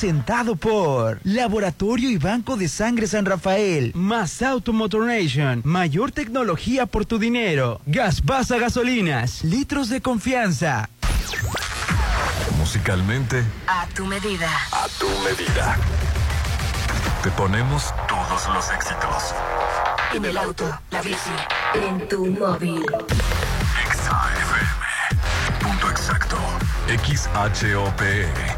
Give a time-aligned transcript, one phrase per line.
[0.00, 7.04] presentado por Laboratorio y Banco de Sangre San Rafael, más Automotor Nation, mayor tecnología por
[7.04, 10.88] tu dinero, Gas Basa Gasolinas, litros de confianza.
[12.58, 14.48] Musicalmente, A tu medida.
[14.70, 15.76] a tu medida.
[17.24, 19.34] Te ponemos todos los éxitos.
[20.14, 21.18] En el auto, la bici,
[21.74, 22.84] en tu móvil.
[23.84, 25.58] Exa FM.
[25.58, 26.36] Punto exacto.
[26.86, 28.57] XHOPE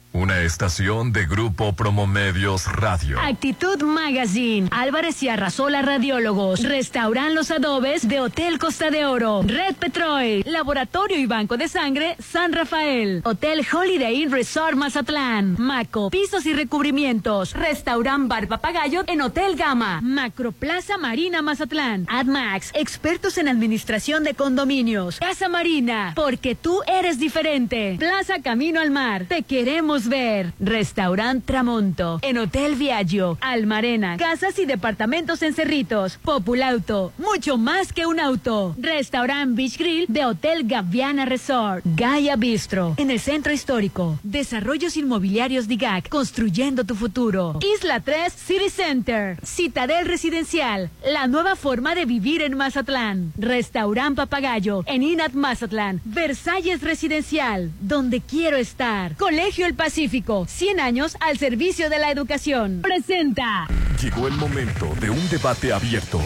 [0.21, 3.19] Una estación de Grupo Promomedios Radio.
[3.19, 9.77] Actitud Magazine, Álvarez y Arrasola Radiólogos, Restauran Los Adobes de Hotel Costa de Oro, Red
[9.77, 16.45] Petrol, Laboratorio y Banco de Sangre San Rafael, Hotel Holiday Inn Resort Mazatlán, Maco, Pisos
[16.45, 24.23] y Recubrimientos, Restaurant Bar Papagayo en Hotel Gama, Macroplaza Marina Mazatlán, AdMax, expertos en administración
[24.23, 30.11] de condominios, Casa Marina, porque tú eres diferente, Plaza Camino al Mar, te queremos ver,
[30.59, 38.05] Restaurant Tramonto, en Hotel Viaggio, Almarena, casas y departamentos en Cerritos, Populauto, mucho más que
[38.05, 44.19] un auto, Restaurant Beach Grill de Hotel Gaviana Resort, Gaia Bistro, en el centro histórico,
[44.21, 51.95] Desarrollos Inmobiliarios DIGAC, construyendo tu futuro, Isla 3 City Center, Citadel Residencial, la nueva forma
[51.95, 59.65] de vivir en Mazatlán, Restaurant Papagayo, en Inat Mazatlán, Versalles Residencial, donde quiero estar, Colegio
[59.65, 62.81] El Pacífico, 100 años al servicio de la educación.
[62.81, 63.67] Presenta.
[64.01, 66.19] Llegó el momento de un debate abierto.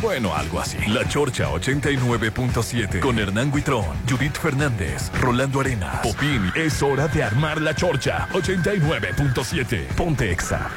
[0.00, 0.78] Bueno, algo así.
[0.88, 6.50] La Chorcha 89.7 con Hernán Guitrón, Judith Fernández, Rolando Arenas, Popín.
[6.54, 9.94] Es hora de armar la Chorcha 89.7.
[9.94, 10.70] Ponte Exa.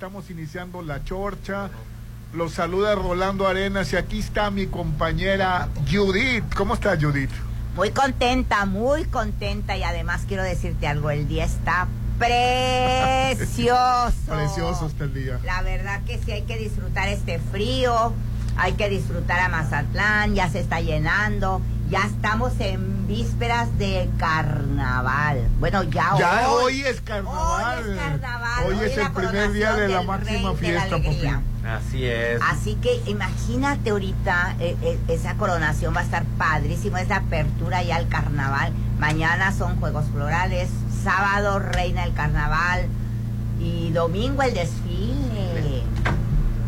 [0.00, 1.68] Estamos iniciando la chorcha.
[2.32, 6.42] Los saluda Rolando Arenas y aquí está mi compañera Judith.
[6.56, 7.28] ¿Cómo estás, Judith?
[7.76, 11.86] Muy contenta, muy contenta y además quiero decirte algo, el día está
[12.18, 13.74] precioso.
[14.26, 15.38] Precioso está el día.
[15.44, 18.14] La verdad que sí hay que disfrutar este frío,
[18.56, 21.60] hay que disfrutar a Mazatlán, ya se está llenando,
[21.90, 25.48] ya estamos en vísperas de carnaval.
[25.58, 26.74] Bueno, ya, Ya hoy.
[26.74, 27.82] hoy es carnaval.
[27.84, 30.96] Hoy es carnaval, Hoy hoy es el primer día de la máxima fiesta.
[30.96, 31.42] Popín.
[31.66, 32.40] Así es.
[32.40, 37.96] Así que imagínate ahorita, eh, eh, esa coronación va a estar padrísimo, esa apertura ya
[37.96, 38.72] al carnaval.
[39.00, 40.70] Mañana son Juegos Florales,
[41.02, 42.86] sábado reina el carnaval
[43.58, 44.89] y domingo el desfile.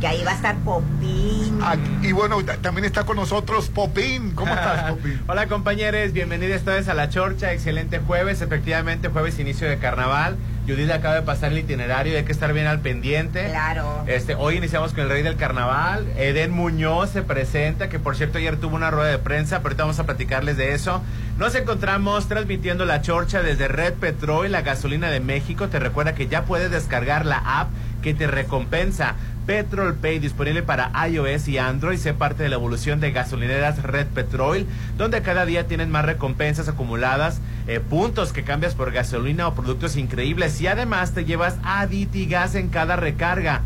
[0.02, 1.60] Que ahí va a estar Popín.
[1.62, 4.32] Ah, y bueno, ta- también está con nosotros Popín.
[4.32, 5.20] ¿Cómo estás, Popín?
[5.28, 10.37] Hola compañeros, bienvenidos todos a la Chorcha, excelente jueves, efectivamente jueves inicio de carnaval.
[10.66, 13.46] Judith acaba de pasar el itinerario, hay que estar bien al pendiente.
[13.46, 14.02] Claro.
[14.08, 18.38] Este, hoy iniciamos con el rey del carnaval, Eden Muñoz se presenta, que por cierto
[18.38, 21.00] ayer tuvo una rueda de prensa, pero ahorita vamos a platicarles de eso.
[21.38, 25.69] Nos encontramos transmitiendo la Chorcha desde Red Petrol, la gasolina de México.
[25.69, 27.70] Te recuerda que ya puedes descargar la app
[28.02, 29.14] que te recompensa.
[29.46, 31.98] Petrol Pay disponible para iOS y Android.
[31.98, 34.66] Sé parte de la evolución de gasolineras Red Petrol,
[34.96, 39.96] donde cada día tienen más recompensas acumuladas, eh, puntos que cambias por gasolina o productos
[39.96, 43.62] increíbles y además te llevas Aditigas en cada recarga.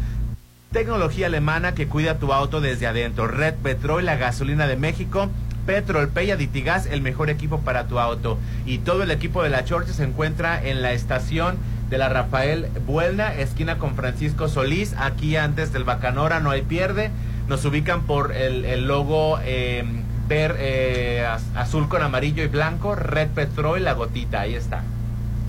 [0.73, 3.28] Tecnología alemana que cuida tu auto desde adentro.
[3.28, 5.31] Red Petrol, la gasolina de México.
[5.67, 8.38] Petrol Pay Aditigas, el mejor equipo para tu auto.
[8.64, 11.56] Y todo el equipo de la Chorcha se encuentra en la estación
[11.91, 17.11] de la Rafael Buelna, esquina con Francisco Solís, aquí antes del Bacanora, no hay pierde.
[17.49, 19.85] Nos ubican por el, el logo eh,
[20.29, 24.83] ver, eh, az- azul con amarillo y blanco, Red Petrol, la gotita, ahí está.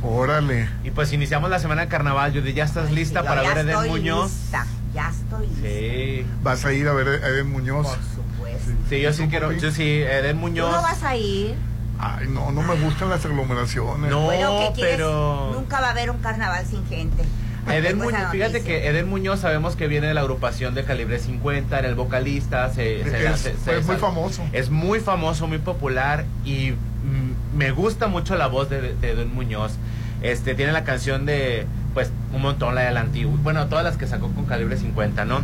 [0.04, 0.70] Órale.
[0.84, 3.58] Y pues iniciamos la semana de carnaval, Judy, ¿ya estás lista Yo para ya ver
[3.58, 4.32] a Eden estoy Muñoz?
[4.32, 5.68] lista, ya estoy lista.
[5.68, 6.26] Sí.
[6.44, 7.88] Vas a ir a ver a Eden Muñoz.
[7.88, 8.72] Por supuesto.
[8.90, 10.72] Sí, yo sí ¿Tú, quiero, yo sí, Eden ¿Tú Muñoz.
[10.72, 11.56] no vas a ir?
[12.00, 14.10] Ay, no, no me gustan las aglomeraciones.
[14.12, 17.24] No, bueno, pero- Nunca va a haber un carnaval sin gente.
[17.70, 21.78] Eden Muñoz, fíjate que Eden Muñoz sabemos que viene de la agrupación de Calibre 50,
[21.80, 24.42] era el vocalista, se, se- Es- se- fue se- muy famoso.
[24.54, 29.34] Es muy famoso, muy popular y mm, me gusta mucho la voz de, de Eden
[29.36, 29.74] Muñoz.
[30.22, 33.36] Este, tiene la canción de, pues, un montón, la del antiguo.
[33.44, 35.42] Bueno, todas las que sacó con calibre 50, ¿no?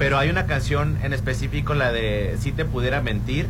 [0.00, 3.46] Pero hay una canción en específico, la de Si te pudiera mentir,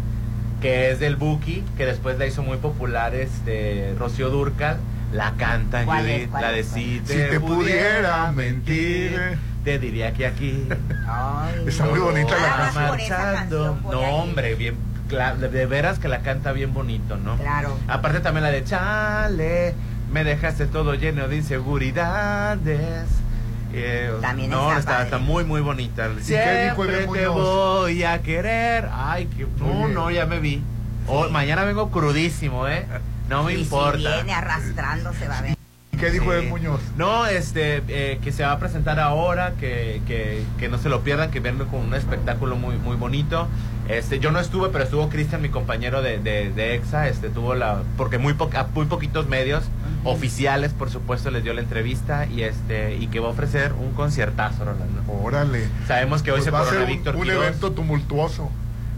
[0.60, 4.78] que es del Buki, que después la hizo muy popular, este, Rocío Durcal.
[5.12, 6.14] La canta ¿Cuál es?
[6.16, 6.66] Judith, ¿Cuál la de es?
[6.66, 9.38] Si te, Si te pudiera mentir.
[9.64, 10.66] te diría que aquí.
[11.08, 13.82] Ay, Está muy bonita la más canción.
[13.84, 14.76] No, hombre, bien,
[15.08, 17.36] de veras que la canta bien bonito, ¿no?
[17.36, 17.78] Claro.
[17.86, 19.74] Aparte también la de Chale,
[20.12, 23.06] me dejaste todo lleno de inseguridades.
[23.78, 25.04] Eh, También no, está está, padre.
[25.04, 26.08] está muy muy bonita.
[26.08, 26.14] qué
[26.70, 28.88] dijo Siempre te voy a querer.
[28.92, 30.62] Ay, que no, no, ya me vi.
[31.06, 32.86] Oh, mañana vengo crudísimo, ¿eh?
[33.28, 33.98] No me y importa.
[33.98, 35.56] si viene arrastrándose va a ver.
[35.98, 36.38] ¿Qué dijo Sí.
[36.44, 36.80] el Muñoz?
[36.96, 41.00] No, este, eh, que se va a presentar ahora, que, que, que no se lo
[41.02, 43.48] pierdan, que verlo con un espectáculo muy, muy bonito.
[43.88, 47.54] Este, yo no estuve, pero estuvo Cristian, mi compañero de, de, de EXA, este, tuvo
[47.54, 49.64] la, porque muy, po- a muy poquitos medios
[50.04, 53.92] oficiales, por supuesto, les dio la entrevista y este, y que va a ofrecer un
[53.92, 55.02] conciertazo, Rolando.
[55.22, 55.66] Órale.
[55.86, 57.44] Sabemos que hoy Pues se va a corona ser un, Víctor un Quiroz.
[57.46, 58.50] evento tumultuoso.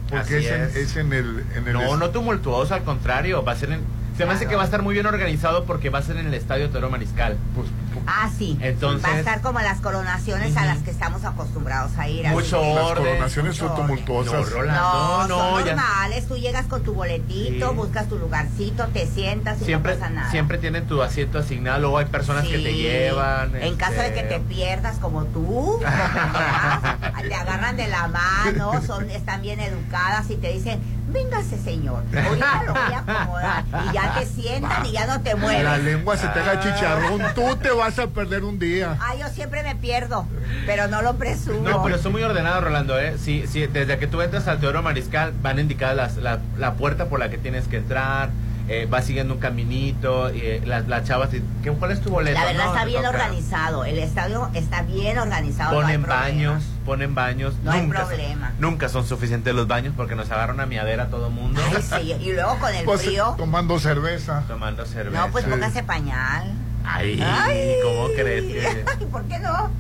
[0.09, 0.97] Porque Así es en, es.
[0.97, 3.81] en el, en el No, est- no tumultuoso, al contrario, va a ser en,
[4.17, 6.27] se me hace que va a estar muy bien organizado porque va a ser en
[6.27, 7.37] el Estadio Toro Mariscal.
[7.55, 7.69] pues,
[8.07, 8.59] Ah, sí.
[8.61, 12.27] Entonces- va a estar como las coronaciones a las que estamos acostumbrados a ir.
[12.27, 12.35] así.
[12.35, 13.05] Mucho las orden.
[13.05, 14.33] coronaciones son tumultuosas.
[14.35, 16.27] No, Rolando, No, no, son ya- normales.
[16.29, 17.77] Tú llegas con tu boletito, Sí.
[17.77, 20.31] buscas tu lugarcito, te sientas y siempre, no pasa nada.
[20.31, 23.55] siempre tienen tu asiento asignado, luego hay personas que te llevan.
[23.57, 25.81] En caso de que este, te pierdas como tú,
[27.29, 30.81] te agarran de la mano, son, están bien educadas y te dicen,
[31.13, 33.65] véngase señor, ahorita lo voy a acomodar.
[33.89, 35.65] Y ya te sientan y ya no te mueves.
[35.65, 37.23] la lengua se te haga chicharrón.
[37.35, 38.97] Tú te vas a perder un día.
[39.01, 40.27] Ah, yo siempre me pierdo,
[40.67, 41.69] pero no lo presumo.
[41.69, 43.17] No, pero son muy ordenados, Rolando, ¿eh?
[43.19, 47.07] Sí, sí, desde que tú entras al Teodoro Mariscal van indicadas las, la, la puerta
[47.07, 48.31] por la que tienes que entrar,
[48.69, 52.11] eh, vas siguiendo un caminito, y, eh, las, las chavas, te- ¿qué, ¿cuál es tu
[52.11, 52.39] boleto?
[52.39, 53.11] La verdad No, está bien toca.
[53.17, 55.73] organizado, el estadio está bien organizado.
[55.73, 56.23] no hay Ponen problema.
[56.25, 57.55] baños, ponen baños.
[57.65, 58.53] No hay nunca, problema.
[58.59, 62.33] Nunca son suficientes los baños porque nos agarran a miadera todo mundo Ay, sí, y
[62.33, 64.43] luego con el Pues, frío, tomando cerveza.
[64.47, 65.27] tomando cerveza.
[65.27, 65.51] no, pues sí.
[65.51, 66.53] póngase pañal.
[66.85, 67.75] Ay, Ay.
[67.83, 69.07] ¿cómo crees que...?
[69.07, 69.71] ¿por qué no?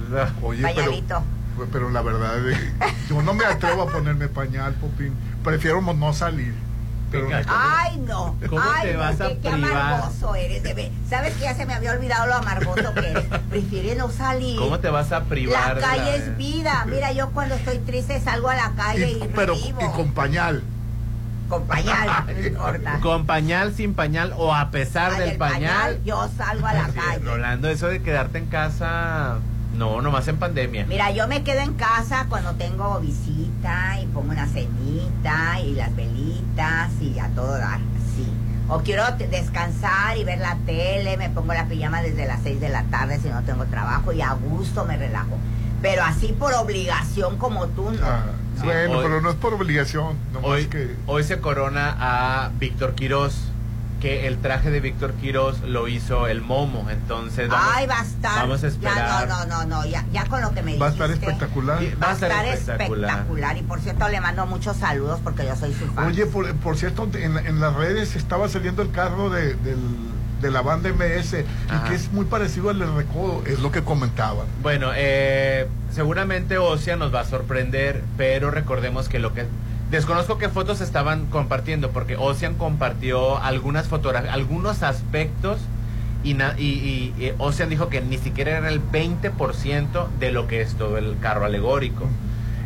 [0.42, 1.22] Oye, Pañalito.
[1.72, 2.56] pero la verdad, eh,
[3.08, 5.14] yo no me atrevo a ponerme pañal, Popín.
[5.42, 6.54] Prefiero no salir.
[7.10, 8.36] Venga, Ay, no.
[8.48, 9.70] ¿Cómo Ay, te vas a qué, qué privar?
[9.72, 10.62] amargoso eres.
[10.62, 13.24] de ver- ¿Sabes que ya se me había olvidado lo amargoso que eres?
[13.50, 14.58] Prefiere no salir.
[14.58, 15.76] ¿Cómo te vas a privar?
[15.76, 16.84] La calle es vida.
[16.86, 19.80] Mira, yo cuando estoy triste salgo a la calle y, y, pero, revivo.
[19.80, 20.62] y con pañal.
[21.48, 23.00] Con pañal, no importa.
[23.00, 25.98] Con pañal, sin pañal o a pesar del pañal.
[26.04, 27.24] Yo salgo a la calle.
[27.24, 29.38] Rolando, eso de quedarte en casa,
[29.78, 30.84] no, nomás en pandemia.
[30.86, 35.94] Mira, yo me quedo en casa cuando tengo visita y pongo una cenita y las
[35.94, 37.78] velitas y a todo dar,
[38.16, 38.26] sí.
[38.68, 42.68] O quiero descansar y ver la tele, me pongo la pijama desde las 6 de
[42.68, 45.38] la tarde si no tengo trabajo y a gusto me relajo.
[45.80, 47.98] Pero así por obligación como tú, no.
[48.04, 48.24] Ah,
[48.58, 50.16] Sí, bueno, hoy- pero no es por obligación.
[50.32, 50.96] Nomás Hoy, que.
[51.06, 53.47] hoy se corona a Víctor Quirós,
[54.00, 58.04] que el traje de Víctor Quirós lo hizo el Momo, entonces vamos, Ay, va a
[58.04, 58.34] estar.
[58.36, 58.96] vamos a esperar.
[58.96, 60.80] Ya, no, no, no, no, ya, ya con lo que me dijiste.
[60.80, 61.82] Va a estar espectacular.
[62.02, 63.56] Va a estar espectacular.
[63.58, 66.06] Y por cierto, le mando muchos saludos porque yo soy su fan.
[66.06, 70.08] Oye, por, por cierto, en, en las redes estaba saliendo el carro de, del-
[70.40, 71.86] de la banda MS Ajá.
[71.86, 74.46] y que es muy parecido al del Recodo, es lo que comentaban.
[74.62, 79.46] Bueno, eh, seguramente Ocia nos va a sorprender, pero recordemos que lo que...
[79.90, 85.58] Desconozco qué fotos estaban compartiendo, porque Ocean compartió algunas fotografías, algunos aspectos,
[86.24, 90.46] y, na- y, y- y Ocean dijo que ni siquiera era el 20% de lo
[90.46, 92.04] que es todo el carro alegórico.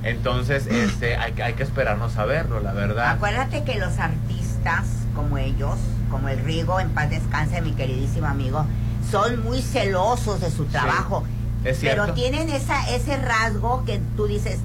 [0.02, 3.10] Entonces, este, hay, que- hay que esperarnos a verlo, la verdad.
[3.12, 5.76] Acuérdate que los artistas como ellos,
[6.10, 8.64] como el Rigo, en paz descanse, mi queridísimo amigo,
[9.10, 11.22] son muy celosos de su trabajo.
[11.64, 12.02] es cierto.
[12.02, 14.58] Pero tienen esa, ese rasgo que tú dices,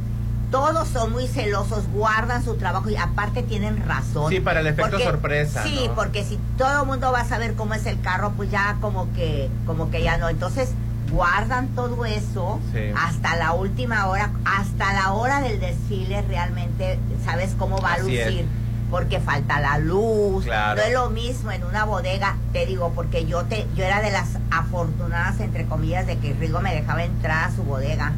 [0.51, 4.29] todos son muy celosos, guardan su trabajo y aparte tienen razón.
[4.31, 5.95] Sí, para el efecto sorpresa, Sí, ¿no?
[5.95, 9.11] porque si todo el mundo va a saber cómo es el carro, pues ya como
[9.13, 10.29] que, como que ya no.
[10.29, 10.69] Entonces,
[11.11, 12.79] guardan todo eso Sí.
[12.97, 18.21] hasta la última hora, hasta la hora del desfile realmente sabes cómo va Así a
[18.23, 18.27] es.
[18.31, 18.45] lucir.
[18.89, 20.79] Porque falta la luz, Claro.
[20.79, 24.11] no es lo mismo en una bodega, te digo, porque yo te, yo era de
[24.11, 28.13] las afortunadas entre comillas de que Rigo me dejaba entrar a su bodega.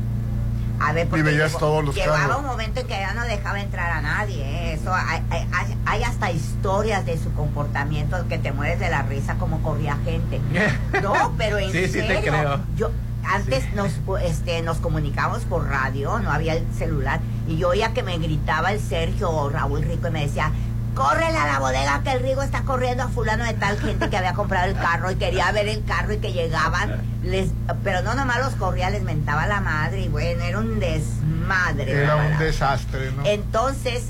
[0.82, 2.38] A ver, porque veías llegó- todos los llegaba carros.
[2.40, 4.42] un momento en que ya no dejaba entrar a nadie.
[4.44, 4.74] ¿eh?
[4.74, 9.02] Eso hay, hay- hay- hay hasta historias de su comportamiento que te mueres de la
[9.04, 10.40] risa como corría gente.
[11.04, 12.22] No, pero en Sí, sí te serio.
[12.32, 12.60] creo.
[12.78, 12.92] Yo
[13.30, 13.70] antes Sí.
[13.76, 13.92] nos
[14.24, 18.72] este nos comunicábamos por radio, no había el celular y yo oía que me gritaba
[18.72, 20.52] el Sergio o Raúl Rico y me decía,
[20.96, 24.18] Córrele a la bodega que el Rigo está corriendo a fulano de tal gente que
[24.18, 27.50] había comprado el carro y quería ver el carro y que llegaban, les,
[27.84, 31.92] pero no nomás los corría, les mentaba la madre y bueno, era un desmadre.
[31.92, 33.26] Era un desastre, ¿no?
[33.26, 34.06] Entonces,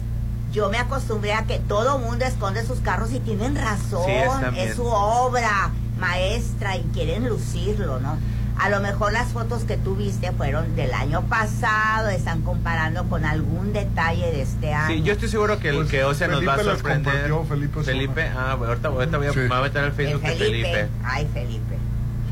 [0.51, 4.05] yo me acostumbré a que todo mundo esconde sus carros y tienen razón.
[4.05, 4.67] Sí, es también.
[4.69, 8.17] es su obra maestra y quieren lucirlo, ¿no?
[8.59, 13.23] A lo mejor las fotos que tú viste fueron del año pasado, están comparando con
[13.23, 14.95] algún detalle de este año.
[14.97, 17.31] Sí, yo estoy seguro que el Pues, que Ose nos va a Felipe las sorprender.
[17.47, 18.11] Felipe Osorio.
[18.37, 19.39] ah, bueno, ahorita, ahorita voy a, Sí.
[19.39, 20.87] me voy a meter al El Facebook de Felipe.
[21.05, 21.77] Ay, Felipe.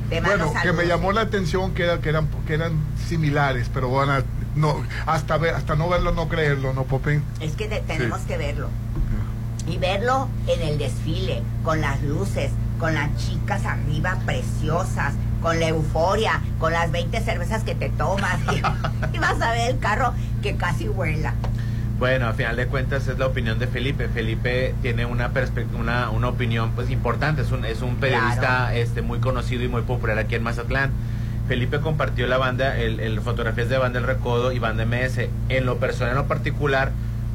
[0.09, 2.73] Te Bueno, que me llamó la atención que, era- que eran que eran
[3.07, 4.13] similares, pero bueno,
[4.55, 7.23] no, hasta ver, hasta no verlo, no creerlo, ¿no, Popín?
[7.39, 8.27] Es que te- tenemos Sí.
[8.27, 8.69] que verlo.
[9.65, 15.67] Y verlo en el desfile, con las luces, con las chicas arriba preciosas, con la
[15.69, 18.37] euforia, con las 20 cervezas que te tomas.
[18.51, 18.57] Y,
[19.15, 21.33] y vas a ver el carro que casi vuela.
[21.99, 24.07] Bueno, a final de cuentas es la opinión de Felipe.
[24.07, 25.31] Felipe tiene una
[25.79, 28.75] una, una opinión pues importante, es un, es un periodista Claro.
[28.75, 30.91] este muy conocido y muy popular aquí en Mazatlán.
[31.47, 35.27] Felipe compartió la banda, el, el fotografías de banda El Recodo y banda MS.
[35.49, 36.91] En lo personal, en lo particular,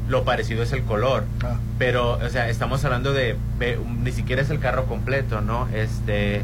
[0.07, 1.25] lo parecido es el color.
[1.43, 1.55] Ah.
[1.79, 5.67] Pero, o sea, estamos hablando de, ve- ni siquiera es el carro completo, ¿no?
[5.73, 6.43] Este,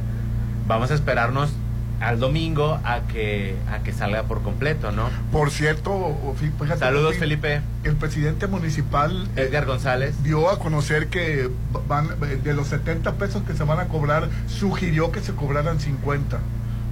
[0.69, 1.51] vamos a esperarnos
[1.99, 5.09] al domingo a que, a que salga por completo, ¿no?
[5.33, 6.15] Por cierto,
[6.57, 7.59] fíjate, Saludos, Felipe.
[7.83, 10.23] El presidente municipal eh, Edgar González.
[10.23, 11.49] dio a conocer que
[11.89, 12.07] van
[12.41, 16.39] de los 70 pesos que se van a cobrar, sugirió que se cobraran 50.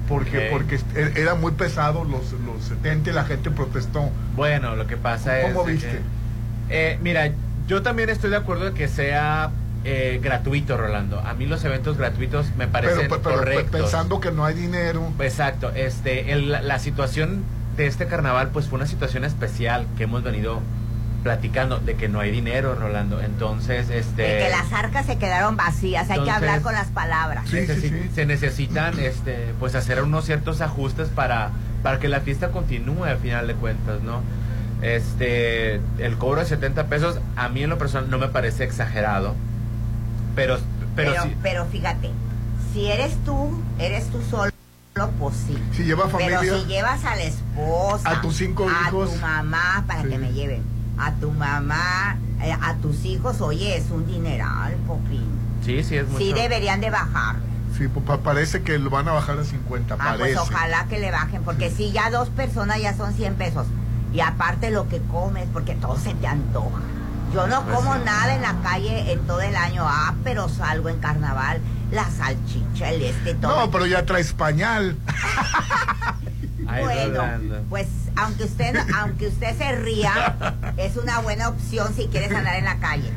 [0.10, 4.10] Porque, porque est- era muy pesado los, los 70 y la gente protestó.
[4.36, 5.54] Bueno, lo que pasa es...
[5.54, 6.02] ¿Cómo viste?
[6.70, 7.32] eh, mira,
[7.68, 9.52] yo también estoy de acuerdo de que sea
[9.84, 11.20] eh, gratuito, Rolando.
[11.20, 13.82] A mí los eventos gratuitos me parecen Pero, pero, pero correctos.
[13.82, 15.12] pensando que no hay dinero.
[15.20, 15.72] Exacto.
[15.76, 17.44] Este, el- la, la situación
[17.78, 20.62] de este carnaval, pues fue una situación especial que hemos venido
[21.24, 23.22] platicando de que no hay dinero, Rolando.
[23.22, 24.22] Entonces, este...
[24.22, 27.46] De que las arcas se quedaron vacías, hay que hablar con las palabras.
[27.50, 28.10] Sí, sí, necesi- sí.
[28.14, 31.52] se necesitan este pues hacer unos ciertos ajustes para
[31.84, 34.22] para que la fiesta continúe al final de cuentas no
[34.82, 39.36] este el cobro de 70 pesos a mí en lo personal no me parece exagerado
[40.38, 40.58] pero
[40.96, 41.12] pero,
[41.44, 42.10] Pero, fíjate,
[42.74, 44.52] si eres tú, eres tú solo,
[45.20, 45.56] pues sí.
[45.74, 46.40] Si lleva familia.
[46.40, 49.14] Pero si llevas a la esposa, A tus cinco a hijos.
[49.14, 50.10] tu mamá, para Sí.
[50.10, 50.64] que me lleven,
[50.98, 55.28] a tu mamá, eh, a tus hijos, oye, es un dineral, Popín.
[55.64, 57.36] sí sí es mucho Sí deberían de bajar.
[57.78, 60.40] Sí, pues, pa- parece que lo van a bajar a 50, Ah, pues parece.
[60.40, 63.68] ojalá que le bajen, porque si ya dos personas ya son 100 pesos.
[64.14, 66.80] Y aparte lo que comes, porque todo se te antoja.
[67.34, 68.00] Yo no Pues como sí.
[68.06, 71.60] nada en la calle en todo el año, ah, pero salgo en carnaval,
[71.92, 73.60] la salchicha, el este, todo.
[73.66, 74.96] No, pero ya traes pañal.
[76.68, 77.24] Bueno,
[77.70, 80.36] pues aunque usted aunque usted se ría,
[80.78, 83.10] es una buena opción si quieres andar en la calle.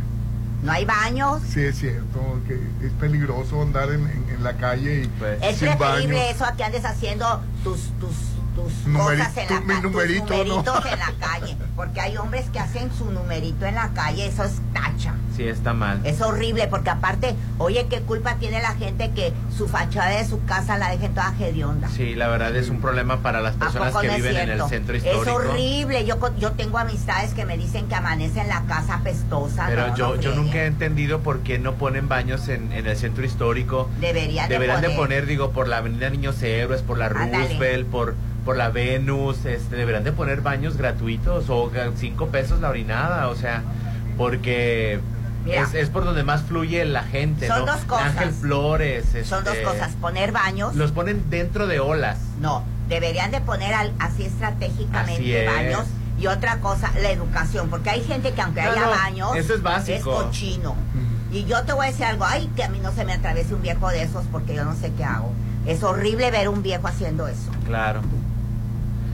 [0.62, 1.40] No hay baños.
[1.52, 2.54] Sí, es cierto, que
[2.86, 6.30] es peligroso andar en, en- en la calle y Pues, Es sin preferible baño.
[6.30, 8.14] eso a que andes haciendo tus tus
[8.62, 10.44] tus Numeri- cosas en la tu- mi calle, numerito, ¿no?
[10.44, 14.44] numeritos en la calle, porque hay hombres que hacen su numerito en la calle, eso
[14.44, 15.14] es tacha.
[15.36, 19.68] sí está mal Es horrible porque aparte, oye, ¿qué culpa tiene la gente que su
[19.68, 21.88] fachada de su casa la dejen toda hedionda?
[21.88, 24.50] sí la verdad es un problema para las ¿A personas que no es viven en
[24.50, 26.04] el centro Es histórico horrible.
[26.04, 29.66] Yo, yo tengo amistades que me dicen que amanece en la casa apestosa.
[29.66, 32.86] pero No, yo no yo nunca he entendido por qué no ponen baños en, en
[32.86, 35.08] el centro histórico Deberían, Deberían de de poner.
[35.20, 37.08] poner, digo, por la Avenida Niños Héroes, por la.
[37.08, 42.70] Roosevelt, por, por la Venus, este, deberían de poner baños gratuitos o cinco pesos la
[42.70, 43.62] orinada, o sea,
[44.16, 45.00] porque
[45.44, 45.62] Mira.
[45.62, 47.72] es, es por donde más fluye la gente, Son ¿no?
[47.72, 48.06] dos cosas.
[48.16, 49.92] Ángel Flores, Son dos este, cosas.
[50.00, 50.74] Poner baños.
[50.76, 52.18] Los ponen dentro de olas.
[52.40, 55.46] No, deberían de poner al- así estratégicamente Así es.
[55.46, 55.86] baños.
[56.18, 57.70] Y otra cosa, la educación.
[57.70, 60.12] Porque hay gente que aunque No, haya no, baños, eso es básico.
[60.24, 60.74] cochino.
[61.32, 62.24] Y yo te voy a decir algo.
[62.26, 64.74] Ay, que a mí no se me atraviese un viejo de esos porque yo no
[64.76, 65.32] sé qué hago.
[65.66, 67.50] Es horrible ver un viejo haciendo eso.
[67.66, 68.02] Claro.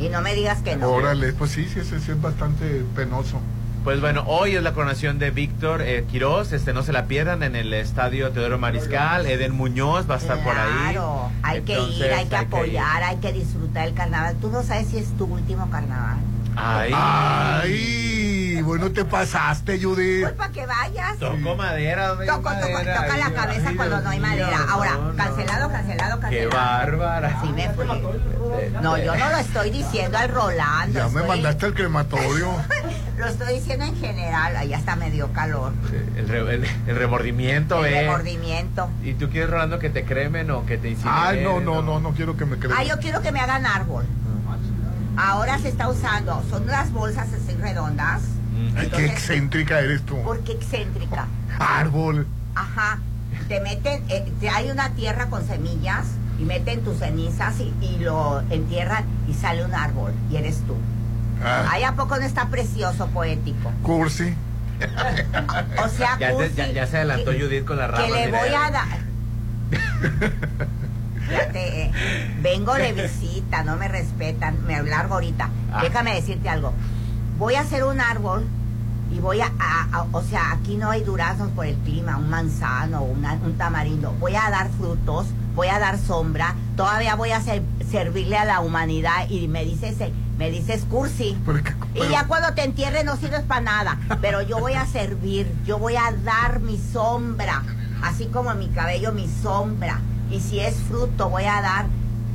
[0.00, 0.91] Y no me digas que no.
[0.91, 3.41] Órale, pues sí, sí, sí, sí, es bastante penoso.
[3.87, 7.45] Pues bueno, hoy es la coronación de Víctor eh, Quirós, este no se la pierdan
[7.45, 10.91] en el estadio Teodoro Mariscal, Eden Muñoz va a estar por ahí.
[10.91, 14.35] Claro, hay que ir, hay que apoyar, hay que disfrutar el carnaval.
[14.41, 16.17] Tú no sabes si es tu último carnaval.
[16.57, 18.16] Ay, Ay,
[18.63, 20.23] bueno, te pasaste, Judith.
[20.23, 21.19] Pues para que vayas.
[21.19, 23.03] tocó madera, hay Toco, toco, madera.
[23.03, 24.59] toca la cabeza ay, cuando Dios no hay madera.
[24.69, 25.17] Ahora, no.
[25.17, 26.51] cancelado, cancelado, Qué cancelado.
[26.57, 27.41] bárbara.
[27.43, 27.87] Sí me fui.
[28.83, 30.99] No, yo no lo estoy diciendo al Rolando.
[30.99, 32.51] Ya me mandaste al crematorio.
[33.17, 34.55] Lo estoy diciendo en general.
[34.57, 35.73] Ahí hasta me dio calor.
[36.17, 38.01] El, re- el- el remordimiento, El eh.
[38.03, 38.91] remordimiento.
[39.03, 41.19] ¿Y tú quieres, Rolando, que te cremen o que te incineren?
[41.23, 42.79] Ay, no, no, no, no quiero que me creas.
[42.79, 44.05] Ah, yo quiero que me hagan árbol.
[45.17, 48.21] Ahora se está usando, son unas bolsas así redondas
[48.77, 50.21] Ay, qué excéntrica eres tú.
[50.23, 51.27] ¿Por qué excéntrica?
[51.59, 52.27] Árbol.
[52.55, 52.99] Ajá.
[53.49, 56.07] Te meten, eh, te- hay una tierra con semillas
[56.39, 60.75] y meten tus cenizas y, y lo entierran y sale un árbol y eres tú.
[61.45, 63.71] Ah, Ahí a poco no está precioso, poético.
[63.83, 64.35] cursi.
[65.85, 68.05] O sea, Ya, cursi, ya, ya se adelantó que- Judith con la rama.
[68.07, 68.87] que le voy a dar.
[71.29, 71.93] Fíjate, eh,
[72.43, 75.51] vengo de visita, no me respetan, me largo ahorita.
[75.73, 75.81] Ah.
[75.83, 76.73] Déjame decirte algo.
[77.38, 78.45] Voy a hacer un árbol
[79.12, 82.31] y voy a, a- a- o sea, aquí no hay duraznos por el clima, un
[82.31, 84.12] manzano, una- un tamarindo.
[84.19, 88.61] Voy a dar frutos, voy a dar sombra, todavía voy a ser- servirle a la
[88.61, 89.97] humanidad y me dices,
[90.38, 91.37] me dices cursi.
[91.45, 93.99] Porque- Y ya cuando te entierre no sirves para nada.
[94.21, 97.62] Pero yo voy a servir, yo voy a dar mi sombra.
[98.02, 100.00] Así como en mi cabello, mi sombra.
[100.30, 101.87] Y si es fruto, voy a dar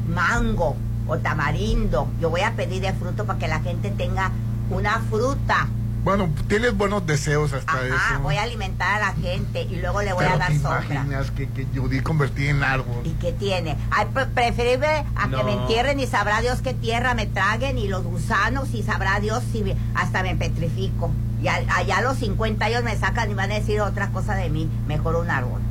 [0.08, 0.76] mango
[1.08, 2.08] o tamarindo.
[2.20, 4.32] Yo voy a pedir de fruto para que la gente tenga
[4.72, 5.68] una fruta.
[6.04, 8.20] Bueno, tienes buenos deseos hasta Ajá, eso.
[8.24, 10.84] voy a alimentar a la gente y luego le voy Pero a dar te sombra.
[10.90, 13.02] imaginas que, que Judy convertida en árbol.
[13.06, 13.78] ¿Y qué tiene?
[13.92, 17.88] Ay, pre- preferible a que me entierren y sabrá Dios qué tierra me traguen y
[17.88, 21.12] los gusanos y sabrá Dios si me- hasta me petrifico.
[21.44, 24.34] Y a- allá a los 50 años me sacan y van a decir otra cosa
[24.34, 24.68] de mí.
[24.88, 25.62] Mejor un árbol.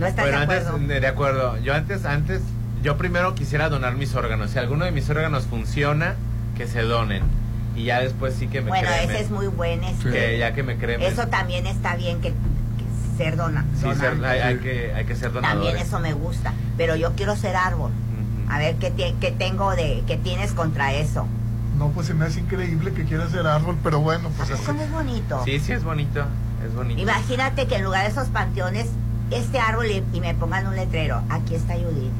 [0.00, 0.86] ¿No estás Bueno, de antes, acuerdo?
[0.88, 1.58] de acuerdo.
[1.58, 2.42] Yo antes, antes,
[2.82, 4.50] yo primero quisiera donar mis órganos.
[4.50, 6.16] Si alguno de mis órganos funciona,
[6.56, 7.22] que se donen.
[7.76, 9.10] Y ya después sí que me Bueno, cremen.
[9.10, 9.84] ese es muy buen.
[9.84, 11.06] este, Que ya que me cremen.
[11.10, 12.36] Eso también está bien que, que
[13.16, 13.64] ser dona.
[13.80, 15.64] Sí, ser- hay, hay que, hay que ser donadores.
[15.70, 16.52] También eso me gusta.
[16.76, 17.90] Pero yo quiero ser árbol.
[18.48, 21.26] A ver qué, tie- qué tengo de, qué tienes contra eso.
[21.78, 24.62] No, pues se me hace increíble que quieras ser árbol, pero bueno, pues así.
[24.82, 25.42] Es bonito.
[25.44, 26.24] Sí, sí, es bonito.
[26.66, 27.00] Es bonito.
[27.00, 28.88] Imagínate que en lugar de esos panteones,
[29.30, 31.22] este árbol y, y me pongan un letrero.
[31.30, 32.12] Aquí está Judith.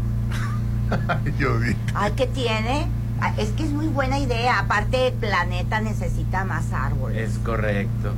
[1.39, 1.77] Judy.
[1.95, 2.87] Ay, ¿qué tiene?
[3.21, 4.59] Ah, Es que es muy buena idea.
[4.61, 7.31] Aparte, el planeta necesita más árboles.
[7.31, 8.13] Es correcto.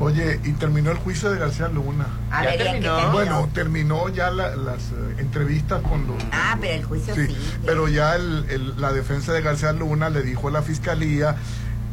[0.00, 2.06] Oye, y terminó el juicio de García Luna.
[2.30, 2.96] A ya ver, ¿y en qué terminó.
[2.96, 3.12] terminó?
[3.12, 6.16] Bueno, terminó ya la- las eh, entrevistas con los...
[6.30, 7.36] Ah, pero el juicio Sí, sigue.
[7.66, 11.34] pero ya el- el- la defensa de García Luna le dijo a la fiscalía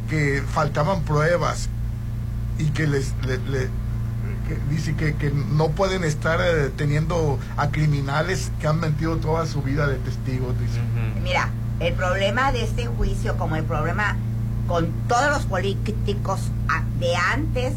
[0.09, 1.69] que faltaban pruebas
[2.59, 3.69] y que les le- le-
[4.47, 9.47] que dice que, que no pueden estar eh, teniendo a criminales que han mentido toda
[9.47, 10.53] su vida de testigos.
[10.59, 10.79] Dice.
[11.23, 14.17] Mira, el problema de este juicio, como el problema
[14.67, 17.73] con todos los políticos ah, de antes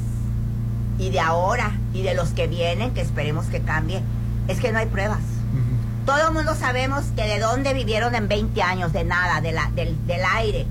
[0.99, 4.03] y de ahora y de los que vienen, que esperemos que cambie,
[4.49, 5.21] es que no hay pruebas.
[6.07, 9.71] Todo el mundo sabemos que de dónde vivieron en 20 años, de nada, de la,
[9.75, 10.67] del, del aire,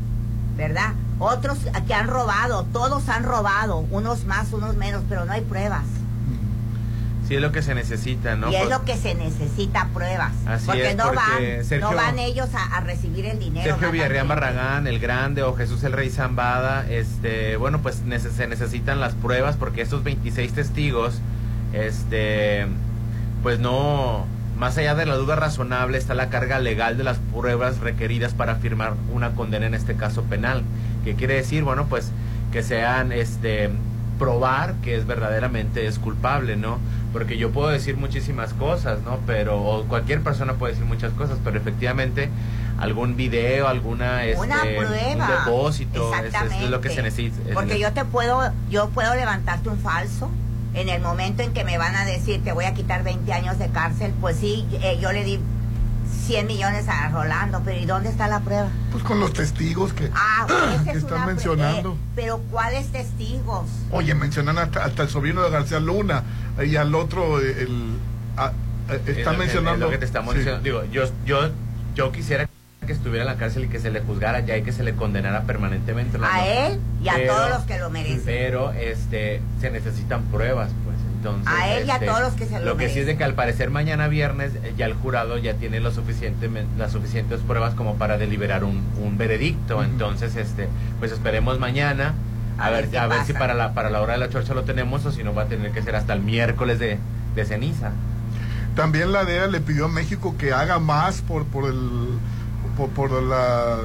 [0.55, 0.93] ¿verdad?
[1.19, 5.83] Otros que han robado, todos han robado, unos más, unos menos, pero no hay pruebas.
[7.27, 8.49] Sí, es lo que se necesita, ¿no?
[8.51, 10.31] y es lo que se necesita, pruebas.
[10.45, 11.17] Así porque es, no porque
[11.57, 13.65] van, Sergio- no van ellos a, a recibir el dinero.
[13.77, 14.23] Sergio gente.
[14.23, 19.13] Barragán, el Grande o Jesús el Rey Zambada, este, bueno, pues nece- se necesitan las
[19.13, 21.19] pruebas porque estos 26 testigos,
[21.73, 22.65] este,
[23.43, 24.25] pues no,
[24.57, 28.55] más allá de la duda razonable está la carga legal de las pruebas requeridas para
[28.55, 30.63] firmar una condena en este caso penal,
[31.03, 32.11] que quiere decir, bueno, pues
[32.51, 33.69] que sean, este,
[34.17, 36.79] probar que es verdaderamente es culpable, ¿no?
[37.13, 39.19] Porque yo puedo decir muchísimas cosas, ¿no?
[39.25, 42.29] Pero o cualquier persona puede decir muchas cosas, pero efectivamente
[42.79, 44.89] algún video, alguna este, una prueba.
[45.13, 47.37] un depósito, es- lo que se necesita.
[47.49, 50.29] es Porque yo te puedo, yo puedo levantarte un falso
[50.73, 53.57] en el momento en que me van a decir te voy a quitar 20 años
[53.57, 54.13] de cárcel.
[54.21, 55.39] Pues sí, eh, yo le di
[56.07, 58.67] 100 millones a Rolando, pero ¿y dónde está la prueba?
[58.91, 61.93] Pues con los testigos que, Ah, esa que es están mencionando.
[61.93, 63.65] Eh, pero ¿cuáles testigos?
[63.91, 66.23] Oye, mencionan hasta, hasta el sobrino de García Luna
[66.65, 67.97] y al otro, el,
[69.05, 69.73] es están lo que- mencionando.
[69.73, 70.39] es lo que te estamos Sí.
[70.39, 70.61] diciendo.
[70.63, 71.49] Digo, yo, yo,
[71.95, 72.47] yo quisiera
[72.85, 74.95] que estuviera en la cárcel y que se le juzgara ya y que se le
[74.95, 76.17] condenara permanentemente.
[76.23, 78.21] A él y a Pero- todos los que lo merecen.
[78.25, 80.96] Pero este se necesitan pruebas, pues.
[81.17, 83.05] Entonces, A él y a este, todos los que se lo Lo que sí es
[83.07, 86.91] de que al parecer mañana viernes eh, ya el jurado ya tiene lo suficiente, las
[86.91, 89.83] suficientes pruebas como para deliberar un, un veredicto.
[89.83, 90.67] Entonces, este,
[90.99, 92.13] pues esperemos mañana
[92.59, 94.63] a, A ver a ver si para la para la hora de la chorcha lo
[94.63, 96.97] tenemos o si no va a tener que ser hasta el miércoles de,
[97.35, 97.91] de ceniza.
[98.75, 101.79] También la DEA le pidió a México que haga más por, por el
[102.77, 103.77] por, por la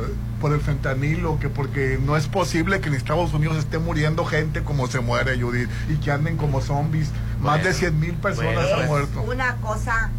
[0.42, 4.62] por el fentanilo, que porque no es posible que en Estados Unidos esté muriendo gente
[4.62, 7.11] como se muere Judith y que anden como zombies.
[7.40, 9.22] Más de 100 mil personas bueno, han pues, muerto.
[9.22, 10.11] Una cosa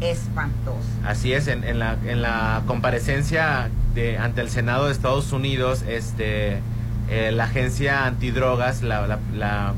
[0.00, 0.78] espantosa.
[1.06, 5.82] Así es, en, en la, en la comparecencia de, ante el Senado de Estados Unidos,
[5.88, 6.60] este,
[7.08, 9.74] eh, la agencia antidrogas, la, la, la,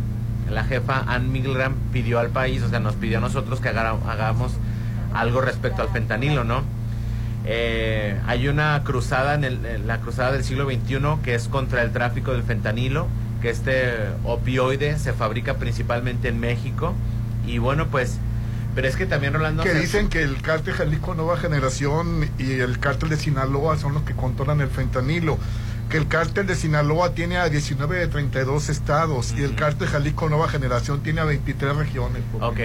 [0.50, 3.96] la jefa Ann Milgram pidió al país, o sea, nos pidió a nosotros que haga-
[4.08, 4.52] hagamos
[5.14, 6.62] algo respecto al fentanilo, ¿no?
[7.46, 11.82] Eh, hay una cruzada, en, el- en la cruzada del siglo XXI, que es contra
[11.82, 13.08] el tráfico del fentanilo,
[13.40, 16.94] que este opioide se fabrica principalmente en México.
[17.46, 18.18] Y bueno, pues,
[18.74, 19.62] pero es que también Rolando...
[19.62, 24.02] Que dicen que el cártel Jalisco Nueva Generación y el cártel de Sinaloa son los
[24.02, 25.38] que controlan el fentanilo.
[25.88, 30.28] Que el cártel de Sinaloa tiene a 19 de 32 estados y el cártel Jalisco
[30.28, 32.22] Nueva Generación tiene a 23 regiones.
[32.40, 32.60] Ok.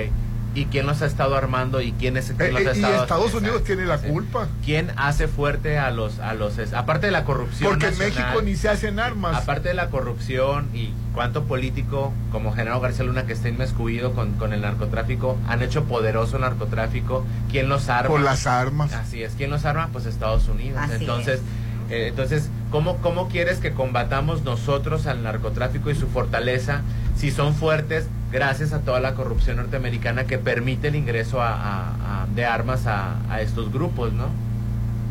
[0.55, 2.75] ¿Y quién los ha estado armando y quién es quién Eh, los eh, ha y
[2.77, 4.47] estado- Estados Unidos tiene la culpa.
[4.63, 8.55] ¿Quién hace fuerte a los a los aparte de la corrupción Porque en México ni
[8.55, 9.35] se hacen armas.
[9.35, 14.31] aparte de la corrupción y cuánto político como Genaro García Luna que está inmiscuido con,
[14.33, 18.93] con el narcotráfico han hecho poderoso el narcotráfico quién los arma Con las armas.
[18.93, 21.41] así es quién los arma pues Estados Unidos Así entonces
[21.89, 26.81] eh, entonces cómo cómo quieres que combatamos nosotros al narcotráfico y su fortaleza
[27.17, 32.23] si son fuertes gracias a toda la corrupción norteamericana que permite el ingreso a- a-
[32.23, 34.27] a- de armas a, a estos grupos no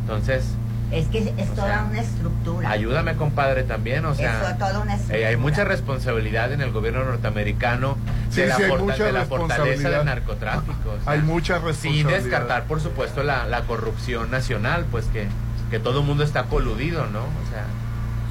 [0.03, 0.45] entonces
[0.93, 2.71] Es que es toda sea, una estructura.
[2.71, 4.05] Ayúdame, compadre, también.
[4.05, 5.19] O sea, es toda una estructura.
[5.19, 7.97] eh, hay mucha responsabilidad en el gobierno norteamericano
[8.31, 10.91] Sí, de, la, sí, hay forta- mucha de la fortaleza del narcotráfico.
[11.01, 12.11] o sea, Hay mucha Sin responsabilidad.
[12.21, 15.27] descartar, por supuesto, la, la corrupción nacional, pues que,
[15.71, 17.21] que todo el mundo está coludido, ¿no?
[17.21, 17.65] O sea,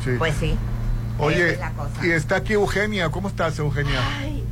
[0.04, 0.12] Sí.
[0.20, 0.56] Pues sí.
[1.18, 1.60] Oye, es
[2.04, 3.10] y está aquí Eugenia.
[3.10, 4.00] ¿Cómo estás, Eugenia?
[4.20, 4.43] Ay,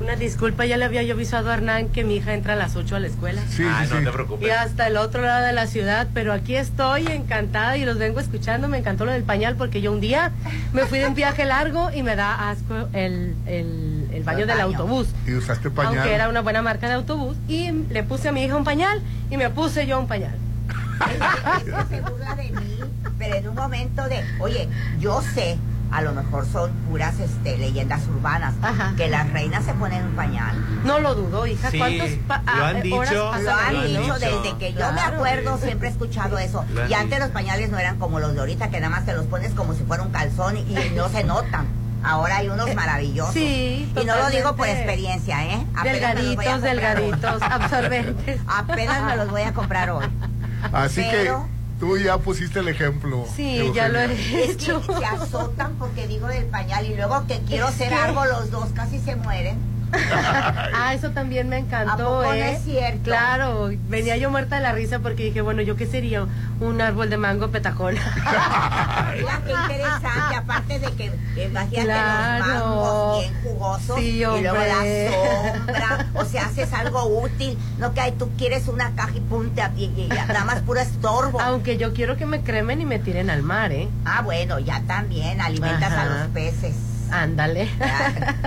[0.00, 2.74] una disculpa, ya le había yo avisado a Hernán que mi hija entra a las
[2.76, 3.40] 8 a la escuela.
[3.48, 3.92] Sí, sí, no sí.
[4.04, 4.50] te Y preocupes.
[4.52, 8.68] hasta el otro lado de la ciudad, pero aquí estoy encantada y los vengo escuchando.
[8.68, 10.32] Me encantó lo del pañal porque yo un día
[10.72, 14.46] me fui de un viaje largo y me da asco el, el, el baño El
[14.48, 14.66] del baño.
[14.78, 15.08] autobús.
[15.26, 15.96] Y usaste pañal.
[15.98, 17.36] Aunque era una buena marca de autobús.
[17.48, 20.34] Y le puse a mi hija un pañal y me puse yo un pañal.
[21.66, 22.78] Ella se burla de mí,
[23.18, 24.68] pero en un momento de, oye,
[25.00, 25.58] yo sé,
[25.94, 28.94] a lo mejor son puras este, leyendas urbanas, Ajá.
[28.96, 30.56] que las reinas se ponen un pañal.
[30.84, 31.70] No lo dudo, hija.
[31.70, 34.14] Sí, ¿Cuántos pa- lo han ah, dicho, horas Lo han lo dicho dicho.
[34.42, 36.64] desde que yo me acuerdo, siempre he escuchado eso.
[36.88, 37.20] Y antes dicho.
[37.20, 39.74] los pañales no eran como los de ahorita, que nada más te los pones como
[39.74, 41.66] si fuera un calzón y, y no se notan.
[42.02, 43.32] Ahora hay unos maravillosos.
[43.32, 45.64] sí, y no lo digo por experiencia, ¿eh?
[45.76, 48.40] Apenas me los voy a Delgaditos, delgaditos, absorbentes.
[48.46, 50.04] Apenas me los voy a comprar hoy.
[50.72, 51.53] Así Pero- que
[51.84, 53.26] tú ya pusiste el ejemplo.
[53.36, 54.38] Sí, ya lo Eugenia.
[54.38, 54.82] he Es que hecho.
[54.82, 58.50] se azotan porque digo del pañal y luego que quiero Es ser que- algo, los
[58.50, 59.58] dos casi se mueren.
[59.92, 62.52] Ah, eso también me encantó, ¿A poco no ¿eh?
[62.54, 63.02] es cierto?
[63.04, 66.26] Claro, venía yo muerta de la risa porque dije, bueno, ¿yo qué sería?
[66.60, 67.94] Un árbol de mango petajón.
[69.16, 71.12] Mira qué interesante, aparte de que
[71.44, 72.44] imagínate Claro.
[72.44, 77.92] los mangos bien jugosos Sí, y luego la sombra, o sea, haces algo útil, no
[77.94, 81.40] que ahí tú quieres una caja y punte y, y- y nada más puro estorbo.
[81.40, 83.88] Aunque yo quiero que me cremen y me tiren al mar, ¿eh?
[84.04, 86.74] Ah, bueno, ya también alimentas a los peces.
[87.10, 87.68] Ándale.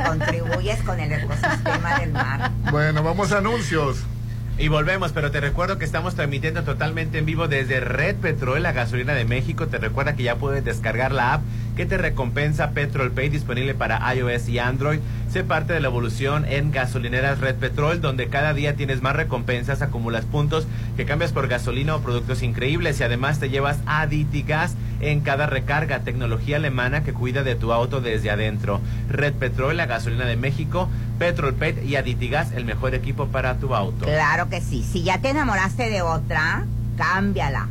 [0.06, 2.52] Contribuyes con el ecosistema del mar.
[2.72, 4.04] Bueno, vamos a anuncios.
[4.60, 8.72] Y volvemos, pero te recuerdo que estamos transmitiendo totalmente en vivo desde Red Petrol, la
[8.72, 9.68] gasolina de México.
[9.68, 11.42] Te recuerda que ya puedes descargar la app
[11.76, 15.00] que te recompensa Petrol Pay disponible para iOS y Android.
[15.32, 19.84] Sé parte de la evolución en gasolineras Red Petrol, donde cada día tienes más recompensas,
[19.84, 20.66] acumulas puntos
[20.96, 26.00] que cambias por gasolina o productos increíbles y además te llevas Aditigas en cada recarga,
[26.00, 28.82] tecnología alemana que cuida de tu auto desde adentro.
[29.10, 33.76] Red Petrol, la gasolina de México, Petrol Pay y Aditigas, el mejor equipo para tu
[33.76, 34.06] auto.
[34.06, 34.84] Claro que sí.
[34.84, 36.66] Si ya te enamoraste de otra,
[36.98, 37.70] cámbiala.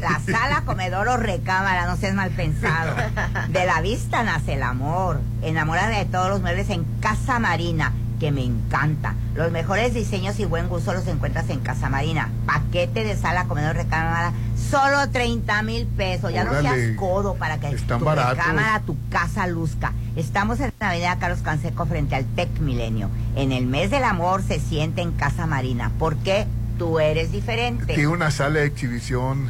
[0.00, 2.94] La sala, comedor o recámara, no seas mal pensado.
[3.48, 5.20] De la vista nace el amor.
[5.42, 9.16] Enamórate de todos los muebles en Casa Marina, que me encanta.
[9.34, 12.30] Los mejores diseños y buen gusto los encuentras en Casa Marina.
[12.46, 14.32] Paquete de sala, comedor, recámara,
[14.70, 16.32] solo 30 mil pesos.
[16.32, 18.36] Ya no seas codo para que Están tu baratos.
[18.38, 19.92] recámara, tu casa luzca.
[20.14, 23.10] Estamos en la avenida Carlos Canseco frente al Tec Milenio.
[23.34, 25.90] En el mes del amor se siente en Casa Marina.
[25.98, 26.46] porque
[26.78, 27.86] Tú eres diferente.
[27.94, 29.48] Tiene una sala de exhibición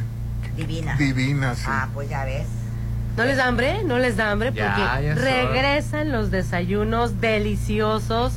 [0.57, 0.95] Divina.
[0.97, 1.61] divina, sí.
[1.67, 2.47] Ah, pues ya ves.
[3.17, 3.83] ¿No les da hambre?
[3.83, 8.33] No les da hambre porque ya regresan los desayunos deliciosos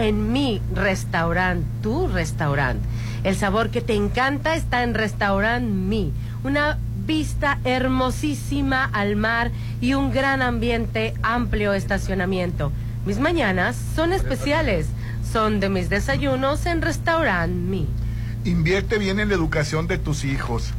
[0.00, 2.86] en mi restaurante, tu restaurante.
[3.22, 6.12] El sabor que te encanta está en Restaurant Mi.
[6.42, 12.72] Una vista hermosísima al mar y un gran ambiente, amplio estacionamiento.
[13.04, 14.86] Mis mañanas son especiales.
[15.30, 17.86] Son de mis desayunos en Restaurant Mi.
[18.44, 20.72] Invierte bien en la educación de tus hijos.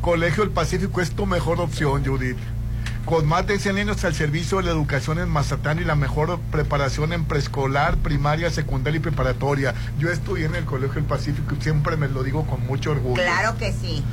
[0.00, 2.38] Colegio del Pacífico es tu mejor opción, Judith.
[3.10, 6.38] Con más de 100 años al servicio de la educación en Mazatán y la mejor
[6.52, 9.74] preparación en preescolar, primaria, secundaria y preparatoria.
[9.98, 13.20] Yo estudié en el Colegio del Pacífico y siempre me lo digo con mucho orgullo.
[13.20, 14.04] Claro que sí.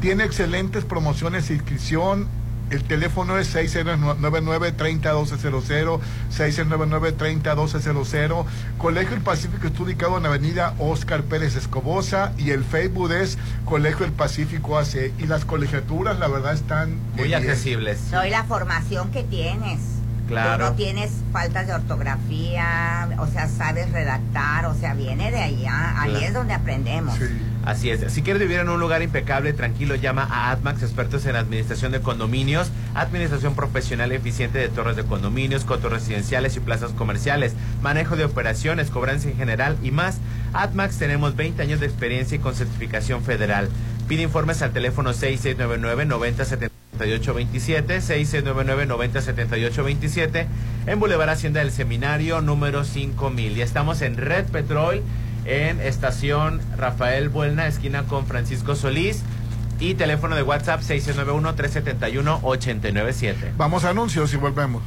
[0.00, 2.28] Tiene excelentes promociones e inscripción.
[2.70, 6.00] El teléfono es 699-301200,
[6.36, 8.44] 699-301200.
[8.78, 13.38] Colegio El Pacífico está ubicado en la avenida Oscar Pérez Escobosa y el Facebook es
[13.64, 15.12] Colegio El Pacífico AC.
[15.18, 16.96] Y las colegiaturas, la verdad, están...
[17.16, 18.00] Muy accesibles.
[18.10, 19.80] No, y la formación que tienes.
[20.28, 20.64] Claro.
[20.64, 26.00] Tú no tienes faltas de ortografía, o sea, sabes redactar, o sea, viene de allá.
[26.00, 26.26] Ahí Claro.
[26.26, 27.16] es donde aprendemos.
[27.16, 27.24] Sí.
[27.64, 28.12] Así es.
[28.12, 32.00] Si quieres vivir en un lugar impecable, tranquilo, llama a Atmax, expertos en administración de
[32.00, 38.14] condominios, administración profesional y eficiente de torres de condominios, cotos residenciales y plazas comerciales, manejo
[38.16, 40.18] de operaciones, cobranza en general y más.
[40.52, 43.68] Atmax tenemos 20 años de experiencia y con certificación federal.
[44.06, 45.12] Pide informes al teléfono
[46.98, 50.46] 6699-907827, 6699-907827,
[50.86, 53.56] en Boulevard Hacienda del Seminario, número 5000.
[53.56, 55.02] Y estamos en Red Petrol,
[55.44, 59.22] en estación Rafael Buelna, esquina con Francisco Solís.
[59.78, 63.34] Y teléfono de WhatsApp 691-371-897.
[63.58, 64.82] Vamos a anuncios y volvemos.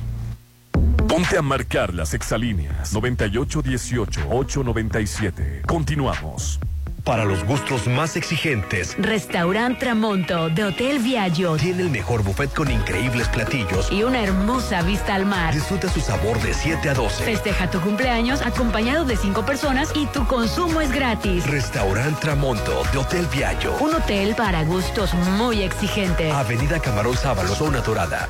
[1.07, 5.61] Ponte a marcar las exalíneas 9818-897.
[5.65, 6.59] Continuamos.
[7.03, 12.69] Para los gustos más exigentes, Restaurant Tramonto de Hotel Viaggio tiene el mejor buffet con
[12.69, 13.91] increíbles platillos.
[13.91, 15.53] y una hermosa vista al mar.
[15.53, 17.23] Disfruta su sabor de 7 a 12.
[17.23, 21.45] Festeja tu cumpleaños acompañado de cinco personas y tu consumo es gratis.
[21.47, 23.75] Restaurant Tramonto de Hotel Viallo.
[23.79, 26.33] Un hotel para gustos muy exigentes.
[26.33, 28.29] Avenida Camarón Sábalo, zona dorada.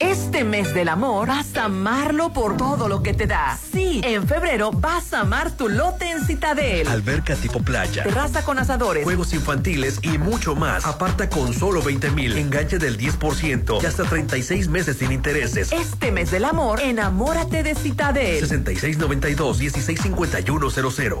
[0.00, 3.58] Este mes del amor vas a amarlo por todo lo que te da.
[3.70, 6.88] Sí, en febrero vas a amar tu lote en Citadel.
[6.88, 8.04] Alberca tipo playa.
[8.04, 9.04] Terraza con asadores.
[9.04, 10.86] Juegos infantiles y mucho más.
[10.86, 12.38] Aparta con solo 20 mil.
[12.38, 15.70] Enganche del 10% y hasta 36 meses sin intereses.
[15.70, 18.48] Este mes del amor, enamórate de Citadel.
[18.48, 21.20] 6692-165100.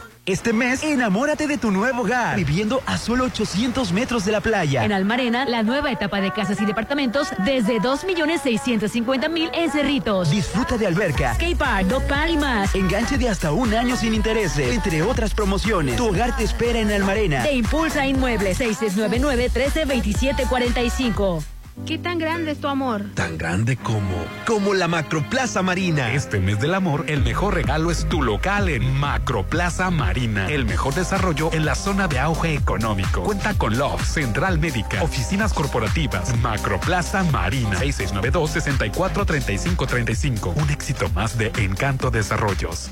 [0.31, 4.85] Este mes, enamórate de tu nuevo hogar, viviendo a solo 800 metros de la playa.
[4.85, 10.31] En Almarena, la nueva etapa de casas y departamentos desde 2.650.000 en Cerritos.
[10.31, 12.73] Disfruta de alberca, Skate Park, Dog Park y más.
[12.75, 15.97] enganche de hasta un año sin intereses, entre otras promociones.
[15.97, 17.43] Tu hogar te espera en Almarena.
[17.43, 21.43] Te impulsa Inmuebles 6699-132745.
[21.85, 23.03] ¿Qué tan grande es tu amor?
[23.15, 24.15] Tan grande como,
[24.45, 26.13] como la Macroplaza Marina.
[26.13, 30.49] Este mes del amor, el mejor regalo es tu local en Macroplaza Marina.
[30.49, 33.23] El mejor desarrollo en la zona de auge económico.
[33.23, 37.79] Cuenta con Love, Central Médica, oficinas corporativas, Macroplaza Marina.
[37.79, 40.53] 6692-643535.
[40.55, 42.91] Un éxito más de Encanto Desarrollos.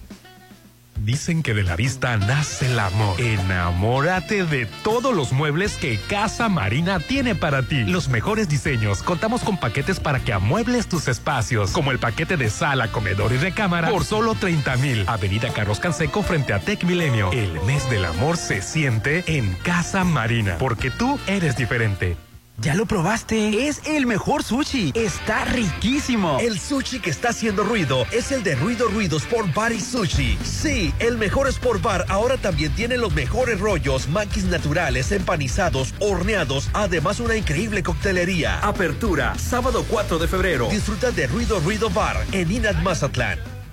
[1.03, 3.19] Dicen que de la vista nace el amor.
[3.19, 7.83] Enamórate de todos los muebles que Casa Marina tiene para ti.
[7.85, 9.01] Los mejores diseños.
[9.01, 13.37] Contamos con paquetes para que amuebles tus espacios, como el paquete de sala, comedor y
[13.37, 15.03] recámara por solo 30 mil.
[15.07, 17.31] Avenida Carlos Canseco frente a Tech Milenio.
[17.31, 22.15] El mes del amor se siente en Casa Marina, porque tú eres diferente.
[22.61, 23.67] Ya lo probaste.
[23.67, 24.91] Es el mejor sushi.
[24.93, 26.37] Está riquísimo.
[26.39, 30.37] El sushi que está haciendo ruido es el de Ruido Ruido Sport Bar y Sushi.
[30.43, 36.69] Sí, el mejor Sport Bar ahora también tiene los mejores rollos, maquis naturales, empanizados, horneados,
[36.73, 38.59] además una increíble coctelería.
[38.59, 40.69] Apertura, sábado 4 de febrero.
[40.69, 43.50] Disfruta de Ruido Ruido Bar en Inat Mazatlán.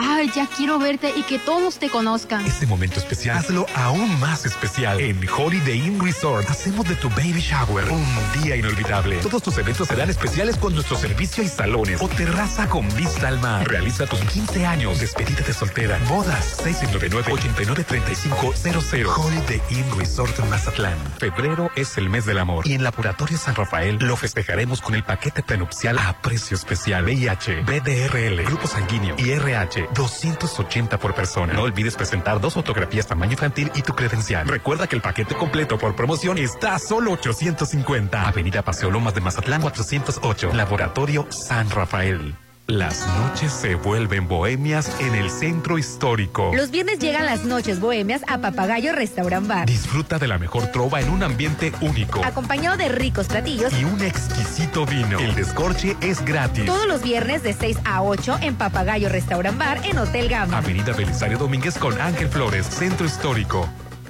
[0.00, 2.46] Ay, ya quiero verte y que todos te conozcan.
[2.46, 5.00] Este momento especial, hazlo aún más especial.
[5.00, 8.06] En Holiday Inn Resort, hacemos de tu baby shower un
[8.40, 9.16] día inolvidable.
[9.16, 13.40] Todos tus eventos serán especiales con nuestro servicio y salones o terraza con vista al
[13.40, 13.68] mar.
[13.68, 19.16] Realiza tus 15 años, despedida de soltera, bodas, 699-893500.
[19.16, 20.96] Holiday Inn Resort Mazatlán.
[21.18, 25.02] Febrero es el mes del amor y en Laboratorio San Rafael lo festejaremos con el
[25.02, 27.02] paquete prenupcial a precio especial.
[27.02, 31.52] VIH, BDRL, Grupo Sanguíneo y RH 280 por persona.
[31.52, 34.48] No olvides presentar dos fotografías tamaño infantil y tu credencial.
[34.48, 38.28] Recuerda que el paquete completo por promoción está a solo 850.
[38.28, 40.52] Avenida Paseo Lomas de Mazatlán 408.
[40.54, 42.34] Laboratorio San Rafael.
[42.70, 46.50] Las noches se vuelven bohemias en el centro histórico.
[46.54, 49.64] Los viernes llegan las noches bohemias a Papagayo Restaurant Bar.
[49.64, 52.22] Disfruta de la mejor trova en un ambiente único.
[52.22, 55.18] Acompañado de ricos platillos y un exquisito vino.
[55.18, 56.66] El descorche es gratis.
[56.66, 60.58] Todos los viernes de 6 a 8 en Papagayo Restaurant Bar en Hotel Gama.
[60.58, 63.66] Avenida Belisario Domínguez con Ángel Flores, Centro Histórico.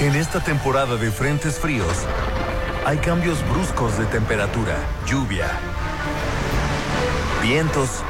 [0.00, 2.06] En esta temporada de frentes fríos,
[2.86, 4.76] hay cambios bruscos de temperatura,
[5.06, 5.48] lluvia,
[7.42, 8.04] vientos,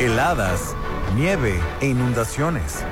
[0.00, 0.74] heladas,
[1.14, 2.82] nieve e inundaciones.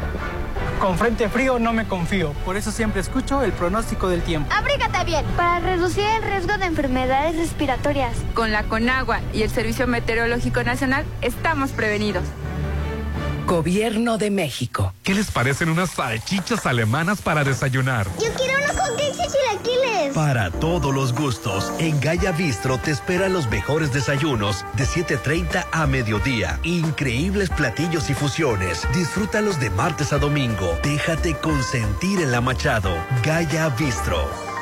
[0.80, 4.52] Con frente frío no me confío, por eso siempre escucho el pronóstico del tiempo.
[4.52, 8.16] Abrígate bien para reducir el riesgo de enfermedades respiratorias.
[8.34, 12.24] Con la Conagua y el Servicio Meteorológico Nacional estamos prevenidos.
[13.46, 14.92] Gobierno de México.
[15.02, 18.08] ¿Qué les parecen unas salchichas alemanas para desayunar?
[18.20, 18.32] Yo
[20.14, 25.86] Para todos los gustos, en Gaya Bistro te esperan los mejores desayunos de 7.30 a
[25.86, 26.58] mediodía.
[26.62, 28.86] Increíbles platillos y fusiones.
[28.94, 30.78] Disfrútalos de martes a domingo.
[30.82, 32.96] Déjate consentir en la Machado.
[33.22, 34.55] Gaya Bistro.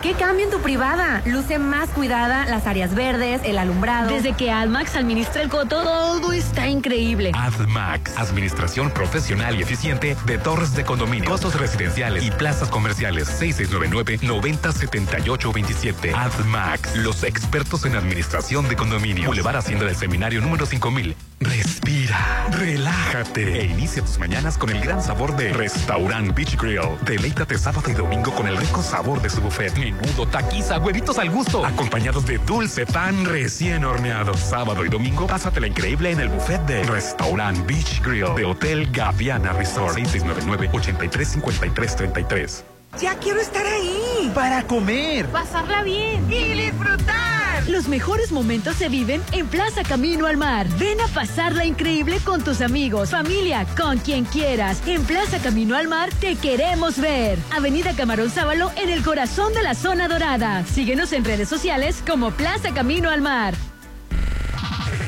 [0.00, 1.22] ¿Qué cambio en tu privada?
[1.24, 4.10] Luce más cuidada, las áreas verdes, el alumbrado.
[4.10, 7.32] Desde que AdMax administra el coto, todo está increíble.
[7.34, 13.40] AdMax, administración profesional y eficiente de torres de condominio, costos residenciales y plazas comerciales.
[13.40, 16.14] 6699-907827.
[16.14, 19.28] AdMax, los expertos en administración de condominio.
[19.28, 21.16] Boulevard Hacienda del Seminario número 5000.
[21.40, 26.80] Respira, relájate e inicia tus mañanas con el gran sabor de Restaurant Beach Grill.
[27.02, 29.85] Deleítate sábado y domingo con el rico sabor de su buffet.
[29.92, 34.34] Menudo, taquiza, huevitos al gusto, acompañados de dulce pan recién horneado.
[34.34, 39.52] Sábado y domingo, pásatela increíble en el buffet de Restaurant Beach Grill de Hotel Gaviana
[39.52, 39.96] Resort.
[39.98, 42.75] 6699-835333.
[43.00, 44.30] Ya quiero estar ahí.
[44.34, 45.26] Para comer.
[45.26, 46.24] Pasarla bien.
[46.32, 47.68] Y disfrutar.
[47.68, 50.66] Los mejores momentos se viven en Plaza Camino al Mar.
[50.78, 54.80] Ven a pasarla increíble con tus amigos, familia, con quien quieras.
[54.86, 57.38] En Plaza Camino al Mar te queremos ver.
[57.54, 60.64] Avenida Camarón Sábalo en el corazón de la zona dorada.
[60.64, 63.54] Síguenos en redes sociales como Plaza Camino al Mar.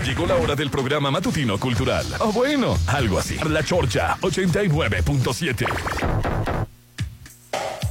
[0.05, 2.05] Llegó la hora del programa matutino cultural.
[2.19, 3.39] O bueno, algo así.
[3.49, 6.68] La Chorcha 89.7.
[7.59, 7.88] Thank you.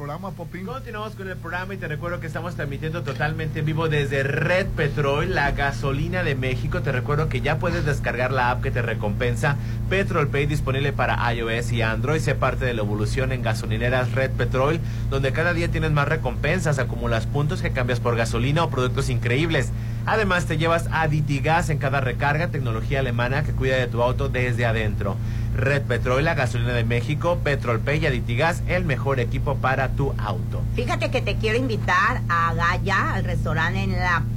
[0.00, 4.68] Continuamos con el programa y te recuerdo que estamos transmitiendo totalmente en vivo desde Red
[4.68, 6.80] Petrol, la gasolina de México.
[6.80, 9.58] Te recuerdo que ya puedes descargar la app que te recompensa
[9.90, 12.18] Petrol Pay disponible para iOS y Android.
[12.18, 14.80] Sé parte de la evolución en gasolineras Red Petrol,
[15.10, 19.70] donde cada día tienes más recompensas, acumulas puntos que cambias por gasolina o productos increíbles.
[20.06, 24.66] Además te llevas Aditigas en cada recarga, tecnología alemana que cuida de tu auto desde
[24.66, 25.16] adentro.
[25.56, 30.14] Red Petrol, la gasolina de México, Petrol Pay y Aditigas, el mejor equipo para tu
[30.18, 30.62] auto.
[30.74, 33.88] Fíjate que te quiero invitar a Gaya, al restaurante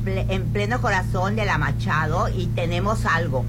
[0.05, 3.45] en, pleno corazón de la Machado y tenemos algo.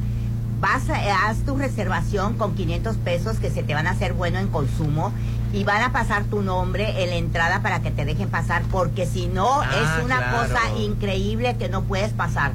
[0.60, 4.38] Vas a, haz tu reservación con 500 pesos que se te van a hacer bueno
[4.38, 5.12] en consumo
[5.54, 9.06] y van a pasar tu nombre en la entrada para que te dejen pasar porque
[9.06, 10.38] si no Ah, es una claro.
[10.48, 12.52] cosa increíble que no puedes pasar.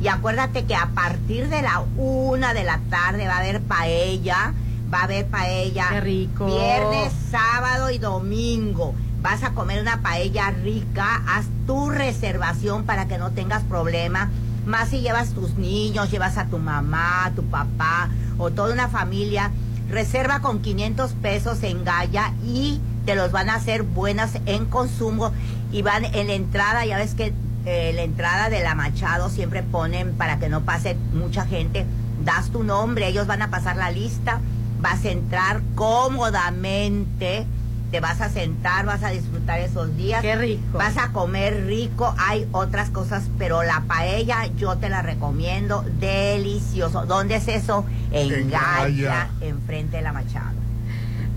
[0.00, 4.52] Y acuérdate que a partir de la una de la tarde va a haber paella,
[4.92, 5.88] va a haber paella.
[5.90, 6.46] Qué rico.
[6.46, 8.94] Viernes, sábado y domingo.
[9.22, 14.30] Vas a comer una paella rica, haz tu reservación para que no tengas problema.
[14.66, 18.88] Más si llevas tus niños, llevas a tu mamá, a tu papá o toda una
[18.88, 19.50] familia.
[19.88, 25.32] Reserva con 500 pesos en Gaya y te los van a hacer buenas en consumo
[25.70, 27.32] y van en la entrada, ya ves que
[27.64, 31.86] eh, la entrada de la Machado siempre ponen para que no pase mucha gente,
[32.24, 34.40] das tu nombre, ellos van a pasar la lista,
[34.80, 37.46] vas a entrar cómodamente,
[37.90, 40.22] te vas a sentar, vas a disfrutar esos días.
[40.22, 40.78] Qué rico.
[40.78, 47.06] Vas a comer rico, hay otras cosas, pero la paella yo te la recomiendo, delicioso.
[47.06, 47.84] ¿Dónde es eso?
[48.10, 49.28] En, En Gaya, Gaya.
[49.40, 50.56] enfrente de la Machado.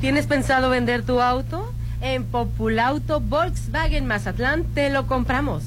[0.02, 1.72] ¿Tienes pensado vender tu auto?
[2.02, 5.64] En Populauto Volkswagen Mazatlán te lo compramos.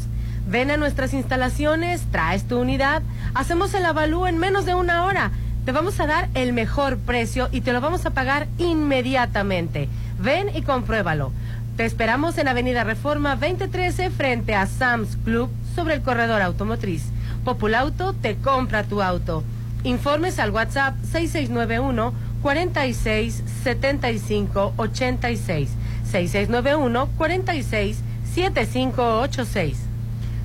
[0.49, 3.03] Ven a nuestras instalaciones, traes tu unidad,
[3.35, 5.31] hacemos el avalúo en menos de una hora.
[5.65, 9.89] Te vamos a dar el mejor precio y te lo vamos a pagar inmediatamente.
[10.23, 11.33] Ven y compruébalo.
[11.77, 17.07] Te esperamos en Avenida Reforma 2013 frente a Sam's Club sobre el corredor automotriz.
[17.45, 19.43] Populauto te compra tu auto.
[19.83, 25.71] Informes al WhatsApp 6691 46 75 86
[26.05, 27.99] 6691 46
[28.33, 29.79] 7586.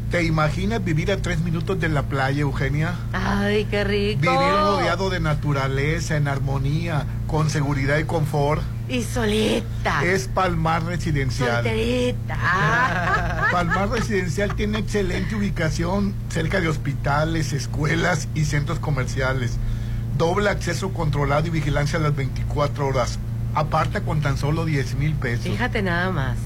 [0.09, 2.95] ¿Te imaginas vivir a tres minutos de la playa, Eugenia?
[3.13, 4.21] Ay, qué rico.
[4.21, 8.63] Vivir rodeado de naturaleza, en armonía, con seguridad y confort.
[8.89, 10.03] Y solita.
[10.05, 11.63] Es Palmar Residencial.
[11.63, 12.37] Solterita.
[13.51, 19.57] Palmar Residencial tiene excelente ubicación cerca de hospitales, escuelas y centros comerciales.
[20.17, 23.19] Doble acceso controlado y vigilancia a las 24 horas.
[23.55, 25.45] Aparta con tan solo 10 mil pesos.
[25.45, 26.37] Fíjate nada más.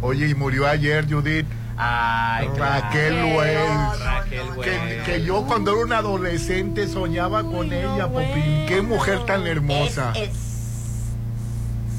[0.00, 1.44] Oye, y murió ayer, Judith.
[1.78, 3.36] Ay, Raquel claro.
[3.38, 4.00] Wells.
[4.04, 8.64] Raquel Que, yo cuando era un adolescente soñaba con ella, Popín.
[8.66, 10.12] Qué mujer tan hermosa.
[10.14, 10.36] Es, es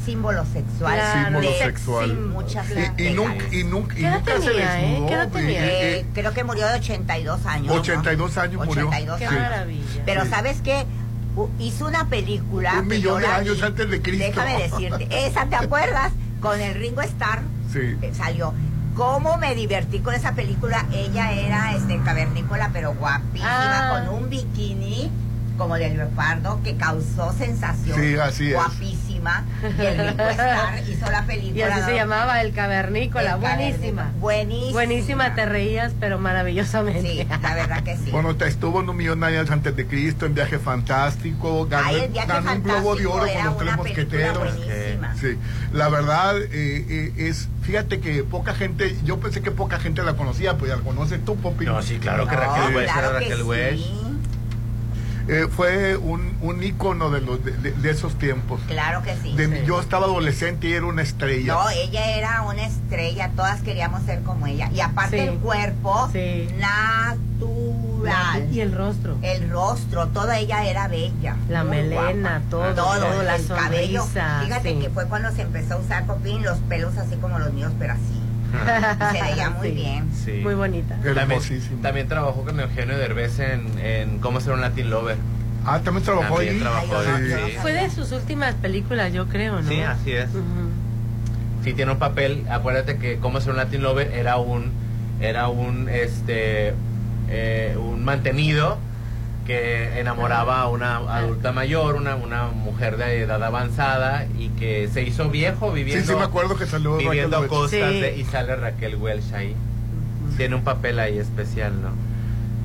[0.05, 0.93] símbolo sexual.
[0.95, 1.23] Claro.
[1.25, 2.09] Símbolo de- sexual.
[2.09, 2.65] sí, muchas
[2.97, 4.89] Y, y nunca, y nunca, y ¿Qué edad nunca se tenía, eh?
[4.91, 5.07] desnudó.
[5.07, 5.65] ¿Qué edad y- tenía?
[5.65, 7.67] y- Eh, creo que murió de 82 años.
[7.67, 7.73] ¿no?
[7.82, 8.88] 82 años murió.
[8.88, 10.01] 82 Qué maravilla.
[10.05, 10.30] Pero Sí.
[10.30, 10.86] ¿sabes qué?
[11.59, 12.80] Hizo una película.
[12.80, 13.63] Un millón de años vi.
[13.63, 14.25] antes de Cristo.
[14.25, 15.07] Déjame decirte.
[15.28, 16.11] Esa, ¿te acuerdas?
[16.41, 17.80] Con el Ringo Starr Sí.
[18.01, 18.53] eh, salió.
[18.98, 20.86] ¿Cómo me divertí con esa película?
[20.91, 24.04] Ella era este cavernícola, pero guapísima, Ah.
[24.08, 25.12] con un bikini
[25.56, 28.00] como de Leopardo, que causó sensación.
[28.00, 28.54] Sí, así es.
[28.56, 29.07] Guapísima.
[29.78, 31.57] Y el Ringo Starr hizo la película.
[31.57, 31.86] Y así ¿no?
[31.88, 33.34] se llamaba El Cavernícola.
[33.34, 34.11] El buenísima.
[34.19, 34.71] Buenísima.
[34.71, 37.01] Buenísima, te reías, pero maravillosamente.
[37.01, 38.11] Sí, la verdad que sí.
[38.11, 41.88] Bueno, te estuvo en un millón de años antes de Cristo, en Viaje Fantástico, ganó,
[41.88, 44.53] Ay, el Viaje ganó un Globo de Oro con los tres mosqueteros.
[45.19, 45.38] Sí,
[45.73, 50.13] la verdad eh, eh, es, fíjate que poca gente, yo pensé que poca gente la
[50.13, 51.65] conocía, pues ya la conoces tú, Popi.
[51.65, 53.43] No, sí, claro que No, Raquel Welch claro era que Raquel sí.
[53.43, 54.07] Welch.
[55.30, 58.61] Eh, fue un, un ícono de, los, de, esos tiempos.
[58.67, 59.36] Claro que sí.
[59.36, 61.53] De- Yo estaba adolescente y era una estrella.
[61.53, 64.69] No, ella era una estrella, todas queríamos ser como ella.
[64.73, 65.23] Y aparte Sí.
[65.28, 66.47] el cuerpo, Sí.
[66.57, 68.47] natural.
[68.51, 69.17] Y el rostro.
[69.21, 71.36] El rostro, toda ella era bella.
[71.49, 72.41] La melena, guapa.
[72.49, 74.05] todo, todo, la el cabello.
[74.05, 74.80] Fíjate sí.
[74.80, 77.93] que fue cuando se empezó a usar popín, los pelos así como los míos, pero
[77.93, 78.21] así.
[79.12, 79.74] Se veía muy Sí.
[79.76, 80.10] bien.
[80.14, 80.32] Sí.
[80.43, 80.98] Muy bonita.
[81.82, 85.18] También, trabajó con Eugenio Derbez en, en Cómo ser un Latin Lover.
[85.66, 86.60] Ah, también trabajó También ahí.
[86.62, 87.54] trabajó Ay, ahí, no, sí.
[87.56, 89.68] no, Fue de sus últimas películas, yo creo, ¿no?
[89.70, 90.30] Sí, así es.
[90.30, 90.43] Ujú.
[91.64, 92.45] Sí, tiene un papel.
[92.50, 94.72] Acuérdate que Cómo ser un Latin Lover era un,
[95.20, 96.74] era un, este,
[97.30, 98.78] eh, un mantenido
[99.48, 105.04] que enamoraba a una adulta mayor, una, una mujer de edad avanzada y que se
[105.04, 108.00] hizo viejo viviendo, Sí, sí, me acuerdo que salió Raquel viviendo a costas Sí.
[108.02, 109.56] de, y sale Raquel Welch ahí.
[110.36, 111.89] Tiene un papel ahí especial, ¿no?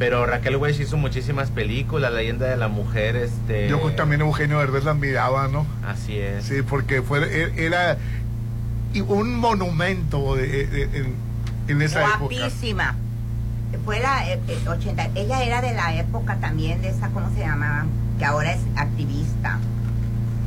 [0.01, 3.69] Pero Raquel Welch hizo muchísimas películas, La leyenda de la mujer, este...
[3.69, 5.65] Yo pues, también Eugenio Derbez la admiraba, ¿no?
[5.87, 6.45] Así es.
[6.45, 7.97] Sí, porque fue e- era
[9.07, 11.15] un monumento de- de- en,
[11.69, 12.19] en esa época.
[12.19, 12.97] Guapísima.
[13.85, 15.11] Fue la eh, eh, 80.
[15.15, 17.87] Ella era de la época también de esa, ¿cómo se llamaba?
[18.19, 19.59] Que ahora es activista.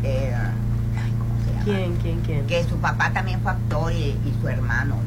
[0.04, 1.64] Eh, ay, ¿Cómo se llama?
[1.66, 2.48] ¿Quién, quién, quién?
[2.48, 4.98] Que su papá también fue actor y, y su hermano.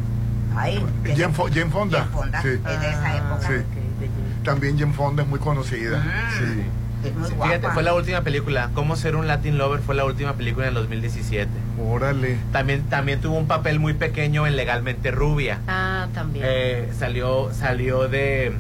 [0.57, 1.55] Ay, Jane Fonda.
[1.55, 2.49] Jane Fonda, Sí.
[2.49, 3.43] es de esa época.
[3.47, 3.53] Sí.
[3.55, 3.63] De
[4.09, 4.45] Jane.
[4.45, 5.99] También Jane Fonda es muy conocida.
[5.99, 6.39] Mm.
[6.39, 6.63] Sí.
[7.05, 7.13] Es.
[7.29, 8.71] Fíjate, fue la última película.
[8.75, 11.49] Cómo ser un Latin Lover fue la última película en el 2017.
[11.83, 12.39] Órale.
[12.53, 15.61] También, también tuvo un papel muy pequeño en Legalmente Rubia.
[15.69, 16.45] Ah, también.
[16.49, 18.53] Eh, salió, salió de.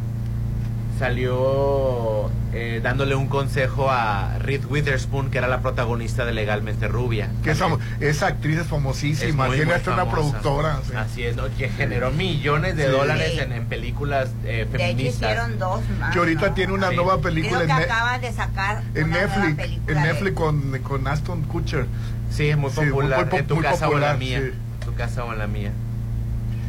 [0.99, 7.31] Salió eh, dándole un consejo a Reed Witherspoon, que era la protagonista de Legalmente Rubia.
[7.45, 9.47] Que esa, También esa actriz es es famosísima.
[9.47, 10.81] muy, Tiene muy hasta una productora.
[10.89, 10.93] sí.
[10.97, 11.45] Así es, ¿no?
[11.57, 12.91] que generó millones de Sí.
[12.91, 15.31] dólares en, en películas eh, De hecho, feministas.
[15.31, 16.13] hicieron dos más.
[16.13, 16.55] Que ahorita ¿no?
[16.55, 16.97] tiene una Sí.
[16.97, 19.57] nueva película Creo que en, acaban de sacar en una nueva Netflix.
[19.57, 21.87] película En de- Netflix con, con Aston Kutcher.
[22.31, 23.27] Sí, es muy Sí, muy- popular.
[23.31, 24.53] muy en tu muy casa o en la popular, mía.
[24.85, 25.71] tu casa o en la mía.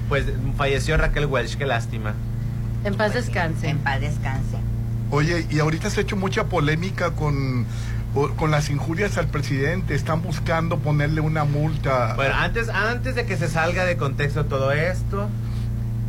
[0.07, 0.25] Pues
[0.57, 2.13] falleció Raquel Welch, qué lástima.
[2.84, 3.69] En paz descanse.
[3.69, 4.57] En paz descanse.
[5.11, 7.65] Oye, y ahorita se ha hecho mucha polémica con,
[8.38, 9.95] con las injurias al presidente.
[9.95, 12.13] Están buscando ponerle una multa.
[12.15, 15.27] Bueno, antes, antes de que se salga de contexto todo esto,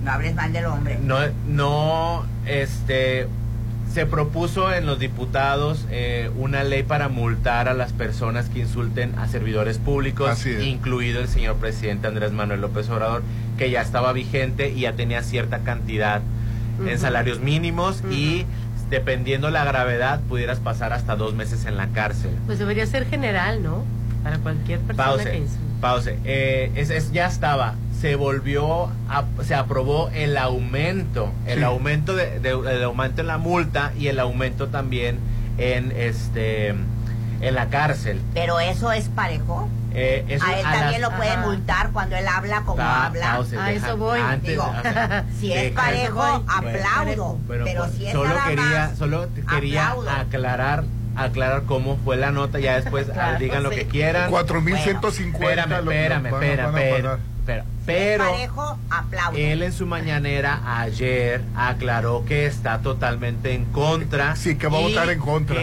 [0.05, 0.99] No hables mal del hombre.
[1.03, 1.17] no,
[1.49, 3.27] no, este,
[3.93, 9.19] se propuso en los diputados eh, una ley para multar a las personas que insulten
[9.19, 10.63] a servidores públicos, Así es.
[10.65, 13.23] incluido el señor presidente Andrés Manuel López Obrador,
[13.59, 16.21] que ya estaba vigente y ya tenía cierta cantidad
[16.87, 18.45] en salarios mínimos y
[18.89, 22.31] dependiendo la gravedad pudieras pasar hasta dos meses en la cárcel.
[22.47, 23.85] Pues debería ser general, ¿no?
[24.25, 25.65] Para cualquier persona que Pause, insulte.
[25.81, 26.19] pause.
[26.25, 27.75] Eh, es, es- ya estaba.
[28.01, 31.65] Se volvió, a- se aprobó el aumento, el Sí.
[31.65, 35.19] aumento de, de- el aumento en la multa y el aumento también
[35.59, 38.21] en este, en la cárcel.
[38.35, 39.69] Pero eso es parejo.
[39.93, 41.47] Eh, eso a él a también las- lo pueden Ajá.
[41.47, 43.35] multar cuando él habla como Pa- habla.
[43.35, 44.21] A deja- eso voy.
[44.21, 44.73] antes- Digo,
[45.41, 47.35] si es deja- parejo, Bueno, aplaudo.
[47.47, 50.11] Bueno, pero pues, si es solo nada quería, más, solo quería aplaudo.
[50.11, 50.85] aclarar,
[51.17, 52.59] aclarar cómo fue la nota.
[52.61, 54.31] Ya después ah, Claro, digan lo que quieran.
[54.31, 55.65] 4.150.
[55.65, 57.19] Espérame, lo que espérame, espérame, espérame, pagar.
[57.59, 57.65] Espera.
[57.87, 59.37] Pero parejo, aplaudo.
[59.39, 64.37] él en su mañanera ayer aclaró que está totalmente en contra.
[64.37, 65.61] Sí, que va a votar en contra.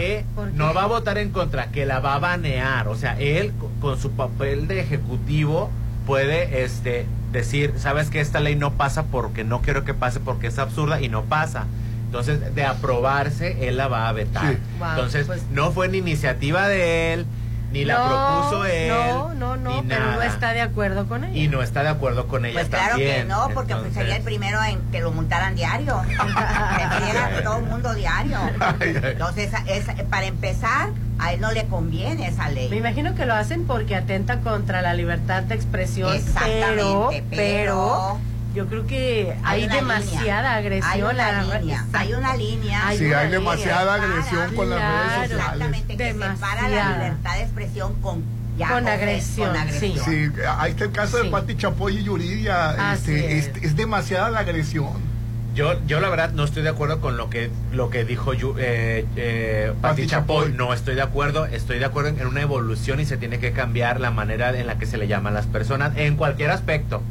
[0.54, 2.88] no va a votar en contra, que la va a banear.
[2.88, 5.70] O sea, él co- con su papel de ejecutivo
[6.06, 10.46] puede este decir, sabes que esta ley no pasa porque no quiero que pase porque
[10.48, 11.66] es absurda y no pasa.
[12.06, 14.54] Entonces, de aprobarse, él la va a vetar.
[14.54, 14.58] Sí.
[14.78, 17.26] Wow, Entonces, pues- no fue ni iniciativa de él,
[17.72, 18.88] ni la No, propuso él.
[18.88, 21.36] No, no, no, ni pero no está de acuerdo con ella.
[21.36, 23.16] Y no está de acuerdo con ella Pues claro también.
[23.16, 26.00] que no, porque pues sería el primero en que lo multaran diario.
[26.08, 28.38] que pidiera todo el mundo diario.
[28.80, 32.74] Entonces, es- para empezar, a él no le conviene esa Me ley.
[32.78, 38.18] imagino que lo hacen porque atenta contra la libertad de expresión, pero, Exactamente, pero, pero
[38.54, 40.56] yo creo que hay, demasiada línea.
[40.56, 40.92] agresión.
[40.92, 42.88] Hay una la- línea, hay una línea.
[42.88, 43.38] Hay Sí, una hay línea.
[43.38, 45.30] demasiada agresión con las redes sociales.
[45.38, 46.96] Exactamente, que separa la Demasiada.
[47.04, 48.22] libertad de expresión con
[48.58, 50.04] ya Con agresión, con agresión.
[50.04, 51.24] Sí, ahí está el caso Sí.
[51.24, 52.92] de Pati Chapoy y Yuridia.
[52.94, 53.46] Este, es.
[53.54, 53.62] es.
[53.62, 55.06] es demasiada la agresión.
[55.54, 58.54] Yo, yo la verdad no estoy de acuerdo con lo que lo que dijo Yu-
[58.58, 60.36] eh, eh, Pati Pati Chapoy.
[60.46, 60.56] Chapoy.
[60.56, 61.46] No estoy de acuerdo.
[61.46, 64.66] Estoy de acuerdo en, en una evolución y se tiene que cambiar la manera en
[64.66, 67.02] la que se le llaman las personas en cualquier aspecto.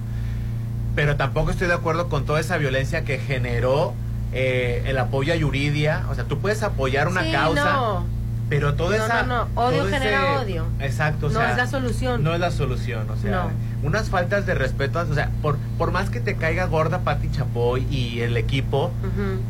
[0.97, 3.93] Pero tampoco estoy de acuerdo con toda esa violencia que generó
[4.33, 6.03] eh, el apoyo a Yuridia.
[6.09, 8.05] O sea, tú puedes apoyar una Sí, causa, no.
[8.49, 9.61] pero toda No, esa no, no.
[9.61, 10.65] Odio todo genera ese- odio.
[10.79, 11.27] Exacto.
[11.27, 12.23] o No sea, es la solución.
[12.23, 13.07] No es la solución.
[13.11, 13.51] O sea, No.
[13.87, 14.99] unas faltas de respeto.
[14.99, 18.91] O sea, por, por más que te caiga gorda Pati Chapoy y el equipo,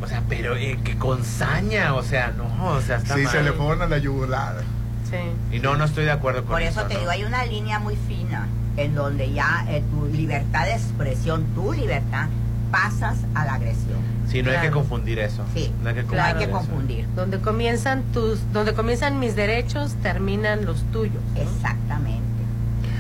[0.03, 3.31] o sea, pero eh, que con saña, o sea, no, o sea, está Sí, mal.
[3.31, 4.55] se le fueron a la yugular.
[5.09, 5.55] Sí.
[5.55, 6.99] Y no, no estoy de acuerdo con Por eso te ¿no?
[6.99, 8.47] digo, hay una línea muy fina
[8.77, 12.27] en donde ya eh, tu libertad de expresión, tu libertad,
[12.71, 13.97] pasas a la agresión.
[14.29, 14.73] Sí, no hay que Claro.
[14.81, 15.43] confundir eso.
[15.53, 16.35] Sí, no hay que no confundir.
[16.37, 17.07] hay que confundir.
[17.15, 21.21] Donde comienzan tus, donde comienzan mis derechos, terminan los tuyos.
[21.33, 21.41] ¿no?
[21.41, 22.21] Exactamente.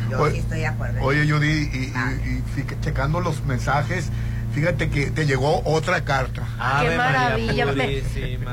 [0.09, 1.01] Yo Oye- sí estoy de acuerdo.
[1.03, 4.09] Oye, Judy, y, y- y fíjate, checando los mensajes,
[4.57, 6.41] fíjate que te llegó otra carta.
[6.59, 7.65] Ave Qué maravilla.
[7.67, 8.01] Me-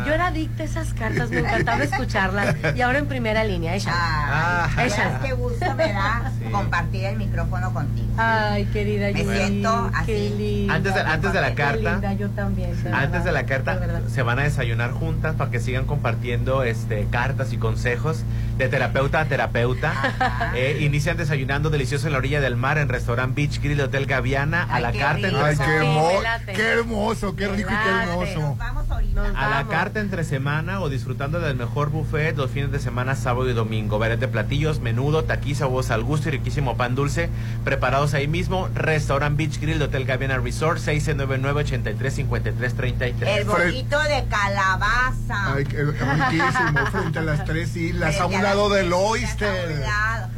[0.06, 2.54] yo era adicta a esas cartas, me encantaba escucharlas.
[2.76, 3.90] Y ahora en primera línea, ella.
[3.90, 4.96] Ah, Ay, ella.
[4.96, 6.50] ¿sabes qué gusto me da Sí.
[6.50, 8.06] compartir el micrófono contigo?
[8.18, 10.06] Ay, querida Me Yuri, siento así.
[10.06, 10.74] Qué linda.
[10.74, 12.70] Antes de- antes de la Qué carta- linda, yo también.
[12.70, 16.64] Antes verdad, de la carta, de se van a desayunar juntas para que sigan compartiendo
[16.64, 18.24] este cartas y consejos
[18.56, 20.52] de terapeuta a terapeuta.
[20.54, 24.62] Eh, inician desayunando delicioso en la orilla del mar en restaurant Beach Grill Hotel Gaviana
[24.62, 25.46] a la carta rico.
[25.46, 26.52] entre Ay, qué, Sí, hermo- me late.
[26.52, 28.40] qué hermoso, qué rico y qué hermoso.
[28.40, 29.28] Nos vamos ahorita.
[29.28, 33.14] Nos A la carta entre semana o disfrutando del mejor buffet los fines de semana,
[33.14, 33.98] sábado y domingo.
[33.98, 37.28] Variedad de platillos, menudo, taquiza, huevos al gusto y riquísimo pan dulce
[37.64, 38.68] preparados ahí mismo.
[38.74, 43.26] Restaurant Beach Grill de Hotel Gaviana Resort 699-835333.
[43.26, 45.54] El bollito de calabaza.
[45.54, 49.82] Ay, qué riquísimo, frente a las tres islas, a Frente lado del oyster.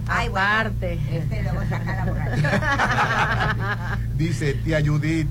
[0.07, 1.01] Ay, bueno, Aparte.
[1.11, 3.99] Este luego saca la borrachera.
[4.17, 5.29] Dice tía Judith,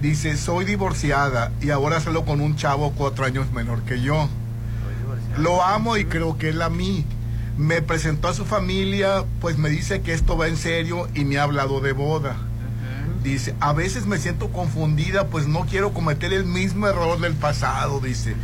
[0.00, 4.28] dice, soy divorciada y ahora salgo con un chavo cuatro años menor que yo.
[5.36, 7.04] Lo amo y creo que él a mí.
[7.58, 11.38] Me presentó a su familia, pues me dice que esto va en serio y me
[11.38, 12.36] ha hablado de boda.
[13.24, 17.98] Dice, a veces me siento confundida, pues no quiero cometer el mismo error del pasado,
[17.98, 18.36] dice.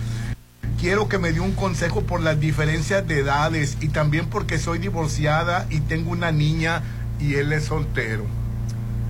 [0.80, 4.78] Quiero que me dé un consejo por las diferencias de edades y también porque soy
[4.78, 6.82] divorciada y tengo una niña
[7.20, 8.24] y él es soltero.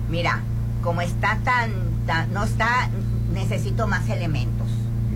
[0.09, 0.41] Mira,
[0.83, 1.71] como está tan,
[2.05, 2.89] tan- no está,
[3.33, 4.67] necesito más elementos.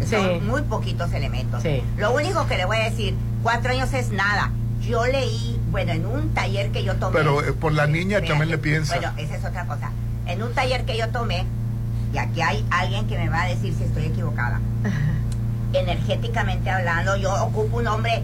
[0.01, 0.11] Sí.
[0.15, 1.61] Son muy poquitos elementos.
[1.61, 1.81] Sí.
[1.97, 4.51] Lo único que le voy a decir, cuatro años es nada.
[4.81, 7.17] Yo leí, bueno, en un taller que yo tomé.
[7.17, 8.95] Pero eh, por la niña también le piensa.
[8.95, 9.91] Bueno, esa es otra cosa.
[10.25, 11.45] En un taller que yo tomé,
[12.13, 14.61] y aquí hay alguien que me va a decir si estoy equivocada.
[15.73, 18.23] Energéticamente hablando, yo ocupo un hombre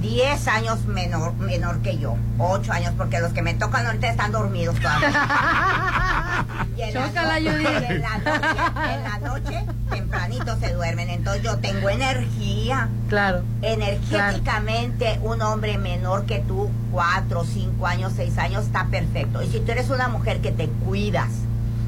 [0.00, 4.32] 10 años menor, menor que yo, 8 años, porque los que me tocan ahorita están
[4.32, 5.12] dormidos todavía.
[6.76, 11.08] Y en la Chócala, en noche, en la noche, tempranito se duermen.
[11.08, 12.88] Entonces yo tengo energía.
[13.08, 13.42] Claro.
[13.62, 19.42] Energéticamente, un hombre menor que tú, 4, 5 años, 6 años, está perfecto.
[19.42, 21.30] Y si tú eres una mujer que te cuidas,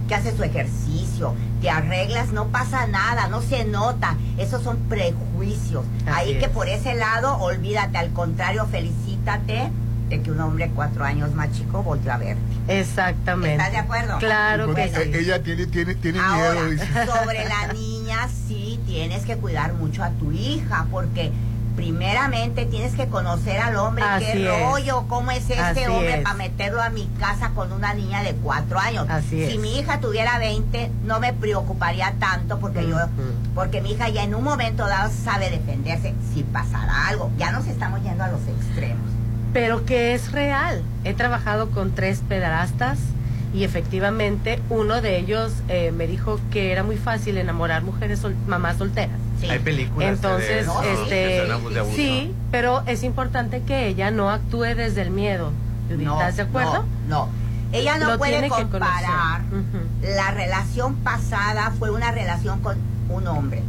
[0.09, 4.17] que haces su ejercicio, te arreglas, no pasa nada, no se nota.
[4.39, 5.85] Esos son prejuicios.
[6.07, 6.39] Así Ahí es.
[6.43, 9.71] que por ese lado, olvídate, al contrario, felicítate
[10.09, 12.41] de que un hombre cuatro años más chico volvió a verte.
[12.69, 13.57] Exactamente.
[13.57, 14.19] ¿Estás de acuerdo?
[14.19, 15.01] Claro que Pues, sí.
[15.03, 16.71] eh, ella tiene, tiene, tiene Ahora, miedo.
[16.71, 16.87] dice.
[17.07, 21.31] sobre la niña, sí tienes que cuidar mucho a tu hija, porque
[21.79, 24.63] primeramente tienes que conocer al hombre, Así qué es.
[24.69, 26.23] rollo, cómo es este Así hombre es.
[26.25, 29.07] para meterlo a mi casa con una niña de cuatro años.
[29.09, 29.59] Así si es.
[29.61, 32.97] mi hija tuviera 20, no me preocuparía tanto, porque yo,
[33.55, 37.31] porque mi hija ya en un momento dado sabe defenderse si pasara algo.
[37.39, 39.07] Ya nos estamos yendo a los extremos.
[39.53, 40.83] pero que es real.
[41.05, 42.99] He trabajado con tres pedrastas
[43.55, 48.35] y efectivamente uno de ellos eh, me dijo que era muy fácil enamorar mujeres sol-
[48.49, 49.17] mamás solteras.
[49.41, 49.49] Sí.
[49.49, 51.97] Hay películas Entonces, de, este, que de abuso.
[51.97, 55.53] sí, pero es importante que ella no actúe desde el miedo.
[55.91, 56.85] No, ¿Estás de acuerdo?
[57.09, 57.29] No, no.
[57.73, 59.43] Ella no Lo puede que comparar.
[60.03, 62.79] La relación pasada fue una relación con
[63.09, 63.63] un hombre.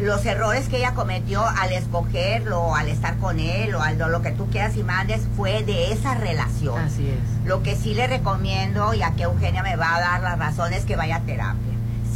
[0.00, 4.30] Los errores que ella cometió al escogerlo, al estar con él o al lo que
[4.30, 6.78] tú quieras y mandes fue de esa relación.
[6.78, 7.46] Así es.
[7.46, 10.96] Lo que sí le recomiendo, y aquí Eugenia me va a dar las razones, que
[10.96, 11.67] vaya a terapia.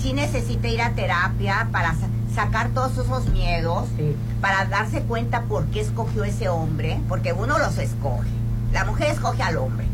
[0.03, 4.17] Sí necesita ir a terapia para sa- sacar todos esos miedos, Sí.
[4.41, 8.29] para darse cuenta por qué escogió ese hombre, porque uno los escoge.
[8.73, 9.87] La mujer escoge al hombre.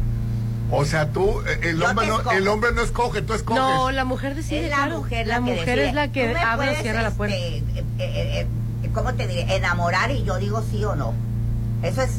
[0.70, 3.62] O sea, tú, eh, el hombre, no, el hombre no escoge, tú escoges.
[3.62, 4.64] No, la mujer decide.
[4.64, 4.98] es la claro.
[4.98, 5.88] mujer la, la que mujer decide.
[5.88, 7.36] es la que abre o cierra la puerta.
[7.36, 8.46] este, eh, eh,
[8.82, 9.56] eh, ¿Cómo te diré?
[9.56, 11.12] Enamorar y yo digo sí o no.
[11.82, 12.10] Eso es.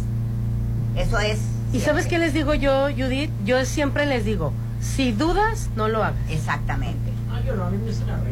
[0.96, 1.40] Eso es.
[1.74, 3.32] ¿Y sabes qué les digo yo, Judith?
[3.46, 6.20] Yo siempre les digo, si dudas, no lo hagas.
[6.30, 7.09] Exactamente.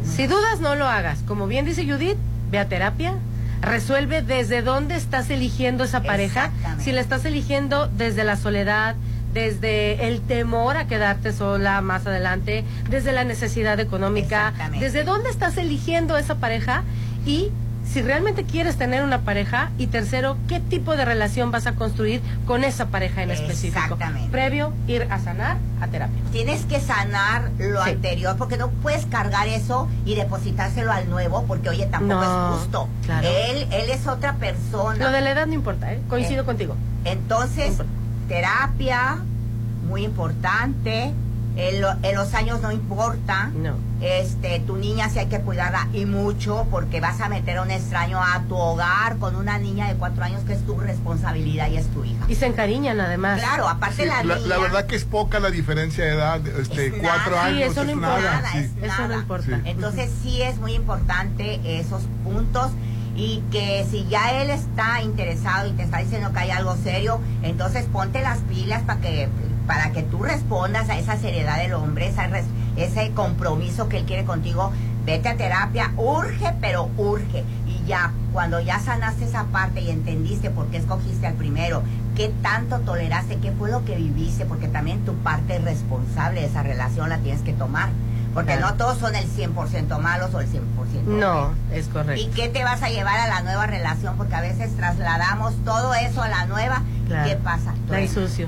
[0.04, 1.20] Si dudas, no lo hagas.
[1.28, 2.18] Como bien dice Judith,
[2.52, 3.14] ve a terapia.
[3.62, 6.52] Resuelve desde dónde estás eligiendo esa pareja.
[6.80, 8.96] Si la estás eligiendo desde la soledad,
[9.34, 15.58] desde el temor a quedarte sola más adelante, desde la necesidad económica, desde dónde estás
[15.58, 16.84] eligiendo esa pareja
[17.26, 17.52] y
[17.92, 22.22] si realmente quieres tener una pareja y tercero, qué tipo de relación vas a construir
[22.46, 23.80] con esa pareja en específico.
[23.80, 24.30] Exactamente.
[24.30, 26.22] Previo, ir a sanar a terapia.
[26.32, 27.92] Tienes que sanar lo Sí.
[27.92, 32.60] anterior porque no puedes cargar eso y depositárselo al nuevo porque oye tampoco No, es
[32.62, 32.90] justo.
[33.06, 33.28] claro.
[33.28, 34.98] Él él es otra persona.
[35.04, 36.02] Lo de la edad no importa, ¿eh?
[36.10, 36.76] Coincido Eh, contigo.
[37.06, 37.78] Entonces,
[38.28, 39.18] terapia,
[39.88, 41.14] muy importante.
[41.58, 43.50] En, lo- en los años no importa.
[44.00, 47.72] Este, tu niña sí hay que cuidarla y mucho porque vas a meter a un
[47.72, 51.78] extraño a tu hogar con una niña de cuatro años que es tu responsabilidad y
[51.78, 52.24] es tu hija.
[52.28, 53.40] Y se encariñan además.
[53.40, 54.48] Claro, aparte Sí, la la, niña.
[54.48, 57.46] la verdad que es poca la diferencia de edad, este, cuatro nada.
[57.46, 58.22] años Sí, eso no es importa.
[58.22, 58.52] nada.
[58.52, 58.60] Sí.
[58.60, 59.26] es nada.
[59.66, 62.70] Entonces sí es muy importante esos puntos
[63.16, 67.20] y que si ya él está interesado y te está diciendo que hay algo serio,
[67.42, 69.28] entonces ponte las pilas para que
[69.68, 72.46] para que tú respondas a esa seriedad del hombre, esa res-
[72.78, 74.72] ese compromiso que él quiere contigo.
[75.06, 77.44] Vete a terapia, urge, pero urge.
[77.66, 81.82] Y ya, cuando ya sanaste esa parte y entendiste por qué escogiste al primero,
[82.16, 86.64] qué tanto toleraste, qué fue lo que viviste, porque también tu parte responsable de esa
[86.64, 87.90] relación la tienes que tomar.
[88.34, 88.72] Porque Claro.
[88.72, 90.62] no todos son el 100% malos o el 100%
[91.08, 92.22] No, es correcto.
[92.22, 94.16] ¿Y qué te vas a llevar a la nueva relación?
[94.18, 96.84] Porque a veces trasladamos todo eso a la nueva.
[97.08, 97.30] Claro.
[97.30, 97.74] ¿Qué pasa?
[97.90, 98.48] La ensucio.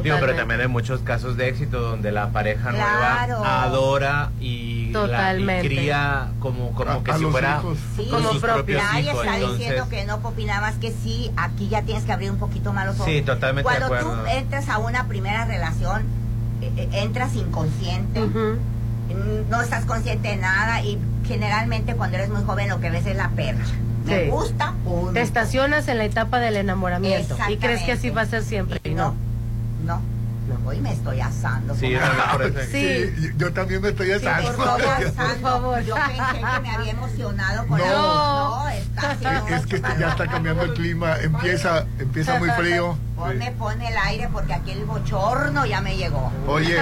[0.00, 0.40] Digo, pero Totalmente.
[0.40, 3.38] también hay muchos casos de éxito donde la pareja Claro.
[3.38, 5.66] nueva adora y, la, y Totalmente.
[5.68, 7.78] cría como, como A- que a si fuera hijos.
[7.96, 9.20] Sí, con sus propios Nadie hijos.
[9.24, 12.30] está Entonces, diciendo que no Popi, nada más que sí, aquí ya tienes que abrir
[12.30, 13.06] un poquito más los ojos.
[13.06, 14.22] Sí, totalmente de Cuando acuerdo.
[14.22, 16.02] tú entras a una primera relación,
[16.62, 22.42] eh, eh, entras inconsciente, mm, no estás consciente de nada y generalmente cuando eres muy
[22.44, 23.72] joven lo que ves es la percha.
[24.06, 24.30] Me Sí.
[24.30, 25.12] gusta, punto.
[25.12, 28.80] Te estacionas en la etapa del enamoramiento y crees que así va a ser siempre.
[28.84, 29.10] Y no.
[29.10, 29.14] No,
[30.66, 31.74] hoy me estoy asando.
[31.74, 33.10] Sí, no, no, Sí.
[33.16, 34.52] Sí, yo también me estoy Sí, asando.
[34.52, 35.40] por favor, Por Sandro.
[35.48, 35.80] favor.
[35.82, 37.84] Yo pensé que me había emocionado con No.
[37.84, 38.62] la voz.
[38.64, 42.96] No, está haciendo Es que ya está cambiando el clima, empieza, empieza muy frío.
[43.16, 46.32] Ponme, pone el aire porque aquí el bochorno ya me llegó.
[46.48, 46.76] Oye,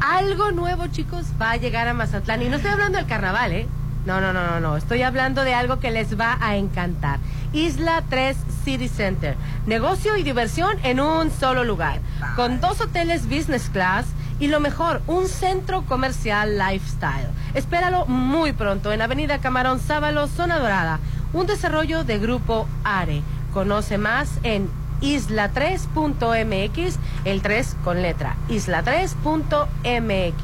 [0.00, 2.42] Algo nuevo, chicos, va a llegar a Mazatlán.
[2.42, 3.68] Y no estoy hablando del carnaval, ¿eh?
[4.06, 4.76] No, no, no, no, no.
[4.76, 7.18] Estoy hablando de algo que les va a encantar.
[7.52, 9.36] Isla 3 City Center.
[9.66, 12.00] Negocio y diversión en un solo lugar.
[12.34, 14.06] Con dos hoteles business class
[14.38, 17.28] y lo mejor, un centro comercial lifestyle.
[17.52, 20.98] Espéralo muy pronto en Avenida Camarón Sábalo, Zona Dorada.
[21.34, 23.22] Un desarrollo de Grupo ARE.
[23.52, 24.70] Conoce más en
[25.00, 30.42] isla3.mx, el 3 con letra, isla3.mx.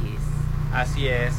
[0.73, 1.33] Así es.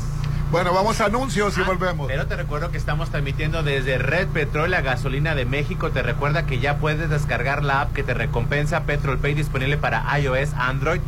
[0.49, 2.07] Bueno, vamos a anuncios y Ah, volvemos.
[2.07, 5.91] Pero te recuerdo que estamos transmitiendo desde Red Petrol, la gasolina de México.
[5.91, 10.05] Te recuerda que ya puedes descargar la app que te recompensa Petrol Pay disponible para
[10.17, 11.01] iOS, Android.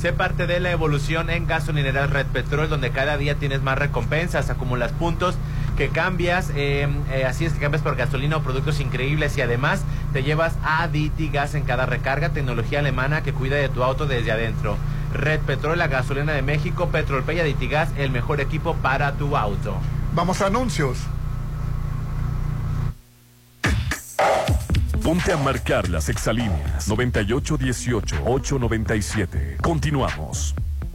[0.00, 4.48] Sé parte de la evolución en gasolineras Red Petrol, donde cada día tienes más recompensas,
[4.48, 5.36] acumulas puntos
[5.82, 9.82] que cambias, eh, eh, así es que cambias por gasolina o productos increíbles y además
[10.12, 10.88] te llevas a
[11.32, 14.76] Gas en cada recarga, tecnología alemana que cuida de tu auto desde adentro.
[15.12, 19.74] Red Petrol, la gasolina de México, Petrol Pay Aditigas, el mejor equipo para tu auto.
[20.14, 20.98] Vamos a anuncios.
[25.02, 29.56] Ponte a marcar las exalíneas 9818-897.
[29.60, 30.54] Continuamos.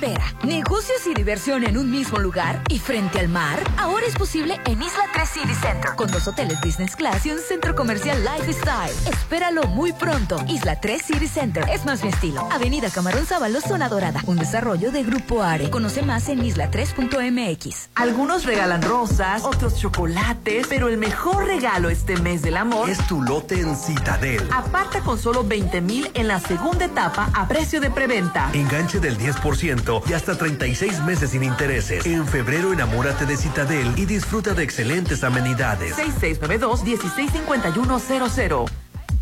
[0.00, 0.32] Espera.
[0.44, 3.58] Negocios y diversión en un mismo lugar y frente al mar.
[3.76, 7.40] Ahora es posible en Isla 3 City Center, con dos hoteles Business Class y un
[7.40, 8.92] centro comercial Lifestyle.
[9.10, 10.40] Espéralo muy pronto.
[10.46, 12.46] Isla 3 City Center es más mi estilo.
[12.52, 14.22] Avenida Camarón Sábalo, Zona Dorada.
[14.26, 15.68] Un desarrollo de Grupo Are.
[15.68, 17.88] Conoce más en isla3.mx.
[17.96, 23.20] Algunos regalan rosas, otros chocolates, pero el mejor regalo este mes del amor Es tu
[23.20, 24.48] lote en Citadel.
[24.52, 28.48] Aparta con solo 20 mil en la segunda etapa a precio de preventa.
[28.52, 32.06] Enganche del 10% y hasta 36 meses sin intereses.
[32.06, 35.96] En febrero enamórate de Citadel y disfruta de excelentes amenidades.
[35.96, 38.87] 6692-165100.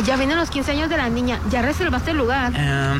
[0.00, 1.38] Ay, ya vienen los 15 años de la niña.
[1.50, 2.54] Ya reservaste el lugar.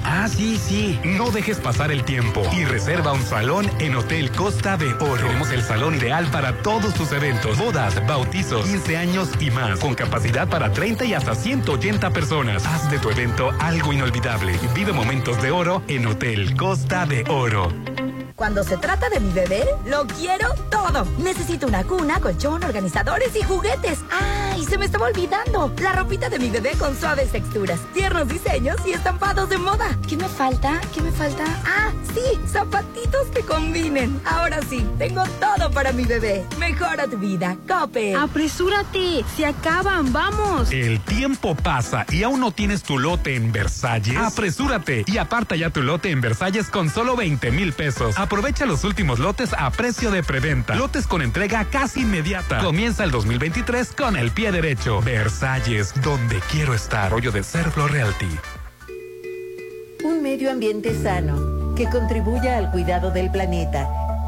[0.05, 1.01] ah, sí, sí.
[1.03, 5.27] No dejes pasar el tiempo y reserva un salón en Hotel Costa de Oro.
[5.27, 9.95] Tenemos el salón ideal para todos tus eventos, bodas, bautizos, 15 años y más, con
[9.95, 12.67] capacidad para 30 y hasta 180 personas.
[12.67, 14.61] Haz de tu evento algo inolvidable.
[14.75, 17.73] Vive momentos de oro en Hotel Costa de Oro.
[18.41, 21.07] Cuando se trata de mi bebé, lo quiero todo.
[21.19, 23.99] Necesito una cuna, colchón, organizadores y juguetes.
[24.61, 24.67] ¡Ay!
[24.67, 25.73] Se me estaba olvidando.
[25.81, 29.97] La ropita de mi bebé con suaves texturas, tiernos diseños y estampados de moda.
[30.09, 30.81] ¿Qué me falta?
[30.95, 31.45] ¿Qué me falta?
[31.65, 31.91] ¡Ah!
[32.15, 34.21] Sí, zapatitos que combinen.
[34.25, 36.45] Ahora sí, tengo todo para mi bebé.
[36.59, 37.57] Mejora tu vida.
[37.69, 38.15] Cope.
[38.15, 39.25] Apresúrate.
[39.37, 40.13] Se acaban.
[40.13, 40.73] Vamos.
[40.73, 44.17] El tiempo pasa y aún no tienes tu lote en Versalles.
[44.17, 48.19] Apresúrate y aparta ya tu lote en Versalles con solo 20 mil pesos.
[48.19, 50.75] Aprovecha los últimos lotes a precio de preventa.
[50.75, 52.59] Lotes con entrega casi inmediata.
[52.59, 55.01] Comienza el 2023 con el pie derecho.
[55.01, 57.11] Versalles, donde quiero estar.
[57.11, 58.31] Rollo de Serflo Realty.
[60.05, 63.89] Un medio ambiente sano que contribuya al cuidado del planeta.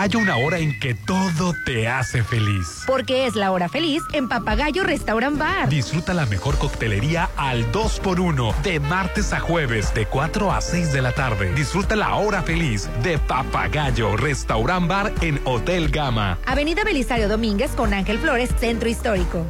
[0.00, 2.84] Hay una hora en que todo te hace feliz.
[2.86, 5.68] Porque es la hora feliz en Papagayo Restaurant Bar.
[5.68, 11.02] Disfruta la mejor coctelería al 2x1 de martes a jueves de 4 a 6 de
[11.02, 11.52] la tarde.
[11.52, 16.38] Disfruta la hora feliz de Papagayo Restaurant Bar en Hotel Gama.
[16.46, 19.46] Avenida Belisario Domínguez con Ángel Flores, Centro Histórico.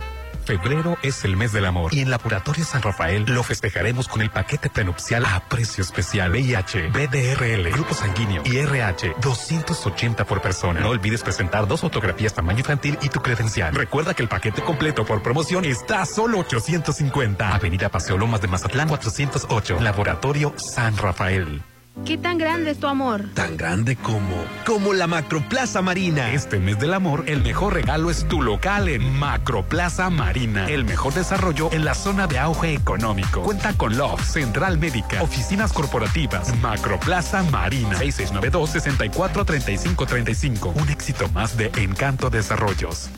[0.49, 4.31] Febrero es el mes del amor y en Laboratorio San Rafael lo festejaremos con el
[4.31, 10.81] paquete prenupcial a precio especial VIH, BDRL, grupo sanguíneo y RH 280 por persona.
[10.81, 13.75] No olvides presentar dos fotografías tamaño infantil y tu credencial.
[13.75, 17.55] Recuerda que el paquete completo por promoción está a solo 850.
[17.55, 19.83] Avenida Paseo Lomas de Mazatlán 408.
[19.83, 21.61] Laboratorio San Rafael.
[22.05, 23.25] ¿Qué tan grande es tu amor?
[23.35, 26.33] Tan grande como, como la Macroplaza Marina.
[26.33, 30.69] Este mes del amor, el mejor regalo es tu local en Macroplaza Marina.
[30.69, 33.43] El mejor desarrollo en la zona de auge económico.
[33.43, 37.99] Cuenta con Love, Central Médica, oficinas corporativas, Macroplaza Marina.
[37.99, 40.73] 6692-643535.
[40.75, 43.11] Un éxito más de Encanto Desarrollos.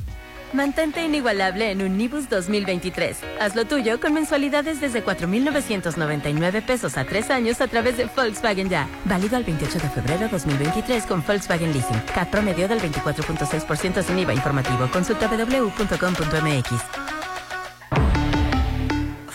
[0.53, 3.19] Mantente inigualable en un Nibus 2023.
[3.41, 8.89] Hazlo tuyo con mensualidades desde 4,999 pesos a tres años a través de Volkswagen Ya.
[9.05, 12.01] Válido al 28 de febrero 2023 con Volkswagen Leasing.
[12.15, 14.91] CAT promedio del 24.6% sin IVA informativo.
[14.91, 17.20] Consulta www.com.mx.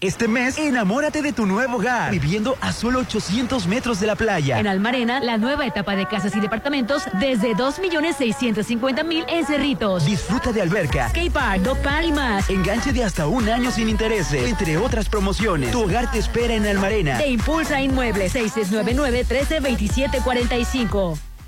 [0.00, 4.60] Este mes, enamórate de tu nuevo hogar, viviendo a solo 800 metros de la playa.
[4.60, 10.06] En Almarena, la nueva etapa de casas y departamentos desde 2.650.000 en Cerritos.
[10.06, 12.48] Disfruta de alberca, skate park, dog park y más.
[12.48, 15.72] Enganche de hasta un año sin intereses, entre otras promociones.
[15.72, 17.18] Tu hogar te espera en Almarena.
[17.18, 21.27] Te impulsa Inmuebles 6699-132745.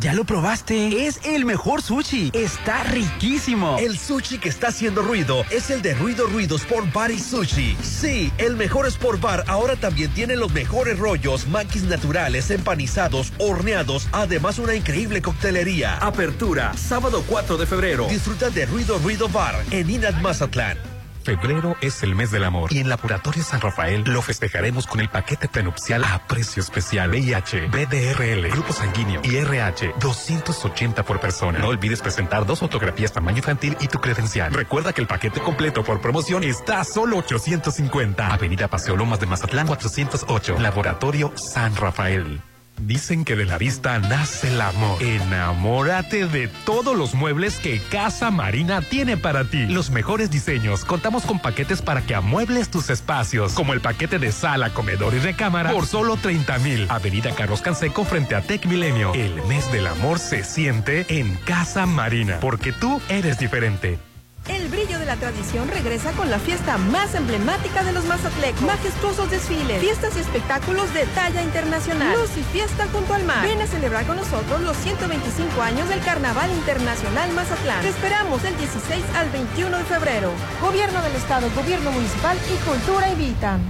[0.00, 1.06] ¿Ya lo probaste?
[1.06, 2.30] Es el mejor sushi.
[2.32, 3.76] Está riquísimo.
[3.78, 7.76] El sushi que está haciendo ruido es el de Ruido Ruido Sport Bar y Sushi.
[7.82, 14.08] Sí, el mejor Sport Bar ahora también tiene los mejores rollos, maquis naturales, empanizados, horneados,
[14.12, 15.98] además una increíble coctelería.
[15.98, 18.06] Apertura, sábado 4 de febrero.
[18.08, 20.89] Disfruta de Ruido Ruido Bar en Inat Mazatlán.
[21.24, 25.08] Febrero es el mes del amor y en Laboratorio San Rafael lo festejaremos con el
[25.08, 27.10] paquete prenupcial a precio especial.
[27.10, 31.58] VIH, BDRL, grupo sanguíneo y RH, 280 por persona.
[31.58, 34.52] No olvides presentar dos fotografías tamaño infantil y tu credencial.
[34.52, 38.26] Recuerda que el paquete completo por promoción está a solo 850.
[38.26, 40.58] Avenida Paseo Lomas de Mazatlán 408.
[40.58, 42.40] Laboratorio San Rafael.
[42.86, 45.02] Dicen que de la vista nace el amor.
[45.02, 49.66] Enamórate de todos los muebles que Casa Marina tiene para ti.
[49.66, 50.84] Los mejores diseños.
[50.84, 55.18] Contamos con paquetes para que amuebles tus espacios, como el paquete de sala, comedor y
[55.18, 56.86] recámara por solo 30 mil.
[56.88, 59.14] Avenida Carlos Canseco frente a Tech Milenio.
[59.14, 64.09] El mes del amor se siente en Casa Marina, porque tú eres diferente.
[64.48, 68.62] El brillo de la tradición regresa con la fiesta más emblemática de los mazatlecos.
[68.62, 72.18] Majestuosos desfiles, fiestas y espectáculos de talla internacional.
[72.18, 73.46] Luz y fiesta junto al mar.
[73.46, 77.82] Ven a celebrar con nosotros los 125 años del Carnaval Internacional Mazatlán.
[77.82, 80.32] Te esperamos del 16 al 21 de febrero.
[80.60, 83.60] Gobierno del Estado, Gobierno Municipal y Cultura invitan.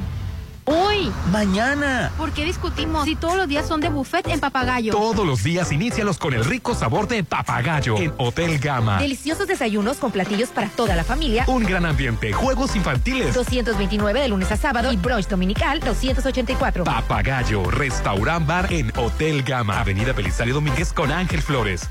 [0.70, 1.10] Hoy.
[1.32, 2.12] Mañana.
[2.16, 4.92] ¿Por qué discutimos si todos los días son de buffet en Papagayo?
[4.92, 8.98] Todos los días inícialos con el rico sabor de Papagayo en Hotel Gama.
[8.98, 11.44] Deliciosos desayunos con platillos para toda la familia.
[11.48, 13.34] Un gran ambiente, juegos infantiles.
[13.34, 16.84] 229 de lunes a sábado y brunch dominical 284.
[16.84, 21.90] Papagayo, restaurant bar en Hotel Gama, Avenida Belisario Domínguez con Ángel Flores.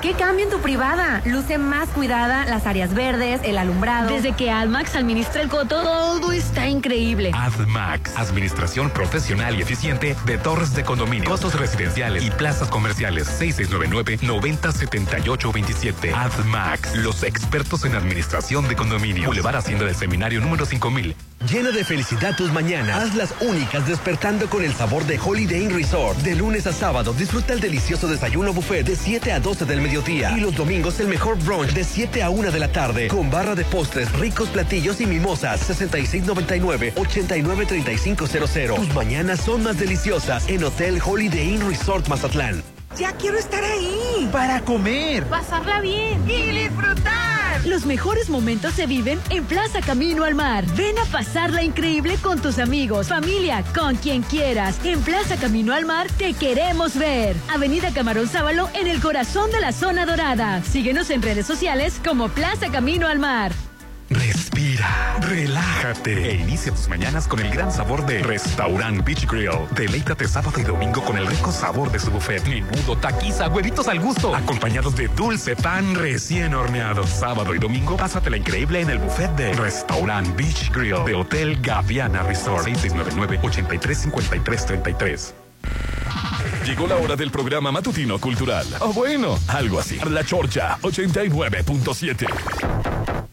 [0.00, 1.22] ¿Qué cambio en tu privada?
[1.24, 4.10] Luce más cuidada, las áreas verdes, el alumbrado.
[4.10, 7.30] Desde que AdMax administra el coto, todo está increíble.
[7.34, 13.40] AdMax, administración profesional y eficiente de torres de condominio, costos residenciales y plazas comerciales.
[13.40, 16.12] 6699-907827.
[16.14, 19.28] AdMax, los expertos en administración de condominio.
[19.28, 21.16] Boulevard Hacienda del Seminario número 5000.
[21.50, 23.02] Llena de felicidad tus mañanas.
[23.02, 26.18] Hazlas únicas despertando con el sabor de Holiday Inn Resort.
[26.18, 30.36] De lunes a sábado disfruta el delicioso desayuno buffet de 7 a 12 del mediodía.
[30.36, 33.08] Y los domingos el mejor brunch de 7 a 1 de la tarde.
[33.08, 35.60] Con barra de postres, ricos platillos y mimosas.
[35.80, 38.74] 6699-893500.
[38.74, 42.75] Tus mañanas son más deliciosas en Hotel Holiday Inn Resort Mazatlán.
[42.98, 44.28] Ya quiero estar ahí.
[44.32, 45.24] Para comer.
[45.26, 46.22] Pasarla bien.
[46.28, 47.66] Y disfrutar.
[47.66, 50.64] Los mejores momentos se viven en Plaza Camino al Mar.
[50.76, 54.78] Ven a pasarla increíble con tus amigos, familia, con quien quieras.
[54.84, 57.36] En Plaza Camino al Mar te queremos ver.
[57.52, 60.62] Avenida Camarón Sábalo en el corazón de la zona dorada.
[60.62, 63.52] Síguenos en redes sociales como Plaza Camino al Mar.
[64.08, 69.50] Respira, relájate e inicia tus mañanas con el gran sabor de Restaurant Beach Grill.
[69.72, 72.46] Deleítate sábado y domingo con el rico sabor de su buffet.
[72.46, 77.04] Menudo, taquiza, huevitos al gusto, acompañados de dulce pan recién horneado.
[77.04, 82.22] Sábado y domingo, pásatela increíble en el buffet de Restaurant Beach Grill de Hotel Gaviana
[82.22, 82.68] Resort.
[82.68, 85.32] 6699-835333.
[86.64, 88.66] Llegó la hora del programa matutino cultural.
[88.80, 89.98] O bueno, algo así.
[90.08, 93.26] La Chorcha 89.7.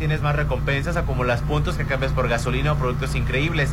[0.00, 3.70] tienes más recompensas, acumulas puntos que cambias por gasolina o productos increíbles.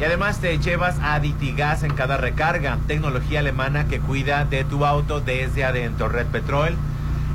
[0.00, 5.20] Y además te llevas Aditigas en cada recarga, tecnología alemana que cuida de tu auto
[5.20, 6.08] desde adentro.
[6.08, 6.76] Red Petrol,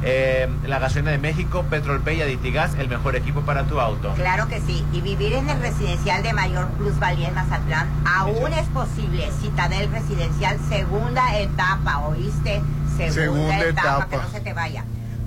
[0.04, 4.14] eh, la gasolina de México, Petrol Pay y Aditigas, el mejor equipo para tu auto.
[4.16, 8.68] Claro que sí, y vivir en el residencial de mayor plusvalía en Mazatlán aún es
[8.68, 9.30] posible.
[9.42, 12.62] Citadel Residencial, segunda etapa, ¿oíste?
[12.98, 14.84] Segunda, etapa, que no se te vaya.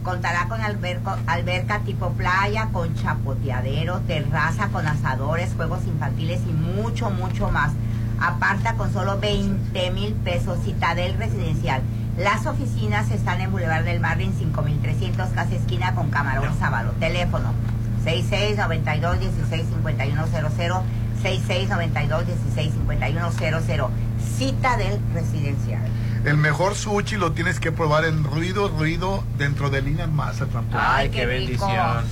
[0.06, 7.10] Contará con alberco, alberca tipo playa, con chapoteadero, terraza con asadores, juegos infantiles y mucho,
[7.10, 7.72] mucho más.
[8.20, 11.82] Aparta con solo 20 mil pesos Citadel Residencial.
[12.16, 16.94] Las oficinas están en Boulevard del Marlin 5300, casa esquina con Camarón Sábado.
[17.00, 17.52] Teléfono
[18.04, 20.82] 6692 165100
[21.20, 23.90] 6692 165100
[24.38, 25.82] Citadel Residencial.
[26.26, 30.66] El mejor sushi lo tienes que probar en Ruido, Ruido, dentro de Lina Mazatlán.
[30.72, 32.02] Ay, qué, bendición.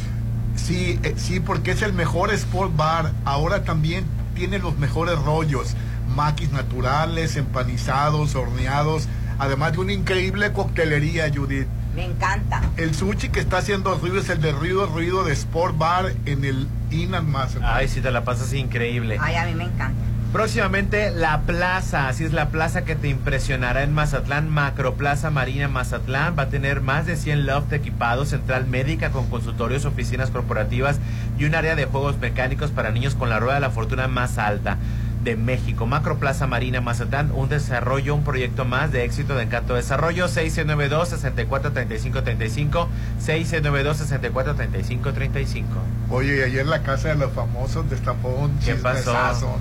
[0.54, 3.10] Sí, eh, sí, porque es el mejor sport bar.
[3.24, 4.04] Ahora también
[4.36, 5.74] tiene los mejores rollos.
[6.14, 9.08] Maquis naturales, empanizados, horneados.
[9.40, 11.66] Además de una increíble coctelería, Judith.
[11.96, 12.62] Me encanta.
[12.76, 16.44] El sushi que está haciendo ruido es el de Ruido, Ruido de Sport Bar en
[16.44, 17.68] el Inan Mazatlán.
[17.74, 19.18] Ay, sí, te la pasas increíble.
[19.20, 20.13] Ay, a mí me encanta.
[20.34, 26.34] Próximamente la plaza, así es la plaza que te impresionará en Mazatlán, Macroplaza Marina Mazatlán,
[26.36, 30.98] va a tener más de 100 loft equipados, central médica con consultorios, oficinas corporativas
[31.38, 34.36] y un área de juegos mecánicos para niños con la rueda de la fortuna más
[34.36, 34.76] alta
[35.22, 35.86] de México.
[35.86, 42.88] Macroplaza Marina Mazatlán, un desarrollo, un proyecto más de éxito de Encanto Desarrollo, 692-643535,
[43.24, 45.64] 692-643535.
[46.10, 49.12] Oye, y ayer la casa de los famosos destapó un ¿Qué pasó?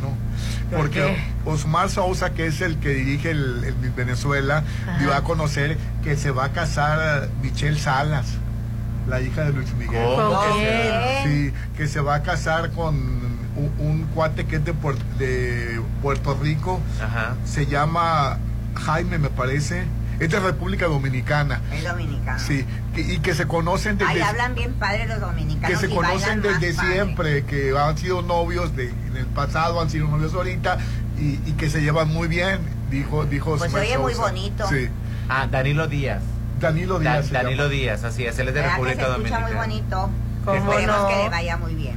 [0.02, 0.24] ¿no?
[0.78, 4.64] Porque Osmar Sousa, que es el que dirige el, el Miss Venezuela,
[5.00, 8.26] dio a conocer que se va a casar Michelle Salas,
[9.08, 10.02] la hija de Luis Miguel.
[10.04, 10.42] ¿Cómo?
[11.26, 15.82] Sí, que se va a casar con un, un cuate que es de, Puer- de
[16.02, 16.80] Puerto Rico.
[17.02, 17.36] Ajá.
[17.46, 18.38] Se llama
[18.76, 19.84] Jaime, me parece.
[20.20, 21.60] Es de República Dominicana.
[21.74, 22.40] Es dominicano.
[22.40, 25.70] Sí, que- y que se conocen desde Ay, hablan bien padre los dominicanos.
[25.70, 26.94] que se y conocen desde padre.
[26.94, 30.78] siempre, que han sido novios de, en el pasado, han sido novios ahorita
[31.20, 32.60] y, y que se llevan muy bien,
[32.90, 34.68] dijo dijo Pues se oye muy bonito.
[34.68, 34.88] Sí,
[35.30, 36.22] Ah, Danilo Díaz.
[36.60, 37.32] Danilo Da- Díaz.
[37.32, 37.70] Danilo llama.
[37.74, 39.48] Díaz, así es, él es de ¿Verdad que República se escucha Dominicana.
[39.48, 40.10] muy bonito.
[40.46, 41.08] ¿Cómo Esperemos no?
[41.08, 41.96] que le vaya muy bien.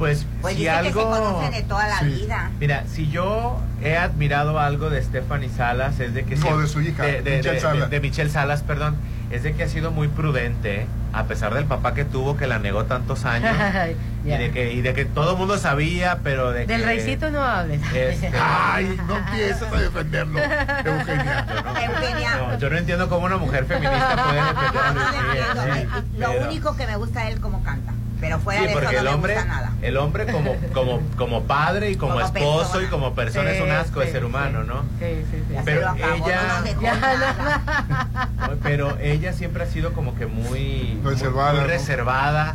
[0.00, 1.10] Pues, Pues si dice que se algo...
[1.10, 2.06] conocen de toda la Sí.
[2.06, 2.50] vida.
[2.58, 6.80] Mira, si yo he admirado algo de Stephanie Salas es de que No, de su
[6.80, 7.90] hija, de, de- Michelle de- Salas.
[7.90, 8.96] de- de Michelle Salas, perdón,
[9.30, 12.58] es de que ha sido muy prudente, a pesar del papá que tuvo que la
[12.58, 13.54] negó tantos años
[14.24, 17.30] y de que y de que todo el mundo sabía, pero de Del que reycito
[17.30, 17.80] no hables.
[17.94, 21.46] este, Ay, no empieces a defenderlo, Eugenia.
[21.84, 22.36] Eugenia.
[22.36, 26.00] no, yo no entiendo cómo una mujer feminista puede defender a Luis lo Miguel, entiendo.
[26.00, 27.92] sí, Lo pero- único que me gusta de él como canta.
[28.20, 29.72] Pero fuera Sí, de eso porque no el me hombre, gusta nada.
[29.82, 32.84] el hombre como, como, como padre y como, Como esposo persona.
[32.86, 34.26] y como persona es un asco de ser sí.
[34.26, 34.82] humano, ¿no?
[34.98, 35.54] Sí, sí, sí.
[35.64, 36.62] Pero ella-
[38.48, 38.56] no.
[38.62, 41.66] Pero ella siempre ha sido como que muy Reservada, muy ¿no?
[41.66, 42.54] reservada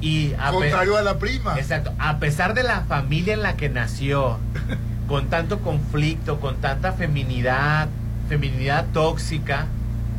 [0.00, 1.56] y a Contrario a la prima.
[1.58, 4.38] Exacto, a pesar de la familia en la que nació,
[5.08, 7.88] con tanto conflicto, con tanta feminidad,
[8.28, 9.66] feminidad tóxica,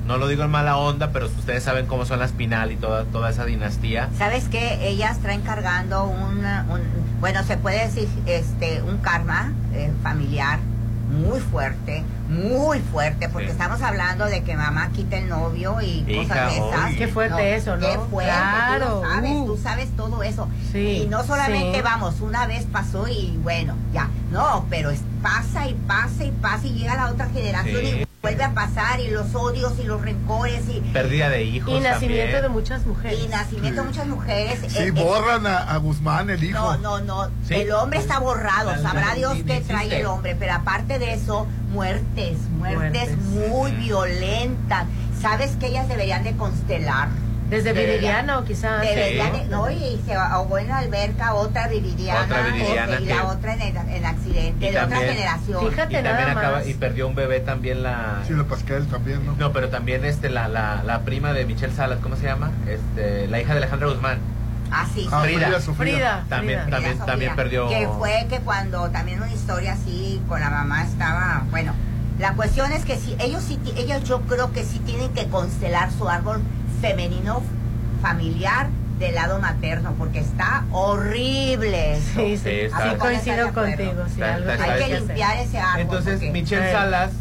[0.07, 3.05] no lo digo en mala onda, pero ustedes saben cómo son las Pinal y toda
[3.05, 4.09] toda esa dinastía.
[4.17, 4.87] ¿Sabes qué?
[4.87, 10.59] Ellas traen cargando un, un- bueno, se puede decir este un karma eh, familiar
[11.09, 13.51] muy fuerte, muy fuerte, porque Sí.
[13.51, 16.95] estamos hablando de que mamá quita el novio y Hija, cosas de esas.
[16.95, 17.85] Qué fuerte eso, ¿no?
[17.87, 19.45] Qué fuerte, Claro, tú lo sabes, uh.
[19.45, 20.47] tú sabes todo eso.
[20.71, 21.83] Sí, y no solamente sí.
[21.83, 26.65] vamos, una vez pasó y bueno, ya, no, pero es- pasa y pasa y pasa
[26.65, 27.87] y llega la otra generación Sí.
[28.01, 31.81] y vuelve a pasar y los odios y los rencores y, Pérdida de hijos Y
[31.81, 32.41] nacimiento también.
[32.43, 33.19] de muchas mujeres.
[33.21, 34.59] y nacimiento de muchas mujeres.
[34.65, 36.57] Sí, eh, eh, borran a, a Guzmán, el hijo.
[36.77, 37.29] no, no, no.
[37.45, 37.55] Sí.
[37.55, 38.71] El hombre está borrado.
[38.71, 40.37] La- Sabrá la- Dios qué trae el hombre.
[40.39, 43.17] Pero aparte de eso, muertes, muertes, Muertes.
[43.49, 44.85] muy violentas.
[45.21, 47.09] ¿Sabes que ellas deberían de constelar?
[47.57, 48.81] Desde Deberían- Viridiana o quizás.
[48.81, 52.21] De- no, y se ahogó en la alberca otra viridiana.
[52.21, 55.13] Otra Viridiana este, y la otra en el, en el accidente Y de otra también-
[55.13, 55.69] generación.
[55.69, 56.67] Fíjate y también nada acaba más.
[56.67, 59.35] y perdió un bebé también la Sí, la Pascal también, ¿no?
[59.37, 62.51] No, pero también este la, la, la prima de Michelle Salas, ¿cómo se llama?
[62.67, 64.19] Este, la hija de Alejandra Guzmán.
[64.71, 65.07] Ah, sí.
[65.11, 65.47] Ah, Frida.
[65.59, 65.73] Frida.
[65.75, 66.25] Frida.
[66.29, 66.71] También Frida.
[66.77, 70.83] también Frida también perdió Que fue que cuando también una historia así con la mamá
[70.83, 71.73] estaba, bueno,
[72.17, 75.27] la cuestión es que sí, ellos sí, ti- ellos yo creo que sí tienen que
[75.27, 76.41] constelar su árbol
[76.87, 77.41] femenino
[78.01, 78.67] familiar
[78.99, 81.93] del lado materno, porque está horrible.
[81.97, 82.03] eso.
[82.15, 82.43] Sí, sí.
[82.43, 84.03] Sí, está- Sí, Así coincido contigo.
[84.07, 85.81] Sí, Está- algo está- que Hay que limpiar ese árbol.
[85.81, 86.71] Entonces porque- Michelle.
[86.71, 87.11] Salas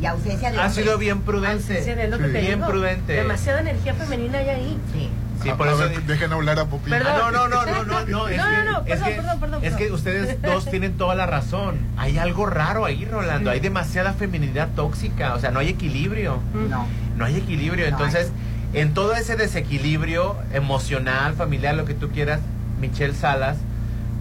[0.00, 1.74] y ausencia de ha sido bien prudente.
[1.74, 2.32] Que Sí.
[2.32, 3.12] te Bien prudente.
[3.14, 4.78] Demasiada energía femenina hay ahí.
[4.92, 5.08] Sí.
[5.42, 6.90] Sí, por a eso ver, dejen hablar a Popín.
[6.90, 7.12] Perdón.
[7.14, 9.14] Ah, no, no, no, no, no, no, es No, que, no, no, es perdón, que-
[9.14, 11.78] perdón, perdón, es que ustedes dos tienen toda la razón.
[11.96, 13.50] Hay algo raro ahí, Rolando.
[13.50, 16.40] Hay demasiada feminidad tóxica, o sea, no hay equilibrio.
[16.68, 16.86] No.
[17.16, 17.84] No hay equilibrio.
[17.86, 18.32] No Entonces,
[18.72, 22.40] en todo ese desequilibrio emocional, familiar, lo que tú quieras,
[22.80, 23.56] Michelle Salas,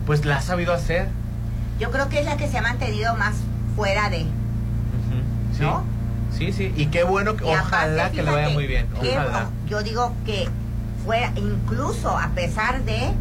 [0.05, 1.07] pues la ha sabido hacer.
[1.79, 3.35] Yo creo que es la que se ha mantenido más
[3.75, 4.21] fuera de.
[4.21, 5.55] Ujú.
[5.55, 5.61] Sí.
[5.61, 5.83] ¿No?
[6.31, 6.73] Sí, sí.
[6.75, 8.87] Y qué bueno, que, Y ojalá aparte, que le vaya muy bien.
[9.01, 9.49] que, Ojalá.
[9.67, 10.47] yo digo que
[11.05, 13.11] fuera, incluso a pesar de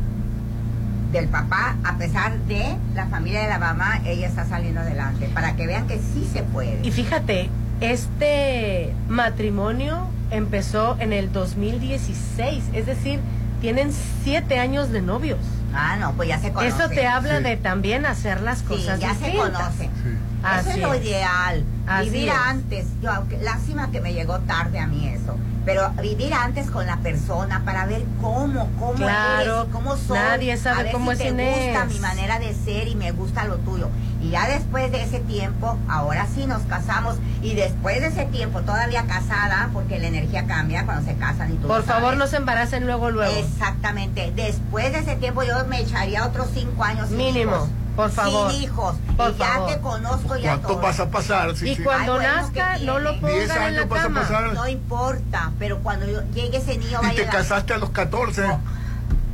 [1.13, 5.55] del papá, a pesar de la familia de la mamá, ella está saliendo adelante, para
[5.57, 6.81] que vean que sí se puede.
[6.83, 7.49] Y fíjate,
[7.81, 13.21] este matrimonio empezó en el 2016, es decir,
[13.61, 13.91] tienen
[14.25, 15.39] siete años de novios.
[15.75, 16.81] Ah, no, pues ya se conocen.
[16.81, 17.45] Eso te habla Sí.
[17.45, 19.91] de también hacer las Sí, cosas ya se conocen.
[20.03, 20.11] Sí.
[20.11, 21.65] Eso Así es lo ideal.
[21.87, 22.35] Así vivir es.
[22.35, 22.87] antes.
[23.03, 25.37] Yo, aunque- lástima que me llegó tarde a mí eso.
[25.67, 30.17] Pero vivir antes con la persona para ver cómo, cómo Claro, eres, cómo soy.
[30.17, 33.11] nadie sabe a ver cómo si es te gusta mi manera de ser y me
[33.11, 33.89] gusta lo tuyo.
[34.23, 37.17] Y ya después de ese tiempo, ahora sí nos casamos.
[37.43, 41.57] Y después de ese tiempo, todavía casada, porque la energía cambia cuando se casan y
[41.57, 42.19] tú Por favor, sabes.
[42.21, 43.33] no se embaracen luego, luego.
[43.37, 44.33] Exactamente.
[44.35, 47.69] Después de ese tiempo yo me echaría otros cinco años Mínimo, hijos.
[47.97, 48.53] Por favor.
[48.53, 48.95] Sin hijos.
[49.17, 49.71] Por y ya favor.
[49.73, 50.81] te conozco ya ¿Cuánto todo.
[50.81, 51.57] vas a pasar?
[51.57, 51.83] Sí, y sí.
[51.83, 54.21] cuando Ay, nazca, ¿qué no lo pongan en la años vas a cama.
[54.21, 54.53] pasar.
[54.53, 57.37] No importa, pero cuando yo- llegue ese niño va a Y te llegar.
[57.37, 58.47] casaste a los 14.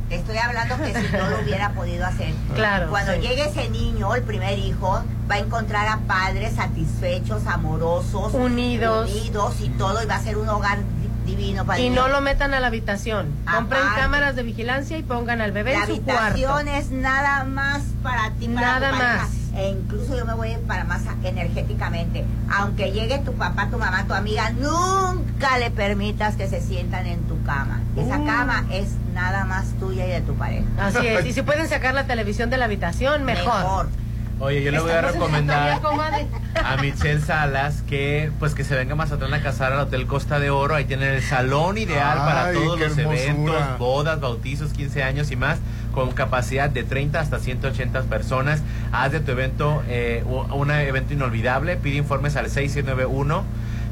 [0.09, 2.33] Te estoy hablando que si no lo hubiera podido hacer.
[2.55, 3.19] Claro, Cuando sí.
[3.21, 9.09] llegue ese niño, el primer hijo, va a encontrar a padres satisfechos, amorosos, Unidos.
[9.11, 10.79] unidos y todo, y va a ser un hogar
[11.25, 13.27] divino para Y no lo metan a la habitación.
[13.51, 16.69] Compren cámaras de vigilancia y pongan al bebé La en su habitación cuarto.
[16.77, 19.29] es nada más para ti, para Nada tu más.
[19.55, 22.25] E incluso yo me voy para más energéticamente.
[22.49, 27.19] Aunque llegue tu papá, tu mamá, tu amiga, nunca le permitas que se sientan en
[27.27, 27.81] tu cama.
[27.95, 28.25] Esa Uh.
[28.25, 30.65] cama es nada más tuya y de tu pareja.
[30.79, 31.25] Así es.
[31.27, 33.89] Y si pueden sacar la televisión de la habitación, mejor.
[34.43, 35.79] Oye, yo le voy a recomendar
[36.55, 40.37] a Michelle Salas que pues que se venga más atrás a casar al Hotel Costa
[40.37, 40.75] de Oro.
[40.75, 43.23] Ahí tienen el salón ideal para todos los hermosura.
[43.23, 45.59] eventos, bodas, bautizos, 15 años y más,
[45.93, 48.61] con capacidad de 30 hasta 180 personas.
[48.91, 51.77] Haz de tu evento eh, un evento inolvidable.
[51.77, 53.45] Pide informes al 691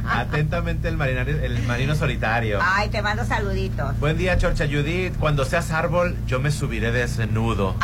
[0.07, 2.59] Atentamente el, marinario- el marino solitario.
[2.61, 3.99] Ay, te mando saluditos.
[3.99, 5.15] Buen día, Chorcha Judith.
[5.19, 7.75] Cuando seas árbol, yo me subiré desnudo.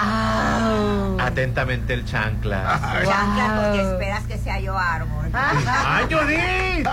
[1.19, 2.05] Atentamente el.
[2.05, 2.79] Chancla,
[3.63, 5.29] porque esperas que sea yo árbol.
[5.33, 6.87] ¡Ay, Judith!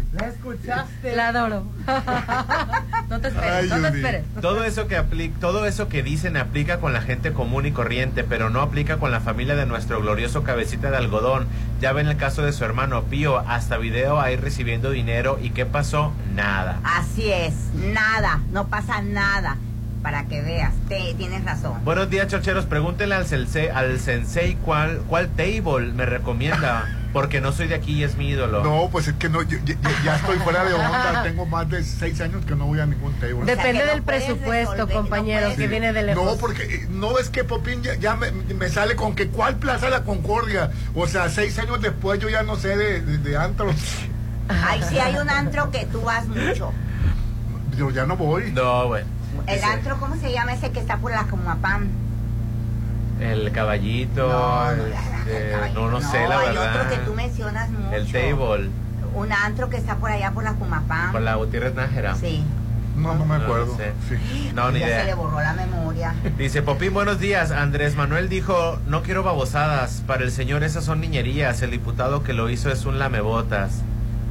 [0.21, 1.15] ¿La escuchaste?
[1.15, 1.63] La adoro.
[3.09, 4.23] no te esperes, Ay, no te esperes.
[4.41, 8.23] Todo eso que apli- todo eso que dicen aplica con la gente común y corriente,
[8.23, 11.47] pero no aplica con la familia de nuestro glorioso cabecita de algodón.
[11.81, 15.65] Ya ven el caso de su hermano Pío, hasta video ahí recibiendo dinero y qué
[15.65, 16.79] pasó, nada.
[16.83, 19.57] Así es, nada, no pasa nada.
[20.03, 21.73] Para que veas, te, tienes razón.
[21.85, 22.65] Buenos días, chorcheros.
[22.65, 27.93] Pregúntenle al sensei, al sensei cuál, cuál table me recomienda, porque no soy de aquí
[27.99, 28.63] y es mi ídolo.
[28.63, 31.23] No, pues es que no, yo- ya, ya estoy fuera de onda.
[31.23, 33.43] Tengo más de seis años que no voy a ningún table.
[33.45, 36.23] Depende del presupuesto, compañero, que viene de lejos.
[36.25, 39.57] No, porque eh, no es que Popín ya, ya me, me sale con que cuál
[39.57, 40.71] Plaza La Concordia.
[40.95, 43.75] O sea, seis años después yo ya no sé de, de, de antros.
[44.47, 46.71] Ay, sí hay un antro que tú vas mucho.
[47.77, 48.51] Yo ya no voy.
[48.51, 49.03] No, güey.
[49.47, 51.87] El antro, ¿cómo se llama ese que está por la Comapam?
[53.21, 54.27] El caballito.
[54.27, 56.75] No, no, este, no, no, sé, la hay verdad.
[56.75, 57.95] otro que tú mencionas mucho.
[57.95, 58.69] El table,
[59.13, 61.11] Un antro que está por allá por la Comapam.
[61.11, 62.15] por la Gutiérrez Nájera.
[62.15, 62.43] Sí.
[62.95, 63.77] No, no me acuerdo.
[63.77, 63.93] sé.
[64.53, 65.15] No, ni ya se le idea.
[65.15, 66.13] borró la memoria.
[66.37, 67.51] Dice Popín, buenos días.
[67.51, 70.03] Andrés Manuel dijo, no quiero babosadas.
[70.07, 71.61] Para el señor esas son niñerías.
[71.61, 73.81] El diputado que lo hizo es un lamebotas.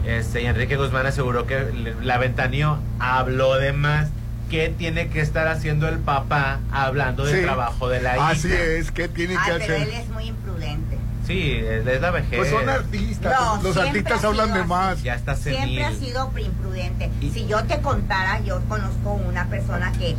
[0.07, 4.09] Este, y Enrique Guzmán aseguró que la ventaneó, habló de más.
[4.51, 7.43] ¿Qué tiene que estar haciendo el papá hablando del Sí.
[7.43, 8.29] trabajo de la hija?
[8.29, 9.89] Así es, ¿qué tiene que Ay, pero hacer?
[9.89, 10.99] él es muy imprudente.
[11.27, 12.39] Sí, es, la vejez.
[12.39, 15.03] Pues son artistas, No, los artistas ha hablan de más.
[15.03, 15.59] Ya está senil.
[15.59, 17.11] Siempre ha sido imprudente.
[17.21, 20.15] Si yo te contara, yo conozco una persona que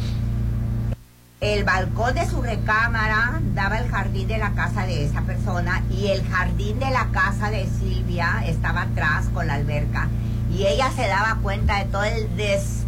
[1.40, 6.08] el balcón de su recámara daba el jardín de la casa de esa persona y
[6.08, 10.08] el jardín de la casa de Silvia estaba atrás con la alberca.
[10.52, 12.86] Y ella se daba cuenta de todo el des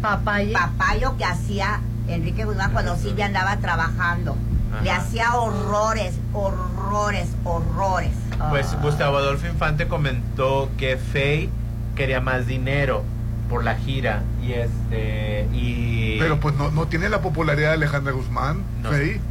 [0.00, 4.36] papayo que hacía Enrique Guzmán cuando Silvia andaba trabajando.
[4.84, 8.12] Le hacía horrores, horrores, horrores.
[8.50, 11.50] Pues Gustavo Adolfo Infante comentó que Faye
[11.96, 13.02] quería más dinero
[13.50, 18.12] por la gira y este y Pero pues no, no tiene la popularidad de Alejandra
[18.12, 18.90] Guzmán, no,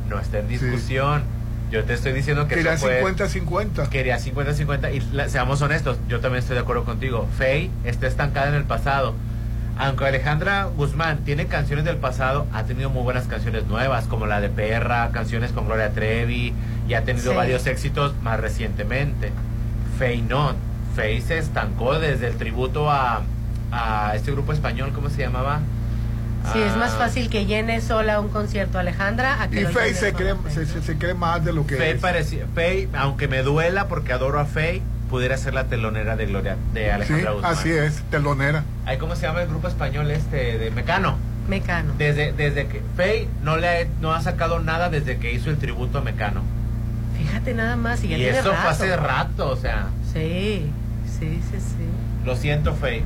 [0.09, 1.23] no está en discusión.
[1.71, 3.89] Yo te estoy diciendo que Quería eso fue- 50-50.
[3.89, 7.27] Quería 50-50 y la- seamos honestos, yo también estoy de acuerdo contigo.
[7.37, 9.13] Faye está estancada en el pasado.
[9.77, 14.41] Aunque Alejandra Guzmán tiene canciones del pasado, ha tenido muy buenas canciones nuevas, como la
[14.41, 16.53] de Perra, canciones con Gloria Trevi,
[16.87, 17.37] y ha tenido Sí.
[17.37, 19.31] varios éxitos más recientemente.
[19.97, 20.53] Faye no.
[20.95, 23.21] Faye se estancó desde el tributo a,
[23.71, 25.59] a este grupo español, ¿cómo se llamaba?
[26.53, 29.93] Sí, es más Ah, fácil que llene sola un concierto Alejandra a que Y Faye
[29.93, 32.01] se cree, se, se- se cree más de lo que Faye es.
[32.01, 36.55] parecía, Faye, aunque me duela porque adoro a Faye, pudiera ser la telonera de Gloria,
[36.73, 37.51] de Sí, Alejandra Guzmán.
[37.53, 38.63] así es, telonera.
[38.85, 41.17] Ay, ¿Cómo se llama el grupo español este de Mecano?
[41.49, 41.93] Mecano.
[41.97, 45.57] Desde, desde que Faye no le ha, no ha sacado nada desde que hizo el
[45.57, 46.41] tributo a Mecano.
[47.17, 48.01] Fíjate nada más.
[48.03, 48.61] Y, ya Y tiene eso rato.
[48.61, 50.71] fue hace rato, o sea, Sí,
[51.19, 51.85] sí, sí, sí.
[52.25, 53.03] lo siento Faye.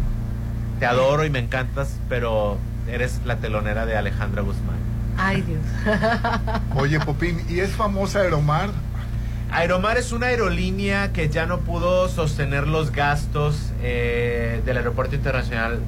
[0.84, 2.58] Te adoro y me encantas, pero
[2.90, 4.76] eres la telonera de Alejandra Guzmán.
[5.16, 5.62] Ay, Dios.
[6.76, 8.70] Oye, Popín, ¿y es famosa Aeromar?
[9.50, 15.80] Aeromar es una aerolínea que ya no pudo sostener los gastos eh, del Aeropuerto Internacional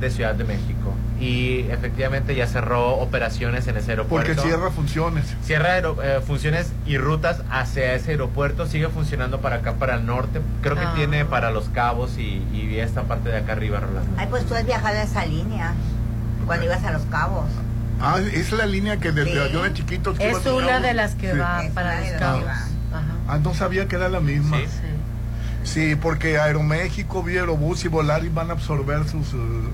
[0.00, 0.94] de Ciudad de México.
[1.20, 4.26] Y efectivamente ya cerró operaciones en ese aeropuerto.
[4.32, 5.36] Porque cierra funciones.
[5.44, 8.66] Cierra eh, funciones y rutas hacia ese aeropuerto.
[8.66, 10.40] Sigue funcionando para acá, para el norte.
[10.62, 10.94] Creo que Ah.
[10.96, 14.10] tiene para Los Cabos y, y esta parte de acá arriba, Rolando.
[14.16, 15.74] Ay, pues tú has viajado a esa línea
[16.46, 17.44] cuando ibas a Los Cabos.
[18.00, 19.56] Ah, es la línea que desde sí.
[19.58, 20.18] de chiquitos...
[20.18, 22.44] Es una de las que va para los cabos.
[23.28, 24.56] Ah, no sabía que era la misma.
[24.56, 24.66] Sí,
[25.64, 25.96] sí.
[25.96, 29.34] porque Aeroméxico, Aerobús y Volaris van a absorber sus...
[29.34, 29.68] Uh,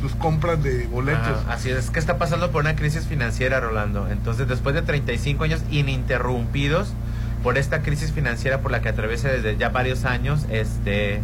[0.00, 1.44] sus compras de boletos.
[1.48, 4.08] así es, que está pasando por una crisis financiera, Rolando.
[4.08, 6.92] Entonces, después de 35 años ininterrumpidos
[7.42, 11.20] por esta crisis financiera por la que atraviesa desde ya varios años, este,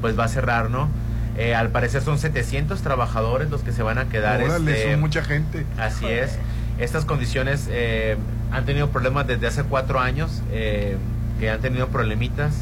[0.00, 0.88] pues va a cerrar, ¿no?
[1.36, 4.42] Eh, al parecer son 700 trabajadores los que se van a quedar.
[4.42, 5.64] Órale, este, son mucha gente.
[5.78, 6.38] Así es.
[6.78, 8.16] Estas condiciones eh,
[8.50, 10.96] han tenido problemas desde hace cuatro años, eh,
[11.40, 12.52] que han tenido problemitas.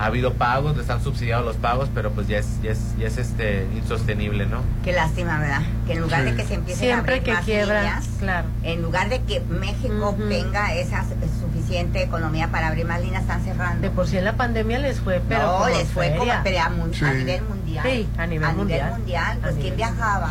[0.00, 3.06] Ha habido pagos, les han subsidiado los pagos, pero pues ya es, ya es, ya
[3.06, 4.62] es este insostenible, ¿no?
[4.82, 5.60] Qué lástima, ¿verdad?
[5.86, 8.48] Que en lugar de que se empiece Siempre a abrir que más líneas, claro.
[8.62, 11.04] en lugar de que México tenga esa
[11.38, 13.82] suficiente economía para abrir más líneas, están cerrando.
[13.82, 17.04] De por sí en la pandemia les fue, pero no, les fue como a, sí.
[17.04, 17.86] a nivel mundial.
[17.86, 18.80] Sí, a nivel a mundial.
[18.80, 20.30] Nivel mundial, pues ¿quién viajaba?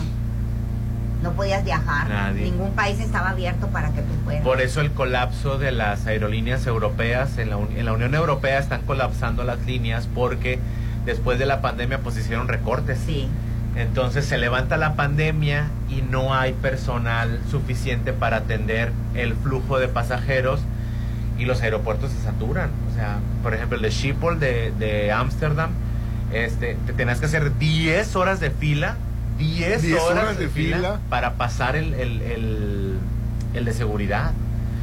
[1.21, 2.09] No podías viajar.
[2.09, 2.43] Nadie.
[2.43, 4.43] Ningún país estaba abierto para que tú fueras.
[4.43, 8.81] Por eso el colapso de las aerolíneas europeas, en la, en la Unión Europea están
[8.81, 10.59] colapsando las líneas porque
[11.05, 12.99] después de la pandemia pues hicieron recortes.
[13.05, 13.27] Sí.
[13.75, 19.87] Entonces se levanta la pandemia y no hay personal suficiente para atender el flujo de
[19.87, 20.61] pasajeros
[21.37, 22.71] y los aeropuertos se saturan.
[22.91, 25.71] O sea, por ejemplo, el de Schiphol de Ámsterdam,
[26.33, 28.97] este, te tenías que hacer 10 horas de fila
[29.39, 32.99] 10, horas, de, fila, para pasar el, el,
[33.53, 34.31] el, de seguridad.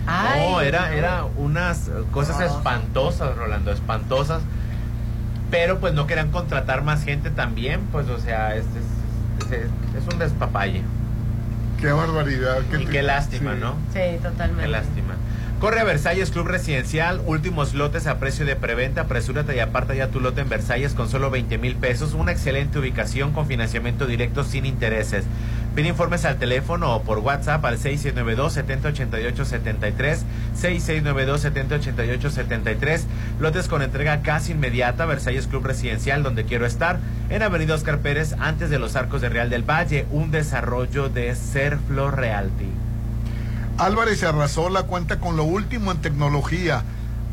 [0.06, 4.42] no, era, era unas cosas espantosas, Rolando, espantosas.
[5.50, 8.64] Pero pues no querían contratar más gente también, pues o sea, es,
[9.50, 10.82] es, es, un despapalle.
[11.80, 12.62] Qué barbaridad.
[12.70, 13.74] Qué y qué lástima, ¿no?
[13.92, 14.62] Sí, totalmente.
[14.64, 15.05] Qué lástima.
[15.60, 20.08] Corre a Versalles Club Residencial, últimos lotes a precio de preventa, apresúrate y aparta ya
[20.08, 24.44] tu lote en Versalles con solo 20 mil pesos, una excelente ubicación con financiamiento directo
[24.44, 25.24] sin intereses.
[25.74, 30.18] Pide informes al teléfono o por WhatsApp al 6692-7088-73,
[30.60, 33.00] 6692-7088-73,
[33.40, 36.98] lotes con entrega casi inmediata, Versalles Club Residencial, donde quiero estar,
[37.30, 41.34] en Avenida Oscar Pérez, antes de los Arcos de Real del Valle, un desarrollo de
[41.34, 42.85] Serflo Realty.
[43.78, 46.82] Álvarez Arrazola cuenta con lo último en tecnología,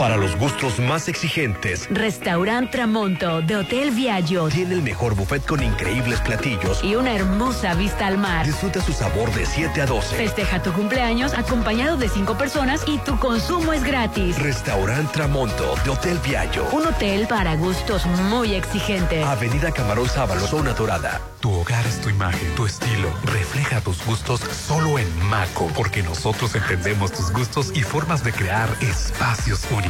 [0.00, 5.62] Para los gustos más exigentes, Restaurant Tramonto de Hotel Viaggio tiene el mejor buffet con
[5.62, 8.46] increíbles platillos y una hermosa vista al mar.
[8.46, 10.16] Disfruta su sabor de 7 a 12.
[10.16, 14.38] Festeja tu cumpleaños acompañado de 5 personas y tu consumo es gratis.
[14.38, 16.66] Restaurant Tramonto de Hotel Viaggio.
[16.72, 19.22] Un hotel para gustos muy exigentes.
[19.26, 21.20] Avenida Camarón Sábalo, zona dorada.
[21.40, 23.10] Tu hogar es tu imagen, tu estilo.
[23.24, 28.68] Refleja tus gustos solo en Maco, porque nosotros entendemos tus gustos y formas de crear
[28.80, 29.89] espacios únicos.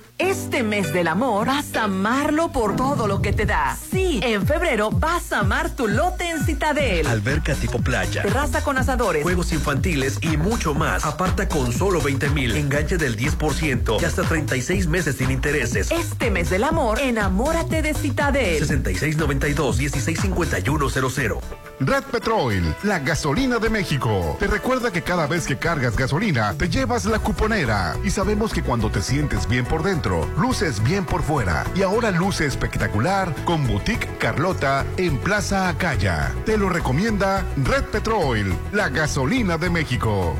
[0.21, 3.75] Este mes del amor vas a amarlo por todo lo que te da.
[3.89, 7.07] Sí, en febrero vas a amar tu lote en Citadel.
[7.07, 8.21] Alberca tipo playa.
[8.21, 9.23] Terraza con asadores.
[9.23, 11.05] Juegos infantiles y mucho más.
[11.05, 12.55] Aparta con solo 20 mil.
[12.55, 15.89] Enganche del 10% y hasta 36 meses sin intereses.
[15.89, 18.67] Este mes del amor, enamórate de Citadel.
[18.67, 21.39] 6692-165100.
[21.79, 24.37] Red Petrol, la gasolina de México.
[24.39, 27.97] Te recuerda que cada vez que cargas gasolina, te llevas la cuponera.
[28.03, 31.65] Y sabemos que cuando te sientes bien por dentro, luces bien por fuera.
[31.75, 36.33] Y ahora luce espectacular con Boutique Carlota en Plaza Acaya.
[36.45, 40.35] Te lo recomienda Red Petrol, la gasolina de México.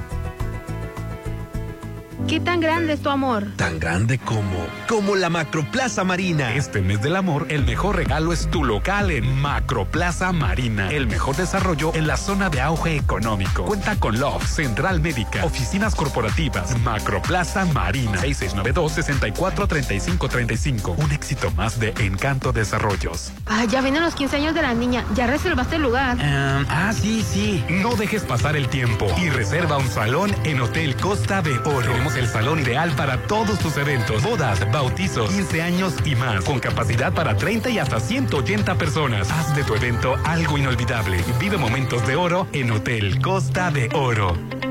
[2.27, 3.47] ¿Qué tan grande es tu amor?
[3.57, 6.53] Tan grande como, como la Macroplaza Marina.
[6.55, 10.89] Este mes del amor, el mejor regalo es tu local en Macroplaza Marina.
[10.91, 13.65] El mejor desarrollo en la zona de auge económico.
[13.65, 18.21] Cuenta con Love, Central Médica, oficinas corporativas, Macroplaza Marina.
[18.21, 20.95] 6692-643535.
[20.97, 23.33] Un éxito más de Encanto Desarrollos.
[23.45, 25.03] Ah, ya vienen los 15 años de la niña.
[25.15, 26.17] ¿Ya reservaste el lugar?
[26.21, 27.61] ah, sí, sí.
[27.69, 31.81] No dejes pasar el tiempo y reserva un salón en Hotel Costa de Oro.
[31.91, 36.59] Tenemos el salón ideal para todos tus eventos, bodas, bautizos, 15 años y más, con
[36.59, 39.29] capacidad para 30 y hasta 180 personas.
[39.31, 41.23] Haz de tu evento algo inolvidable.
[41.39, 44.70] Vive momentos de oro en Hotel Costa de Oro.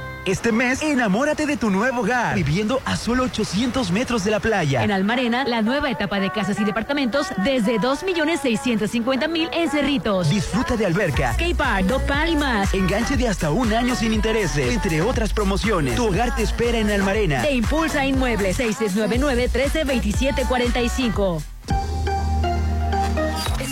[0.25, 4.83] Este mes, enamórate de tu nuevo hogar, viviendo a solo 800 metros de la playa.
[4.83, 10.29] En Almarena, la nueva etapa de casas y departamentos desde 2.650.000 en Cerritos.
[10.29, 12.71] Disfruta de alberca, skate park, dog y más.
[12.73, 15.95] Enganche de hasta un año sin intereses, entre otras promociones.
[15.95, 17.41] Tu hogar te espera en Almarena.
[17.41, 21.41] Te impulsa Inmuebles 6699 132745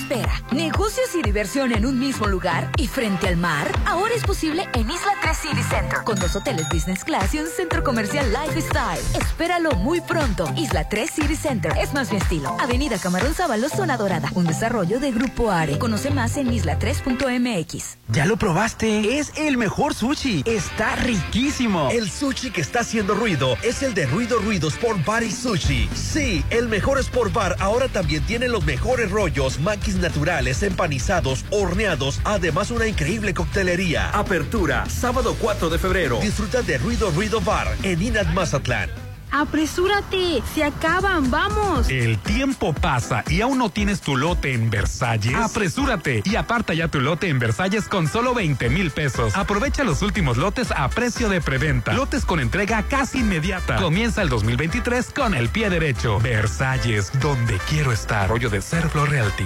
[0.10, 0.44] espera.
[0.52, 3.68] Negocios y diversión en un mismo lugar y frente al mar.
[3.86, 7.48] Ahora es posible en Isla 3 City Center, con dos hoteles business class y un
[7.48, 9.00] centro comercial lifestyle.
[9.20, 10.52] Espéralo muy pronto.
[10.56, 12.58] Isla 3 City Center es más mi estilo.
[12.60, 14.32] Avenida Camarón Sábalo, zona dorada.
[14.34, 15.78] Un desarrollo de Grupo Are.
[15.78, 17.98] Conoce más en isla3.mx.
[18.08, 19.20] ¿Ya lo probaste?
[19.20, 20.44] Es el mejor sushi.
[20.46, 21.90] Está riquísimo.
[21.92, 25.90] El sushi que está haciendo ruido es el de Ruido Ruido Sport Bar y Sushi.
[25.94, 32.20] Sí, el mejor Sport Bar ahora también tiene los mejores rollos, maquis naturales, empanizados, horneados,
[32.24, 34.10] además una increíble coctelería.
[34.10, 36.20] Apertura, sábado 4 de febrero.
[36.22, 38.90] Disfruta de Ruido Ruido Bar en Inat Mazatlán.
[39.32, 41.90] Apresúrate, se acaban, vamos.
[41.90, 45.36] El tiempo pasa y aún no tienes tu lote en Versalles.
[45.36, 49.36] Apresúrate y aparta ya tu lote en Versalles con solo 20 mil pesos.
[49.36, 51.94] Aprovecha los últimos lotes a precio de preventa.
[51.94, 53.76] Lotes con entrega casi inmediata.
[53.76, 56.20] Comienza el 2023 con el pie derecho.
[56.20, 58.30] Versalles, donde quiero estar.
[58.30, 59.46] Rollo de Serflo Realty.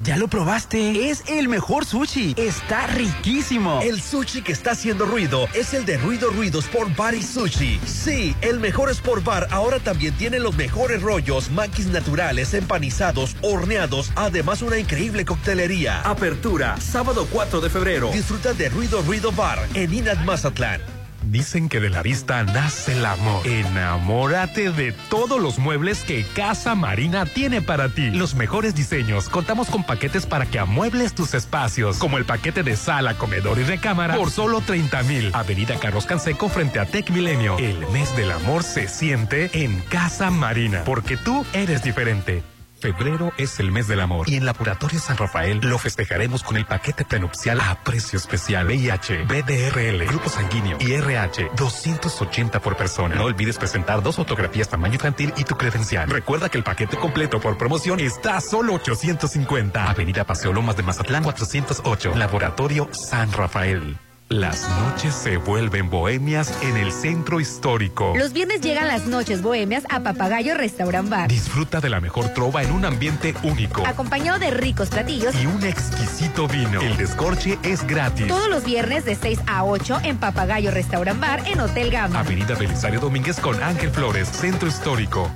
[0.00, 1.08] ¿Ya lo probaste?
[1.10, 2.34] Es el mejor sushi.
[2.36, 3.80] Está riquísimo.
[3.82, 7.80] El sushi que está haciendo ruido es el de Ruido Ruido Sport Bar y Sushi.
[7.84, 14.12] Sí, el mejor Sport Bar ahora también tiene los mejores rollos, maquis naturales, empanizados, horneados,
[14.16, 16.02] además una increíble coctelería.
[16.02, 18.10] Apertura, sábado 4 de febrero.
[18.12, 20.95] Disfruta de Ruido Ruido Bar en Inat Mazatlán.
[21.30, 23.46] Dicen que de la vista nace el amor.
[23.46, 28.10] Enamórate de todos los muebles que Casa Marina tiene para ti.
[28.10, 29.28] Los mejores diseños.
[29.28, 33.64] Contamos con paquetes para que amuebles tus espacios, como el paquete de sala, comedor y
[33.64, 35.30] recámara por solo 30 mil.
[35.34, 37.58] Avenida Carlos Canseco frente a Tech Milenio.
[37.58, 42.55] El mes del amor se siente en Casa Marina, porque tú eres diferente.
[42.86, 46.66] Febrero es el mes del amor y en Laboratorio San Rafael lo festejaremos con el
[46.66, 53.16] paquete prenupcial a precio especial VIH, BDRL, grupo sanguíneo y RH 280 por persona.
[53.16, 56.08] No olvides presentar dos fotografías tamaño infantil y tu credencial.
[56.08, 59.90] Recuerda que el paquete completo por promoción está a solo 850.
[59.90, 62.14] Avenida Paseo Lomas de Mazatlán 408.
[62.14, 63.96] Laboratorio San Rafael.
[64.28, 68.12] Las noches se vuelven bohemias en el centro histórico.
[68.16, 71.28] Los viernes llegan las noches bohemias a Papagayo Restaurant Bar.
[71.28, 73.86] Disfruta de la mejor trova en un ambiente único.
[73.86, 76.80] Acompañado de ricos platillos y un exquisito vino.
[76.80, 78.26] El descorche es gratis.
[78.26, 82.18] Todos los viernes de 6 a 8 en Papagayo Restaurant Bar en Hotel Gama.
[82.18, 85.30] Avenida Belisario Domínguez con Ángel Flores, Centro Histórico.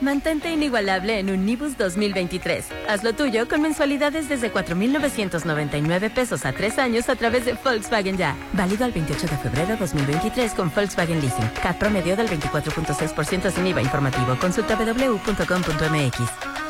[0.00, 2.66] Mantente inigualable en un Nibus 2023.
[2.88, 8.36] Hazlo tuyo con mensualidades desde 4.999 pesos a tres años a través de Volkswagen Ya.
[8.52, 11.48] Válido al 28 de febrero 2023 con Volkswagen Leasing.
[11.62, 14.36] CAT promedio del 24.6% sin IVA informativo.
[14.38, 16.63] Consulta www.com.mx.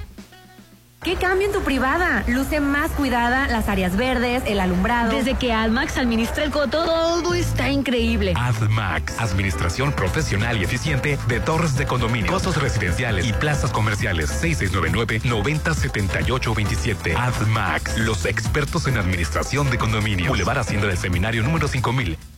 [1.03, 2.23] ¿Qué cambio en tu privada?
[2.27, 5.11] Luce más cuidada, las áreas verdes, el alumbrado.
[5.11, 8.35] Desde que AdMax administra el coto, todo está increíble.
[8.37, 14.29] AdMax, administración profesional y eficiente de torres de condominio, costos residenciales y plazas comerciales.
[14.43, 17.17] 6699-907827.
[17.17, 20.27] AdMax, los expertos en administración de condominio.
[20.27, 22.15] Boulevard Hacienda del Seminario número 5000.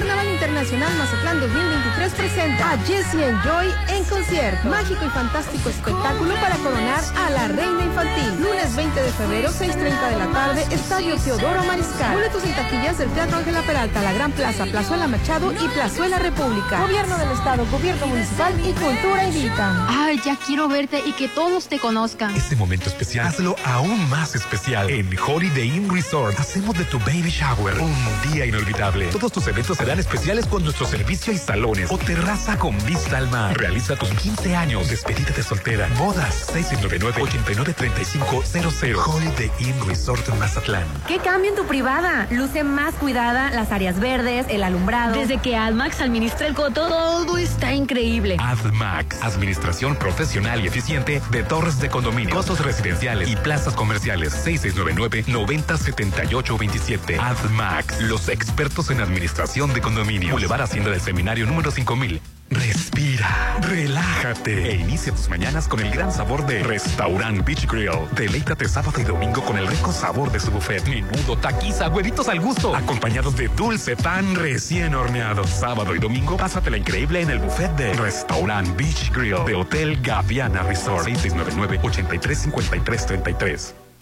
[0.00, 4.66] Carnaval Internacional Mazatlán 2023 presenta a Jesse Joy en concierto.
[4.66, 8.42] Mágico y fantástico espectáculo para coronar a la reina infantil.
[8.42, 12.14] Lunes 20 de febrero, 6.30 de la tarde, Estadio Teodoro Mariscal.
[12.14, 16.80] Boletos en taquillas del Teatro Ángela Peralta, La Gran Plaza, Plazuela Machado y Plazuela República.
[16.80, 19.86] Gobierno del Estado, Gobierno Municipal y Cultura invitan.
[19.86, 22.34] Ay, ya quiero verte y que todos te conozcan.
[22.34, 24.88] Este momento especial, hazlo aún más especial.
[24.88, 29.06] En Holiday Inn Resort, hacemos de tu baby shower un día inolvidable.
[29.08, 33.28] Todos tus eventos serán especiales con nuestro servicio y salones o terraza con vista al
[33.30, 33.58] mar.
[33.58, 39.04] Realiza tus 15 años, despedida de soltera, bodas 699-893500.
[39.06, 40.84] Holiday Inn Resort en Mazatlán.
[41.08, 42.28] ¿Qué cambio en tu privada?
[42.30, 45.14] Luce más cuidada, las áreas verdes, el alumbrado.
[45.14, 48.36] Desde que AdMax administra el coto, todo está increíble.
[48.38, 57.18] AdMax, administración profesional y eficiente de torres de condominio, costos residenciales y plazas comerciales 6699-907827.
[57.18, 60.32] AdMax, los expertos en administración de condominio.
[60.32, 62.20] Boulevard Hacienda del Seminario número 5000.
[62.50, 67.92] Respira, relájate e inicia tus mañanas con el gran sabor de Restaurant Beach Grill.
[68.16, 70.84] Deleítate sábado y domingo con el rico sabor de su buffet.
[70.88, 75.46] Menudo, taquiza, huevitos al gusto, acompañados de dulce pan recién horneado.
[75.46, 80.64] Sábado y domingo, pásatela increíble en el buffet de Restaurant Beach Grill de Hotel Gaviana
[80.64, 81.06] Resort.
[81.06, 83.89] 6699-835333.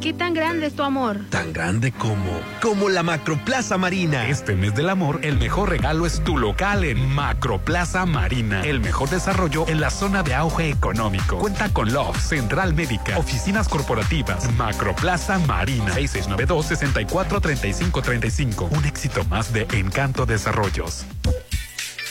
[0.00, 1.20] ¿Qué tan grande es tu amor?
[1.30, 4.28] Tan grande como, como la Macroplaza Marina.
[4.28, 8.62] Este mes del amor, el mejor regalo es tu local en Macroplaza Marina.
[8.64, 11.38] El mejor desarrollo en la zona de auge económico.
[11.38, 15.94] Cuenta con Love, Central Médica, oficinas corporativas, Macroplaza Marina.
[15.94, 18.68] 6692-643535.
[18.70, 21.06] Un éxito más de Encanto Desarrollos.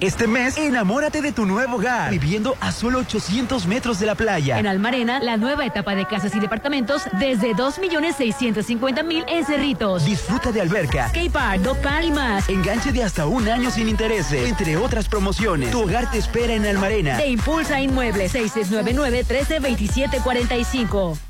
[0.00, 4.58] Este mes, enamórate de tu nuevo hogar, viviendo a solo 800 metros de la playa.
[4.58, 10.06] En Almarena, la nueva etapa de casas y departamentos desde 2.650.000 en Cerritos.
[10.06, 12.48] Disfruta de alberca, skatepark, park y más.
[12.48, 15.70] Enganche de hasta un año sin intereses, entre otras promociones.
[15.70, 17.18] Tu hogar te espera en Almarena.
[17.18, 21.29] Te impulsa Inmuebles 6699 132745.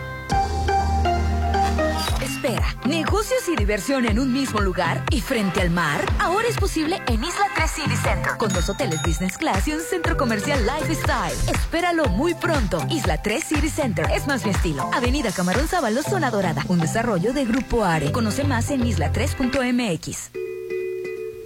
[2.87, 6.03] Negocios y diversión en un mismo lugar y frente al mar.
[6.17, 9.81] Ahora es posible en Isla 3 City Center, con dos hoteles business class y un
[9.81, 11.35] centro comercial lifestyle.
[11.53, 12.83] Espéralo muy pronto.
[12.89, 14.89] Isla 3 City Center es más mi estilo.
[14.91, 16.65] Avenida Camarón Sábalo, Zona Dorada.
[16.67, 18.11] Un desarrollo de Grupo Are.
[18.11, 20.31] Conoce más en isla3.mx.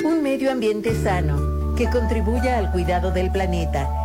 [0.06, 4.05] Un medio ambiente sano que contribuya al cuidado del planeta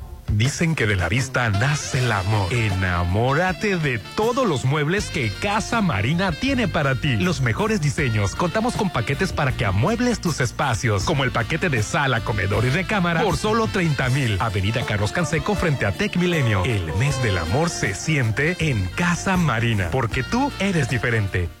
[0.31, 2.51] Dicen que de la vista nace el amor.
[2.53, 7.17] Enamórate de todos los muebles que Casa Marina tiene para ti.
[7.17, 8.35] Los mejores diseños.
[8.35, 12.69] Contamos con paquetes para que amuebles tus espacios, como el paquete de sala, comedor y
[12.69, 14.37] recámara por solo 30 mil.
[14.39, 16.63] Avenida Carlos Canseco frente a Tech Milenio.
[16.63, 21.60] El mes del amor se siente en Casa Marina, porque tú eres diferente.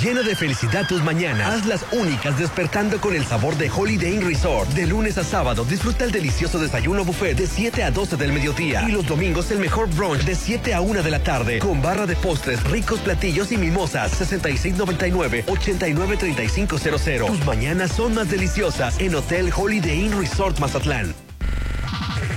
[0.00, 1.54] Llena de felicidad tus mañanas.
[1.54, 4.70] Haz las únicas despertando con el sabor de Holiday Inn Resort.
[4.70, 8.88] De lunes a sábado disfruta el delicioso desayuno buffet de 7 a 12 del mediodía.
[8.88, 11.58] Y los domingos el mejor brunch de 7 a 1 de la tarde.
[11.58, 14.12] Con barra de postres, ricos platillos y mimosas.
[14.32, 17.26] 6699-893500.
[17.26, 21.12] Tus mañanas son más deliciosas en Hotel Holiday Inn Resort Mazatlán.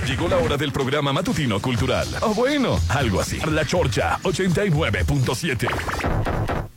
[0.08, 2.08] Llegó la hora del programa matutino cultural.
[2.22, 3.38] O bueno, algo así.
[3.48, 6.71] La Chorcha 89.7.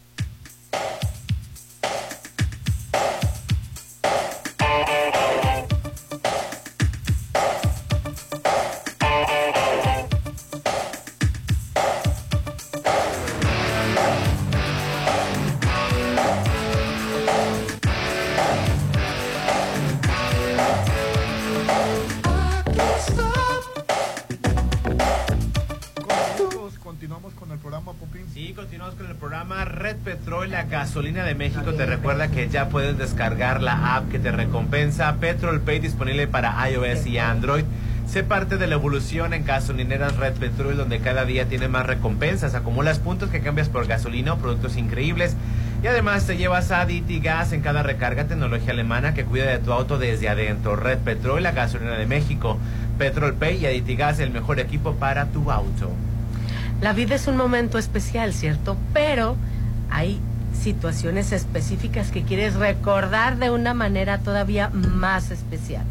[31.15, 35.79] De México te recuerda que ya puedes descargar la app que te recompensa Petrol Pay
[35.79, 37.63] disponible para iOS y Android.
[38.05, 42.53] Sé parte de la evolución en gasolineras Red Petrol donde cada día tiene más recompensas.
[42.53, 45.37] Acumulas puntos que cambias por gasolina o productos increíbles.
[45.81, 49.71] Y además te llevas a Gas en cada recarga, tecnología alemana que cuida de tu
[49.71, 50.75] auto desde adentro.
[50.75, 52.59] Red Petrol, la gasolina de México.
[52.97, 55.91] Petrol Pay y Gas, el mejor equipo para tu auto.
[56.81, 58.75] La vida es un momento especial, ¿cierto?
[58.93, 59.37] Pero
[59.89, 60.19] hay
[60.55, 65.83] situaciones específicas que quieres recordar de una manera todavía más especial.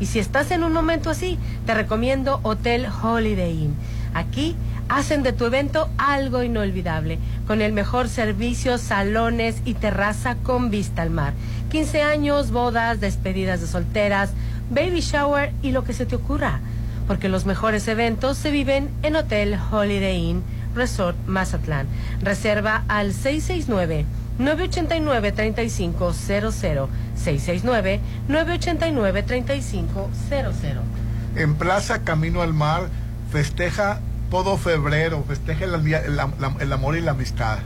[0.00, 3.74] Y si estás en un momento así, te recomiendo Hotel Holiday Inn.
[4.14, 4.56] Aquí
[4.88, 11.02] hacen de tu evento algo inolvidable, con el mejor servicio, salones y terraza con vista
[11.02, 11.32] al mar.
[11.70, 14.30] 15 años, bodas, despedidas de solteras,
[14.70, 16.60] baby shower y lo que se te ocurra.
[17.06, 20.42] Porque los mejores eventos se viven en Hotel Holiday Inn
[20.74, 21.86] Resort Mazatlán.
[22.20, 24.06] Reserva al 669
[24.38, 30.82] 989 3500 669 989 3500.
[31.36, 32.88] En Plaza Camino al Mar
[33.30, 35.74] festeja todo febrero, festeja el,
[36.60, 37.58] el amor y la amistad.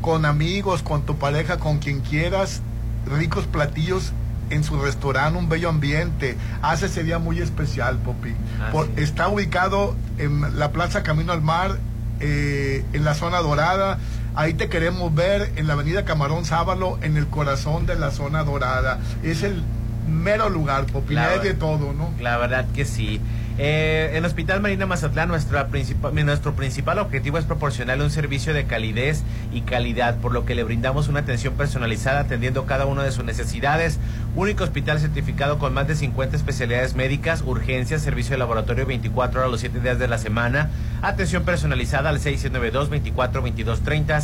[0.00, 2.60] Con amigos, con tu pareja, con quien quieras,
[3.06, 4.12] ricos platillos
[4.50, 6.36] en su restaurante, un bello ambiente.
[6.62, 8.34] Hace ese día muy especial, Popi.
[8.60, 11.78] Ah, está ubicado en la Plaza Camino al Mar,
[12.26, 13.98] eh, en la zona dorada.
[14.34, 18.42] Ahí te queremos ver en la avenida Camarón Sábalo, en el corazón de la zona
[18.42, 18.98] dorada.
[19.22, 19.62] Es el
[20.08, 22.10] mero lugar, Popi, La hay ver- de todo, ¿no?
[22.20, 23.20] La verdad que sí.
[23.56, 28.64] Eh, en Hospital Marina Mazatlán, nuestra principal, nuestro principal objetivo es proporcionarle un servicio de
[28.64, 29.22] calidez
[29.52, 33.24] y calidad, por lo que le brindamos una atención personalizada atendiendo cada una de sus
[33.24, 34.00] necesidades.
[34.34, 39.52] Único hospital certificado con más de 50 especialidades médicas, urgencias, servicio de laboratorio 24 horas
[39.52, 40.70] los 7 días de la semana,
[41.02, 44.20] atención personalizada al 692-24-2230,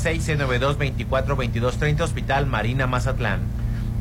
[1.08, 3.38] 692-24-2230, Hospital Marina Mazatlán.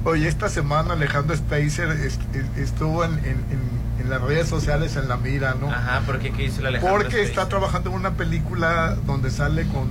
[0.06, 4.95] Oye, esta semana Alejandro Spacer est- est- estuvo en, en- en- en las redes sociales
[4.95, 5.69] en la mira, ¿no?
[5.71, 6.31] Ajá, ¿por qué?
[6.31, 9.88] ¿Qué hizo el Alejandro Porque está trabajando en una película donde sale con...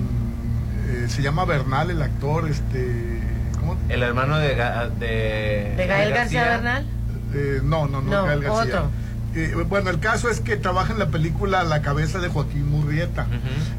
[0.89, 3.21] eh, se llama Bernal, el actor, este...
[3.61, 3.77] ¿Cómo?
[3.89, 6.87] El hermano de, Ga- de, ¿De Gael García Bernal?
[7.35, 8.63] Eh, no, no, no, No, Gael García.
[8.77, 8.91] otro.
[9.35, 13.27] Eh, bueno, el caso es que trabaja en la película La cabeza de Joaquín Murrieta.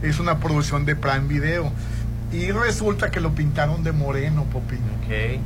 [0.04, 1.72] Es una producción de Prime Video.
[2.32, 4.76] Y resulta que lo pintaron de moreno, Popi.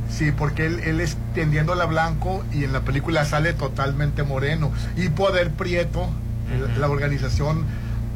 [0.09, 4.71] Sí, porque él, él es tendiéndola a blanco y en la película sale totalmente moreno.
[4.97, 6.09] Y Poder Prieto,
[6.79, 7.63] la organización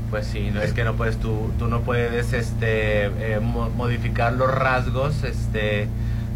[0.09, 4.33] Pues sí, no es que no puedes tú, tú no puedes este eh, mo- modificar
[4.33, 5.87] los rasgos este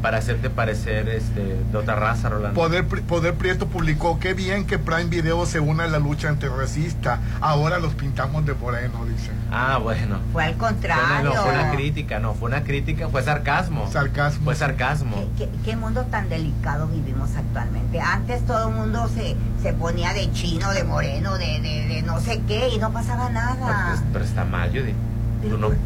[0.01, 1.41] para hacerte parecer este
[1.71, 2.59] de otra raza, Rolando.
[2.59, 7.19] Poder, Poder Prieto publicó, qué bien que Prime Video se une a la lucha antirracista.
[7.39, 9.31] Ahora los pintamos de moreno, dice.
[9.51, 10.19] Ah, bueno.
[10.33, 11.29] Fue al Fue contrario.
[11.29, 13.89] no, fue una crítica, no, fue una crítica, fue sarcasmo.
[13.91, 14.43] Sarcasmo.
[14.43, 15.25] Fue sarcasmo.
[15.37, 17.99] ¿Qué, qué mundo tan delicado vivimos actualmente.
[17.99, 22.19] Antes todo el mundo se, se ponía de chino, de moreno, de, de, de no
[22.19, 23.93] sé qué y no pasaba nada.
[23.93, 24.93] Pero, pero está mal, Judy.
[25.41, 25.77] Tú no, ¿Qué?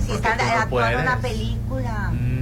[0.00, 2.10] Si tú no actuando una película.
[2.12, 2.33] Mm,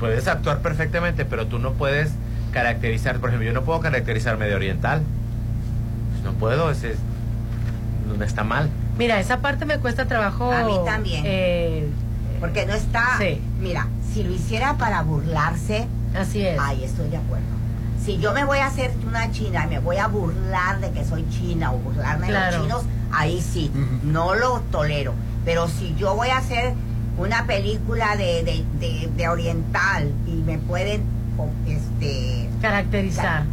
[0.00, 2.10] puedes actuar perfectamente, pero tú no puedes
[2.52, 5.02] caracterizar, por ejemplo, yo no puedo caracterizarme de oriental.
[6.12, 6.96] Pues no puedo, ese es,
[8.18, 8.68] no está mal.
[8.98, 10.50] Mira, esa parte me cuesta trabajo.
[10.52, 11.22] A mí también.
[11.26, 11.88] eh,
[12.40, 13.16] Porque no está.
[13.18, 13.40] Sí.
[13.60, 15.86] Mira, si lo hiciera para burlarse.
[16.18, 16.58] Así es.
[16.58, 17.44] Ahí estoy de acuerdo.
[18.04, 21.04] Si yo me voy a hacer una china y me voy a burlar de que
[21.04, 22.82] soy china o burlarme de los chinos,
[23.12, 23.70] ahí sí,
[24.02, 25.12] no lo tolero.
[25.44, 26.74] Pero si yo voy a hacer
[27.20, 31.02] una película de, de, de, de oriental y me pueden
[31.66, 33.44] este Caracterizar.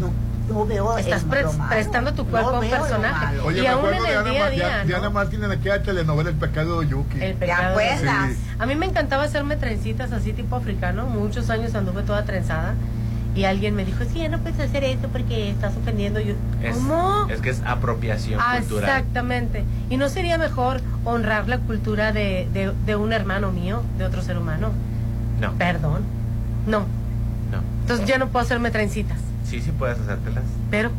[0.00, 0.10] no,
[0.54, 1.70] no veo Estás pre- lo malo.
[1.70, 3.38] prestando tu No cuerpo a un personaje.
[3.40, 4.84] Oye, Y me aún acuerdo en de el Ana, día a día, ¿no?
[4.86, 7.20] Diana Martín en aquella telenovela El pecado de Yuki.
[7.22, 8.32] El pecado acuerdas?
[8.32, 8.38] Sí.
[8.58, 11.06] A mí me encantaba hacerme trencitas así tipo africano.
[11.06, 12.74] Muchos años anduve toda trenzada.
[13.36, 16.18] Y alguien me dijo, sí, ya no puedes hacer esto porque estás ofendiendo.
[16.20, 17.26] Yo, Es, ¿Cómo?
[17.28, 18.88] es que es apropiación Ah, cultural.
[18.88, 19.64] exactamente.
[19.90, 24.22] ¿Y no sería mejor honrar la cultura de, de, de un hermano mío, de otro
[24.22, 24.70] ser humano?
[25.40, 25.52] No.
[25.58, 26.02] Perdón.
[26.66, 26.80] No.
[26.80, 27.58] No.
[27.82, 29.18] Entonces ya no puedo hacerme trencitas.
[29.44, 30.42] Sí, sí puedes hacértelas.
[30.70, 30.90] Pero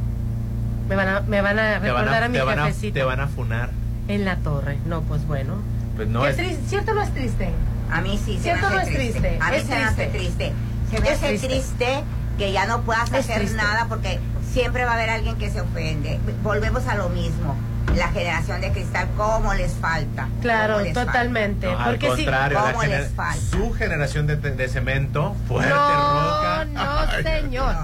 [0.87, 3.03] me van a, me van a van recordar a, a, mi te, van a, te
[3.03, 3.71] van a funar.
[4.07, 4.77] en la torre.
[4.85, 5.55] No, pues bueno.
[5.95, 6.37] Pues no ¿Qué es.
[6.37, 6.59] triste?
[6.67, 7.49] ¿Cierto no es triste?
[7.91, 9.39] A mí sí, se me ¿Cierto hace o no es triste?
[9.41, 10.17] A mí Es se me hace triste.
[10.19, 10.53] triste.
[10.91, 11.47] Se me Es hace triste.
[11.47, 12.03] triste.
[12.37, 13.57] Que ya no puedas Es hacer triste.
[13.57, 14.19] nada porque
[14.51, 16.19] siempre va a haber alguien que se ofende.
[16.43, 17.55] Volvemos a lo mismo.
[17.95, 20.27] La generación de cristal, ¿cómo les falta?
[20.41, 21.65] Claro, ¿Cómo les totalmente.
[21.67, 22.23] No, al porque sí.
[22.25, 23.41] contrario, la ¿Cómo gener- les falta?
[23.49, 27.75] su generación de, de cemento, fuerte, no, roca, no, señor.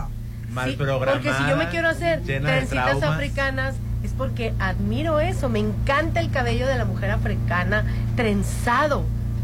[0.51, 1.13] mal Sí, programada.
[1.13, 5.47] Porque si yo me quiero hacer trencitas africanas es porque admiro eso.
[5.49, 7.85] Me encanta el cabello de la mujer africana
[8.15, 9.03] trenzado.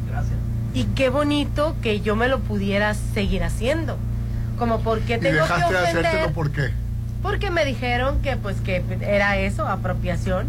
[0.09, 0.35] Gracias.
[0.73, 3.97] Y qué bonito que yo me lo pudiera seguir haciendo.
[4.59, 6.05] Como porque Y tengo que dejaste de ofender.
[6.05, 6.69] hacértelo, ¿por qué?
[7.23, 10.47] Porque me dijeron que pues que era eso, apropiación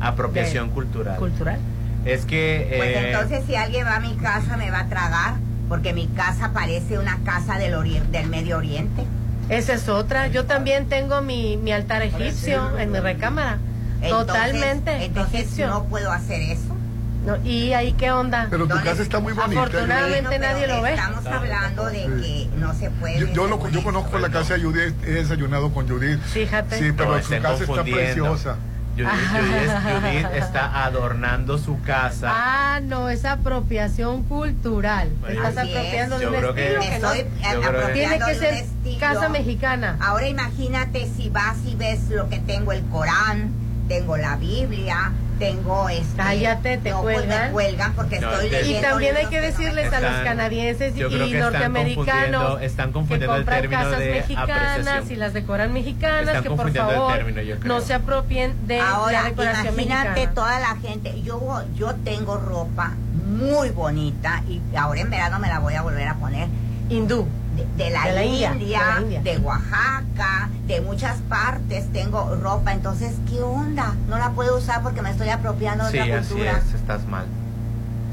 [0.00, 1.16] Apropiación De- cultural.
[1.16, 1.58] cultural.
[2.04, 2.74] Es que.
[2.76, 5.34] Pues eh, entonces si alguien va a mi casa me va a tragar
[5.68, 9.04] porque mi casa parece una casa del, ori- del Medio Oriente.
[9.48, 10.26] Esa es otra.
[10.28, 13.58] Yo también tengo mi, mi altar egipcio en mi recámara.
[14.00, 15.04] Entonces- Totalmente.
[15.04, 15.68] Entonces egipcio.
[15.68, 16.76] no puedo hacer eso.
[17.24, 18.48] No, ¿Y ahí qué onda?
[18.50, 19.60] Pero tu casa está muy bonita.
[19.62, 20.90] Afortunadamente Bueno, nadie lo ve.
[20.94, 23.20] Estamos hablando de que no se puede.
[23.20, 26.20] Yo, yo, lo- yo conozco la casa de Judith, he desayunado con Judith.
[26.20, 26.78] Fíjate.
[26.78, 28.56] Sí, pero No, su casa está preciosa.
[28.96, 32.28] Judith, Judith- Judith está adornando su casa.
[32.30, 35.08] Ah, no, es apropiación cultural.
[35.20, 35.76] Bueno, estás así es.
[35.78, 37.12] apropiando de un que- estilo Me que no.
[37.12, 38.98] que- apropiando Tiene que ser estilo.
[39.00, 39.96] casa mexicana.
[40.00, 43.52] Ahora imagínate si vas y ves lo que tengo el Corán,
[43.88, 45.12] tengo la Biblia,
[45.42, 46.16] tengo este.
[46.16, 47.46] Cállate, te no, pues cuelgan.
[47.46, 48.88] me cuelgan porque No, estoy te- Y leyendo.
[48.88, 53.60] también hay que decirles a los canadienses y están norteamericanos confundiendo- están que confundiendo compran
[53.60, 55.12] término casas de mexicanas apreciación.
[55.12, 59.28] y las decoran mexicanas, Están que por favor término, no se apropien de Ahora, la
[59.30, 60.34] decoración imagínate mexicana.
[60.34, 61.22] toda la gente.
[61.22, 62.92] Yo, yo tengo ropa
[63.26, 66.48] muy bonita y ahora en verano me la voy a volver a poner.
[66.88, 67.26] Hindú.
[67.56, 69.20] De, de la, De la India, India, de la India.
[69.22, 72.72] de Oaxaca, de muchas partes tengo ropa.
[72.72, 73.94] Entonces, ¿qué onda?
[74.08, 76.58] No la puedo usar porque me estoy apropiando de Sí, otra así cultura.
[76.66, 77.26] es, estás mal.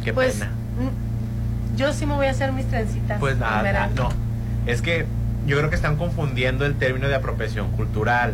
[0.03, 0.47] Qué Pues pena.
[0.51, 3.19] mm, yo sí me voy a hacer mis trencitas.
[3.19, 4.09] Pues nada, no.
[4.65, 5.05] Es que
[5.47, 8.33] yo creo que están confundiendo el término de apropiación cultural.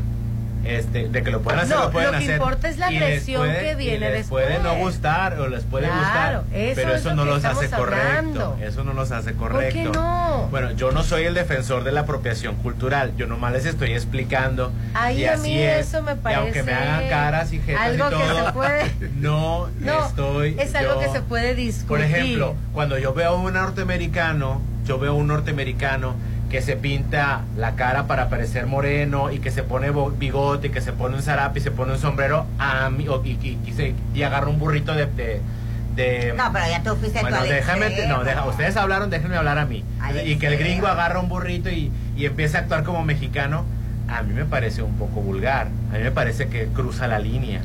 [0.66, 2.36] Este, de que lo pueden hacer, No, lo pueden lo que hacer.
[2.38, 4.80] importa es la Y les agresión puede- que y viene les puede no después.
[4.80, 7.66] gustar o les puede Claro, gustar, eso pero es eso lo no que los hace
[7.66, 8.08] estamos correcto.
[8.10, 8.58] hablando.
[8.62, 9.92] Eso no los hace qué correcto.
[9.94, 10.48] no?
[10.50, 13.14] Bueno, yo no soy el defensor de la apropiación cultural.
[13.16, 14.72] Yo nomás les estoy explicando.
[14.96, 15.88] Ay, y a así mí es.
[15.88, 18.52] eso me Y aunque me parece hagan caras y jetas algo y que todo, se
[18.54, 20.56] puede- no, No, estoy.
[20.60, 21.88] es algo yo- que se puede discutir.
[21.88, 26.16] Por ejemplo, cuando yo veo a un norteamericano, yo veo a un norteamericano
[26.56, 30.80] que se pinta la cara para parecer moreno y que se pone bigote y que
[30.80, 33.74] se pone un zarape y se pone un sombrero a mí, o- y, y- y
[33.74, 35.06] se- y agarra un burrito de...
[35.06, 35.42] de-
[35.98, 38.20] de- No, pero ya tú fuiste bueno, déjame, extremo.
[38.20, 39.84] no, deja- ustedes hablaron, déjenme hablar a mí.
[40.00, 43.66] Al y que el gringo agarra un burrito y, y empieza a actuar como mexicano,
[44.08, 45.68] a mí me parece un poco vulgar.
[45.94, 47.60] A mí me parece que cruza la línea.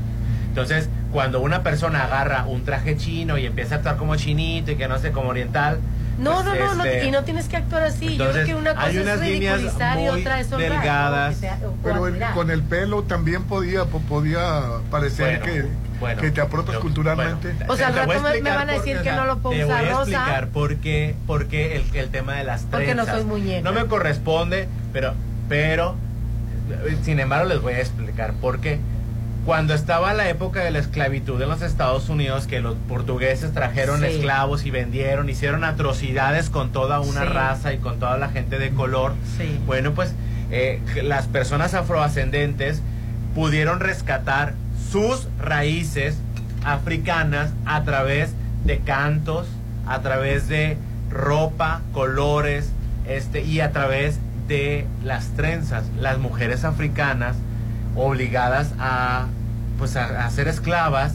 [0.49, 4.75] Entonces, cuando una persona agarra un traje chino y empieza a actuar como chinito y
[4.75, 5.79] que no sé, como oriental.
[6.21, 8.17] No, pues, no, no, no, este, y no tienes que actuar así.
[8.17, 10.71] Yo creo que una cosa hay unas es líneas ridiculizar y muy otra es honrar.
[10.71, 11.37] delgadas.
[11.37, 15.69] sea- Pero el- con el pelo también podía po- podía parecer Bueno, que,
[15.99, 17.55] bueno, que te apropias culturalmente.
[17.69, 19.65] O sea, al voy a rato me- van a decir que no lo puedo Te
[19.65, 20.01] voy usar a rosa.
[20.03, 22.71] explicar por qué, por qué el, el tema de las trenzas.
[22.71, 23.63] Porque no soy muñeca.
[23.71, 25.15] No me corresponde, pero,
[25.49, 25.95] pero,
[26.87, 28.79] eh, sin embargo, les voy a explicar por qué.
[29.47, 34.01] Cuando estaba la época de la esclavitud en los Estados Unidos, que los portugueses trajeron
[34.01, 34.07] Sí.
[34.07, 37.27] esclavos y vendieron, hicieron atrocidades con toda una Sí.
[37.29, 39.15] raza y con toda la gente de color.
[39.39, 39.59] Sí.
[39.67, 40.15] Bueno, pues
[40.53, 42.83] eh, las personas afroascendentes
[43.35, 44.55] pudieron rescatar
[44.91, 46.17] sus raíces
[46.65, 48.33] africanas a través
[48.65, 49.47] de cantos,
[49.87, 50.77] a través de
[51.11, 52.71] ropa, colores,
[53.09, 54.19] este, y a través
[54.49, 55.85] de las trenzas.
[55.99, 57.37] Las mujeres africanas
[57.97, 59.27] obligadas a
[59.79, 61.15] pues a, a ser esclavas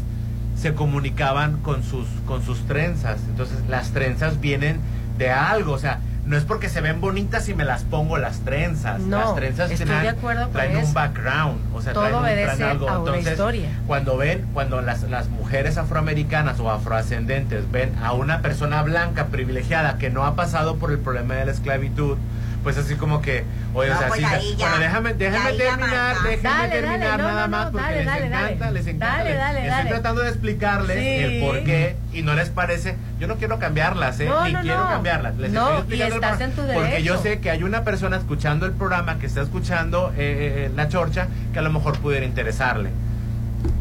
[0.56, 3.20] se comunicaban con sus con sus trenzas.
[3.30, 4.80] Entonces, las trenzas vienen
[5.18, 8.40] de algo, o sea, no es porque se ven bonitas y me las pongo las
[8.40, 9.00] trenzas.
[9.00, 12.46] No, las trenzas estoy traen, de acuerdo con traen un background, o sea, Todo traen,
[12.46, 12.90] traen algo.
[12.90, 13.70] a una Entonces, historia.
[13.86, 19.98] cuando ven, cuando las, las mujeres afroamericanas o afroascendentes ven a una persona blanca privilegiada
[20.00, 22.18] que no ha pasado por el problema de la esclavitud,
[22.66, 23.44] pues así como que,
[23.76, 25.80] oye, No, o sea, pues sí, ya- bueno, déjame, déjame ya terminar,
[26.16, 26.24] marca.
[26.30, 28.80] déjame Dale, dale, terminar no, nada no, más no, porque dale, les dale, encanta, dale.
[28.80, 29.18] les encanta.
[29.18, 29.90] Dale, les- dale, estoy dale.
[29.92, 31.08] tratando de explicarles Sí.
[31.24, 34.26] el por qué y no les parece, yo no quiero cambiarlas, ¿eh?
[34.26, 34.90] No, ni no, quiero no.
[34.90, 35.38] cambiarlas.
[35.38, 37.62] Les No, estoy y explicando el estás por- en tu Porque yo sé que hay
[37.62, 41.72] una persona escuchando el programa que está escuchando eh, eh, la chorcha que a lo
[41.72, 42.90] mejor pudiera interesarle.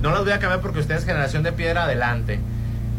[0.02, 2.38] No los voy a cambiar porque ustedes generación de piedra adelante.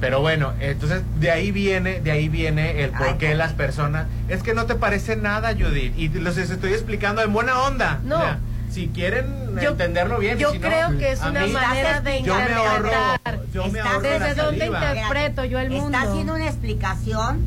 [0.01, 4.07] Pero bueno, entonces de ahí viene, de ahí viene el por qué las personas.
[4.27, 5.93] Es que no te parece nada, Judith.
[5.97, 7.99] Y los estoy explicando en buena onda.
[8.03, 8.17] No.
[8.17, 8.39] O sea,
[8.69, 10.37] si quieren Yo- entenderlo bien.
[10.37, 12.91] yo si no, creo que es una mí- manera de yo me ahorro,
[13.53, 15.97] yo me ¿Desde dónde interpreto yo el mundo?
[15.97, 17.45] Está haciendo una explicación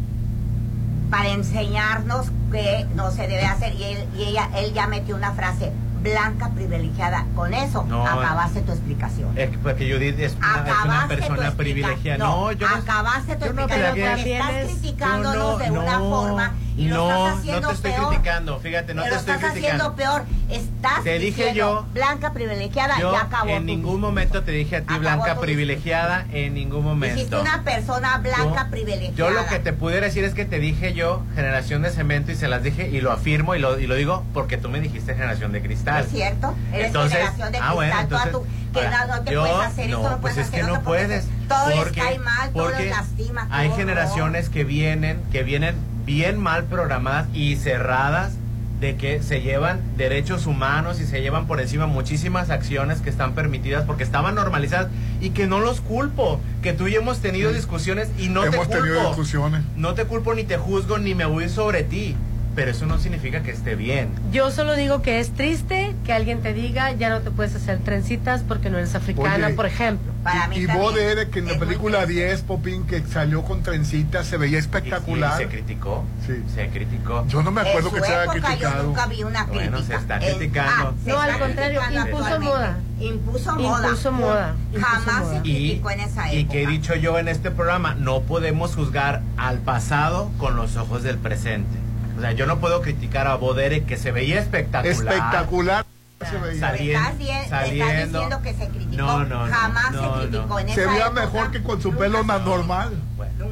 [1.10, 5.32] para enseñarnos que no se debe hacer y él, y ella, él ya metió una
[5.32, 5.70] frase
[6.02, 7.26] blanca privilegiada.
[7.34, 8.06] Con eso No.
[8.06, 9.36] acabaste tu explicación.
[9.36, 12.18] Es que- porque Judith es una, es una persona privilegiada.
[12.18, 12.76] No, No, yo no.
[12.76, 14.14] acabaste tu yo no explicación.
[14.16, 14.50] porque estás
[14.80, 18.08] criticándonos no, de una no, forma y lo no, estás haciendo no te estoy peor.
[18.08, 19.96] criticando, fíjate, no te estoy estás haciendo criticando.
[19.96, 20.22] peor.
[20.48, 24.76] Estás Te dije diciendo yo- blanca privilegiada Yo y acabó en ningún momento te dije
[24.76, 27.16] a ti blanca privilegiada, en ningún momento.
[27.16, 29.14] Dijiste una persona blanca privilegiada.
[29.16, 32.36] Yo lo que te pudiera decir es que te dije yo generación de cemento y
[32.36, 35.14] se las dije y lo afirmo y lo, y lo digo porque tú me dijiste
[35.14, 36.04] generación de cristal.
[36.04, 36.54] ¿Es cierto?
[36.72, 39.32] Eres Entonces, generación de ah, bueno, cristal, toda entonces, tu- que ahora, no, no te
[39.32, 42.18] yo- puedes hacer no, pues puedes es hacer que no puedes Todo les porque- cae
[42.18, 43.46] mal, todo les lastima.
[43.50, 45.74] Hay generaciones que vienen, que vienen
[46.08, 48.32] bien mal programadas y cerradas
[48.80, 53.34] de que se llevan derechos humanos y se llevan por encima muchísimas acciones que están
[53.34, 54.86] permitidas porque estaban normalizadas
[55.20, 58.68] y que no los culpo, que tú y yo hemos tenido discusiones y no Hemos
[58.68, 59.08] te tenido culpo.
[59.10, 59.60] discusiones.
[59.76, 62.16] No te culpo ni te juzgo ni me voy sobre ti,
[62.58, 64.10] pero eso no significa que esté bien.
[64.32, 67.78] Yo solo digo que es triste que alguien te diga ya no te puedes hacer
[67.78, 70.12] trencitas porque no eres africana, Oye, por ejemplo.
[70.52, 74.58] y vos de que en la película 10, Popín, que salió con trencitas, se veía
[74.58, 75.40] espectacular.
[75.40, 76.04] Y se criticó.
[76.26, 76.42] Sí.
[76.52, 77.24] Se criticó.
[77.28, 78.76] Yo no me acuerdo en que se haya criticado.
[78.76, 79.70] yo nunca vi una crítica.
[79.70, 80.88] Bueno, se está criticando.
[80.88, 82.78] ah, se No, al está contrario, criticando impuso moda.
[82.98, 83.86] Impuso moda.
[83.88, 84.56] Impuso moda.
[84.72, 85.34] Jamás moda.
[85.36, 86.52] se criticó en esa y época.
[86.52, 91.04] que he dicho yo en este programa, no podemos juzgar al pasado con los ojos
[91.04, 91.87] del presente.
[92.18, 94.92] O sea, yo no puedo criticar a Bodere que se veía espectacular.
[94.92, 95.84] Espectacular
[96.28, 96.60] se veía.
[96.60, 98.18] Salien- Estás, bien- estás saliendo.
[98.20, 98.96] diciendo que se criticó.
[98.96, 100.58] No, no, no, Jamás no, se criticó no.
[100.58, 101.20] en esa Se veía época.
[101.20, 102.92] mejor que con su pelo más normal.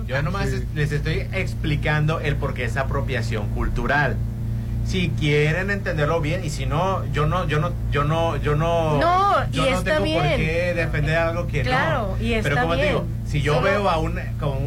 [0.08, 4.16] Yo nomás es- les estoy explicando el por qué es apropiación cultural.
[4.86, 8.98] Si quieren entenderlo bien y si no, yo no, yo no, yo no, yo no,
[8.98, 12.24] No, y yo no está tengo por qué defender algo que Claro, no.
[12.24, 14.16] y está Pero como te digo, si yo Solo- veo a un,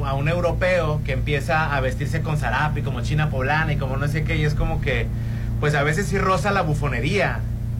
[0.06, 4.08] a un europeo que empieza a vestirse con zarape, como china poblana y como no
[4.10, 5.08] sé qué, y es como que,
[5.62, 7.40] pues a veces sí roza la bufonería.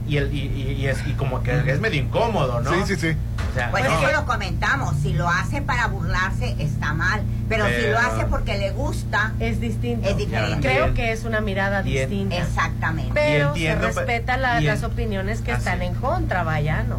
[0.10, 2.72] Y, el, y, y- y es, y como que es medio incómodo, ¿no?
[2.74, 3.16] Sí, sí, sí.
[3.52, 4.12] O sea, Pues no.
[4.12, 8.72] lo comentamos, si lo hace para burlarse está mal, pero, si lo hace porque le
[8.72, 10.10] gusta es distinto.
[10.10, 10.68] Es diferente.
[10.68, 12.36] Creo que es una mirada Y en- distinta.
[12.38, 13.12] Exactamente.
[13.14, 16.98] Pero entiendo, se respeta la- y en- las opiniones que están en contra, vaya, ¿no?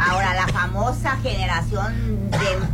[0.00, 1.94] Ahora, la famosa generación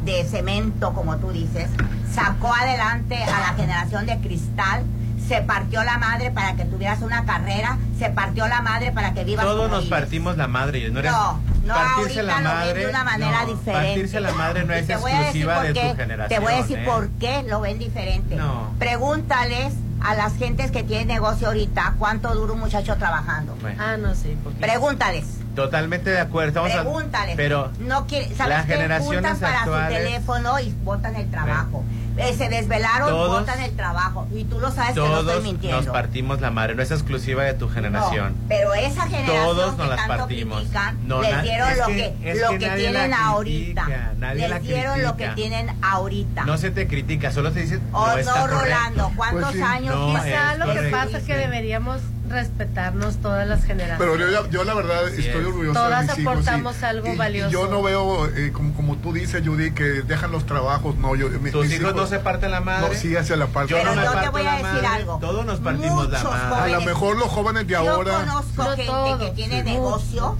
[0.04, 1.68] de, de cemento, como tú dices,
[2.12, 4.82] sacó adelante a la generación de cristal,
[5.32, 9.24] se partió la madre para que tuvieras una carrera, se partió la madre para que
[9.24, 10.90] vivas Todos nos partimos la madre.
[10.90, 13.72] No, eres- No, no, partirse ahorita la lo ven madre, de una manera no, diferente.
[13.88, 16.28] Partirse la madre no es a exclusiva de qué, tu generación.
[16.28, 16.84] Te voy a decir ¿eh?
[16.84, 18.36] por qué lo ven diferente.
[18.36, 18.74] No.
[18.78, 19.72] Pregúntales
[20.02, 23.56] a las gentes que tienen negocio ahorita cuánto dura un muchacho trabajando.
[23.62, 24.36] Bueno, Ah, no sé.
[24.60, 25.24] Pregúntales.
[25.54, 26.48] totalmente de acuerdo.
[26.66, 27.36] Estamos a- Pregúntales.
[27.36, 28.74] pero no quiere, ¿sabes las qué?
[28.74, 31.84] generaciones Juntan para actuales- su teléfono y botan el trabajo.
[32.16, 34.26] Eh, se desvelaron, Todos- botan el trabajo.
[34.34, 35.80] Y tú lo sabes que no estoy mintiendo.
[35.80, 36.74] nos partimos la madre.
[36.74, 38.32] No es exclusiva de tu generación.
[38.32, 40.58] No, pero esa generación Todos nos que las tanto partimos.
[40.60, 43.82] critican, No, les dieron es lo que- que, es lo que que, nadie tienen ahorita.
[43.84, 46.44] critica, nadie les dieron lo que tienen ahorita.
[46.44, 47.80] No se te critica, solo te dicen.
[47.92, 48.60] Oh, no, no, está correcto.
[48.60, 49.62] Rolando, ¿cuántos Pues sí.
[49.62, 50.06] años No?
[50.08, 50.96] Quizá lo que correcto.
[50.96, 52.00] pasa es que deberíamos
[52.32, 54.16] respetarnos todas las generaciones.
[54.16, 55.46] Pero yo, yo la verdad Así estoy es.
[55.46, 56.32] orgulloso Todas de mis hijos.
[56.32, 57.50] aportamos y- algo y- y valioso.
[57.50, 60.96] yo no veo, eh, como, como tú dices, Judy, que dejan los trabajos.
[60.96, 62.88] No, yo, mi- ¿Tus mis hijos no se parten la madre?
[62.88, 63.70] No, sí, hacia la parte.
[63.70, 64.86] Yo Pero no me yo te parto voy a la decir madre.
[64.86, 65.18] algo.
[65.20, 66.74] Todos nos partimos la Muchos madre.
[66.74, 68.12] A lo mejor los jóvenes de Yo ahora.
[68.14, 69.70] conozco No gente todos, que tiene sí.
[69.70, 70.36] negocio,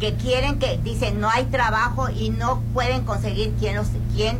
[0.00, 4.38] que quieren que dicen no hay trabajo y no pueden conseguir quién los quién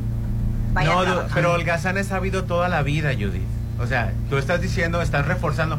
[0.73, 3.43] vaya No, a pero holgazán es sabido toda la vida, Judith.
[3.79, 5.79] O sea, tú estás diciendo, estás reforzando.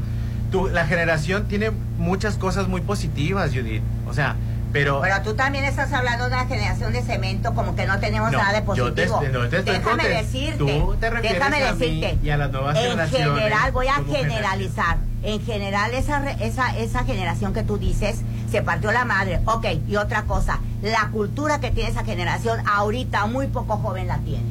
[0.52, 3.82] Tú, la generación tiene muchas cosas muy positivas, Judith.
[4.08, 4.36] O sea,
[4.74, 5.00] pero...
[5.02, 8.38] Pero tú también estás hablando de una generación de cemento como que no tenemos No,
[8.38, 9.40] nada de yo te- positivo.
[9.40, 12.18] no te estoy déjame decirte, tú te refieres déjame a mí decirte.
[12.26, 14.98] y a las nuevas en generaciones general, voy a generalizar.
[15.24, 19.40] En general, esa, esa, esa generación que tú dices se partió la madre.
[19.46, 24.18] Ok, y otra cosa, la cultura que tiene esa generación ahorita muy poco joven la
[24.20, 24.44] tiene.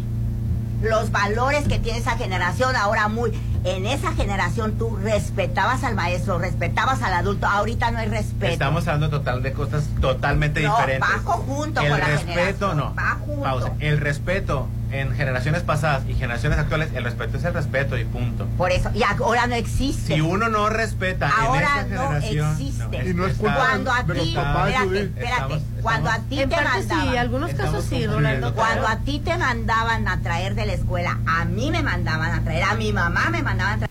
[0.83, 3.33] Los valores que tiene esa generación ahora muy...
[3.63, 8.51] En esa generación tú respetabas al maestro, respetabas al adulto, ahorita no hay respeto.
[8.51, 11.07] Estamos hablando total de cosas totalmente No, diferentes.
[11.09, 12.95] bajo junto el con la respeto, generación, no.
[12.95, 13.43] va junto.
[13.43, 13.73] Pausa.
[13.81, 18.47] El respeto en generaciones pasadas y generaciones actuales, el respeto es el respeto y punto.
[18.57, 20.15] Por eso, y ahora no existe.
[20.15, 23.09] Si uno no respeta Ahora en esta no generación, existe.
[23.11, 25.03] Y no es culpa Cuando a ti, espérate, Judith.
[25.03, 28.53] espérate, Estamos- cuando a ti te sí, mandaban, algunos Estamos casos sí, confundiendo Rolando.
[28.53, 28.57] todo.
[28.65, 32.43] cuando a ti te mandaban a traer de la escuela, a mí me mandaban a
[32.43, 33.90] traer, a mi mamá me mandaban a traer.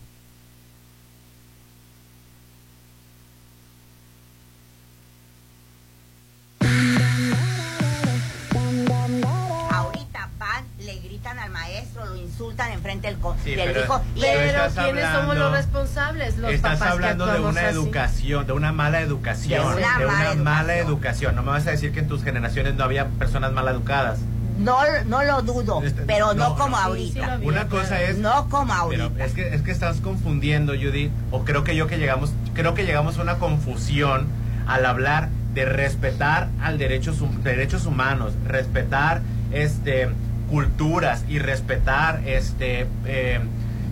[12.60, 16.38] Insultan enfrente del, co- Sí, del pero- hijo y pero ¿quiénes hablando- somos los responsables?
[16.38, 17.70] Los Estás papás que hablando de una así.
[17.70, 20.88] educación, de una mala educación, De una mala mala educación.
[20.88, 21.36] educación.
[21.36, 24.20] No me vas a decir que en tus generaciones no había personas mal educadas.
[24.60, 26.94] no, no lo dudo, Este, pero no, no, como no.
[26.94, 27.48] Sí, sí lo ahorita.
[27.48, 29.24] Una cosa es No como Pero ahorita.
[29.26, 32.84] es que, es que estás confundiendo, Judith, o creo que yo que llegamos, creo que
[32.86, 34.28] llegamos a una confusión
[34.68, 39.22] al hablar de respetar al derechos, derechos humanos, respetar
[39.54, 40.10] este
[40.50, 43.40] culturas y respetar este eh,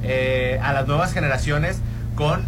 [0.04, 1.80] eh, a las nuevas generaciones
[2.16, 2.44] con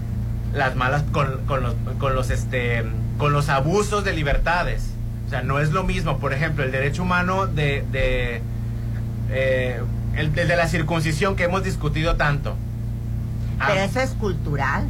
[0.53, 2.83] las malas, con, con los, con los este
[3.17, 4.91] con los abusos de libertades.
[5.27, 8.41] O sea, no es lo mismo, por ejemplo, el derecho humano de, de
[9.29, 9.79] eh,
[10.15, 12.55] el, el de la circuncisión que hemos discutido tanto.
[13.59, 14.87] Ah, Pero eso es cultural.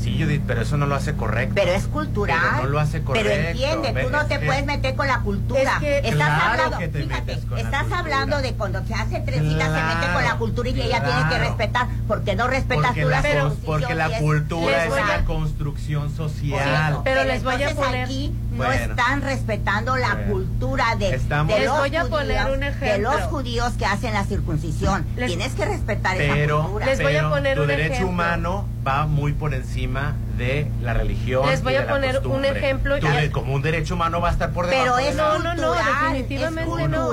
[0.00, 1.54] Sí, Judith, pero eso no lo hace correcto.
[1.54, 2.38] Pero es cultural.
[2.52, 3.28] Pero no lo hace correcto.
[3.32, 5.60] Pero entiende, tú no te que- puedes meter con la cultura.
[5.74, 7.98] Es que- estás Claro hablando, que te fíjate, metes con la estás cultura.
[8.00, 11.20] hablando de cuando se hace trencita se mete con la Claro, cultura y ella tiene
[11.22, 11.44] que claro.
[11.44, 16.14] respetar, porque no respetas porque tú la, circuncisión porque la es- cultura es una construcción
[16.16, 16.94] social.
[16.94, 18.72] Sí, pero les voy a entonces poner- aquí no Bueno.
[18.72, 20.32] están respetando la Bueno.
[20.32, 23.12] cultura de, Estamos- de Les los voy a judíos, poner un de ejemplo.
[23.12, 25.04] los judíos que hacen la circuncisión.
[25.16, 26.86] Les- Tienes que respetar esa pero, cultura.
[26.86, 28.08] Les voy a pero poner tu un derecho ejemplo.
[28.08, 31.46] humano va muy por encima de la religión.
[31.48, 33.94] Les voy y a de la poner un ejemplo y- Tu de- como un derecho
[33.94, 34.84] humano va a estar por debajo.
[34.84, 37.12] Pero de es la- No, no, no, definitivamente es no.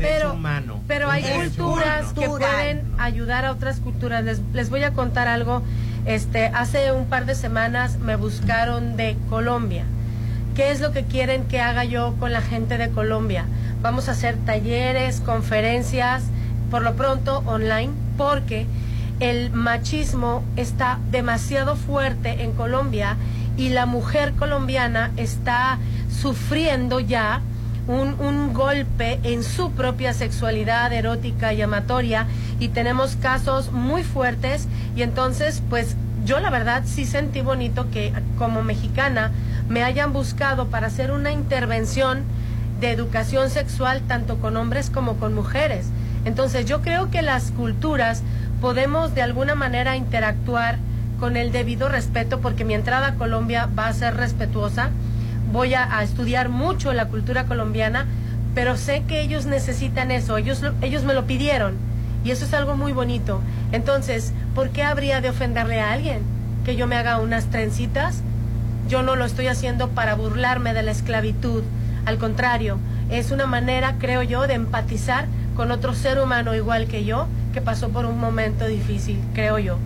[0.00, 0.80] Pero- humano.
[0.88, 2.20] Pero hay culturas humano.
[2.20, 4.24] que pueden ayudar a otras culturas.
[4.24, 5.62] Les, les voy a contar algo.
[6.06, 9.84] Este, hace un par de semanas me buscaron de Colombia.
[10.54, 13.44] ¿Qué es lo que quieren que haga yo con la gente de Colombia?
[13.82, 16.24] Vamos a hacer talleres, conferencias,
[16.70, 18.66] por lo pronto online, porque
[19.22, 23.16] el machismo está demasiado fuerte en Colombia
[23.56, 25.78] y la mujer colombiana está
[26.10, 27.40] sufriendo ya
[27.86, 32.26] un, un golpe en su propia sexualidad erótica y amatoria
[32.58, 34.66] y tenemos casos muy fuertes
[34.96, 35.94] y entonces pues
[36.24, 39.30] yo la verdad sí sentí bonito que como mexicana
[39.68, 42.24] me hayan buscado para hacer una intervención
[42.80, 45.86] de educación sexual tanto con hombres como con mujeres.
[46.24, 48.22] Entonces yo creo que las culturas
[48.62, 50.78] podemos de alguna manera interactuar
[51.18, 54.90] con el debido respeto porque mi entrada a Colombia va a ser respetuosa.
[55.52, 58.06] Voy a, estudiar mucho la cultura colombiana,
[58.54, 61.74] pero sé que ellos necesitan eso, ellos, lo- ellos me lo pidieron
[62.24, 63.40] y eso es algo muy bonito.
[63.72, 66.20] Entonces, ¿por qué habría de ofenderle a alguien
[66.64, 68.22] que yo me haga unas trencitas?
[68.88, 71.64] Yo no lo estoy haciendo para burlarme de la esclavitud,
[72.06, 72.78] al contrario,
[73.10, 75.26] es una manera, creo yo, de empatizar
[75.56, 79.78] con otro ser humano igual que yo, que pasó por un momento difícil, creo yo.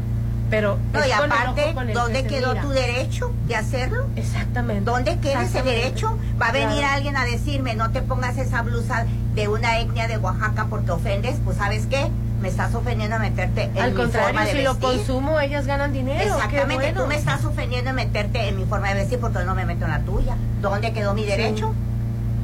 [0.49, 2.63] Pero No, y aparte, ¿dónde que quedó mira.
[2.63, 4.07] tu derecho de hacerlo?
[4.15, 4.85] Exactamente.
[4.89, 6.17] ¿Dónde queda ese derecho?
[6.41, 6.95] Va a venir Claro.
[6.95, 11.37] alguien a decirme, no te pongas esa blusa de una etnia de Oaxaca porque ofendes.
[11.45, 12.07] Pues, ¿sabes qué?
[12.41, 15.67] Me estás ofendiendo a meterte en Al mi contrario, forma de si lo consumo, ellas
[15.67, 16.21] ganan dinero.
[16.23, 17.03] Exactamente, bueno.
[17.03, 19.87] tú me estás ofendiendo en meterte en mi forma de vestir porque no me meto
[19.87, 20.37] en la tuya.
[20.63, 21.75] ¿Dónde quedó mi derecho?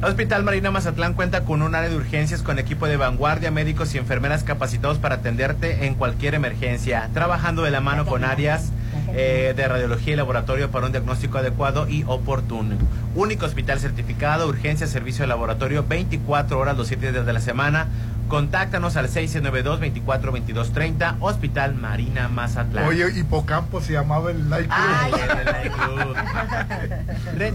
[0.03, 3.97] Hospital Marina Mazatlán cuenta con un área de urgencias con equipo de vanguardia, médicos y
[3.97, 8.73] enfermeras capacitados para atenderte en cualquier emergencia, trabajando de la mano con áreas
[9.13, 12.75] eh, de radiología y laboratorio para un diagnóstico adecuado y oportuno.
[13.15, 17.87] Único hospital certificado, urgencia, servicio de laboratorio 24 horas los 7 días de la semana.
[18.27, 22.85] Contáctanos al 692-242230, Hospital Marina Mazatlán.
[22.85, 24.79] Oye, Hipocampo se llamaba el Light Club.
[24.79, 26.15] Ay, el Light Club.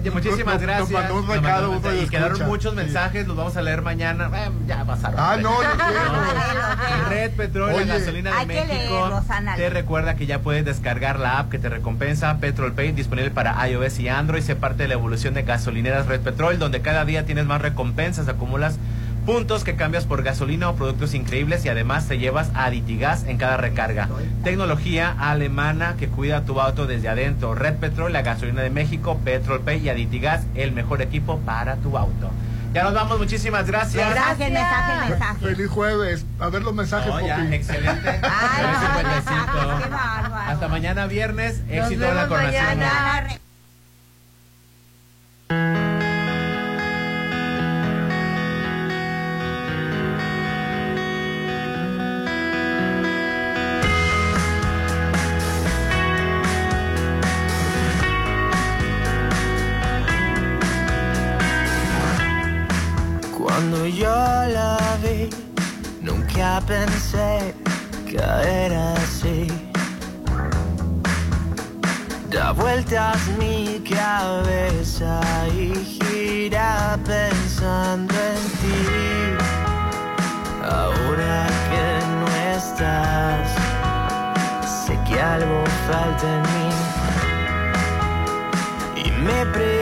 [0.15, 0.91] Muchísimas nos gracias.
[0.91, 2.47] mandó un Nos recado, uno y quedaron escucha.
[2.47, 4.31] muchos mensajes, los vamos a leer mañana.
[4.33, 5.17] Eh, ya pasaron.
[5.19, 7.09] Ah, no, yo quiero.
[7.09, 9.23] Red la gasolina de México.
[9.57, 13.67] te recuerda que ya puedes descargar la app que te recompensa Petrol Pay, disponible para
[13.69, 14.43] iOS y Android.
[14.43, 18.29] Sé parte de la evolución de gasolineras Red Petrol, donde cada día tienes más recompensas,
[18.29, 18.79] acumulas
[19.29, 23.59] puntos que cambias por gasolina o productos increíbles y además te llevas Aditigas en cada
[23.59, 24.09] recarga.
[24.43, 27.55] Tecnología alemana que cuida tu auto desde adentro.
[27.55, 31.99] Red Petrol, la gasolina de México, Petrol Pay y Aditigas, el mejor equipo para tu
[31.99, 32.31] auto.
[32.73, 34.09] Ya nos vamos, muchísimas gracias.
[34.09, 35.41] Mensaje, mensaje, mensaje.
[35.41, 36.25] Feliz jueves.
[36.41, 38.09] A ver los mensajes, Oh, ya, excelente.
[38.23, 38.65] Ay.
[40.47, 41.61] Hasta mañana viernes.
[41.67, 43.39] Nos Éxito en la coronación.
[63.71, 65.29] Cuando yo la vi,
[66.01, 67.55] nunca pensé
[68.11, 69.47] caer así.
[72.31, 75.21] Da vueltas mi cabeza
[75.55, 78.81] y gira pensando en ti.
[80.65, 81.87] Ahora que
[82.21, 83.51] no estás,
[84.87, 86.69] sé que algo falta en mí.
[89.05, 89.78] Y me pregunto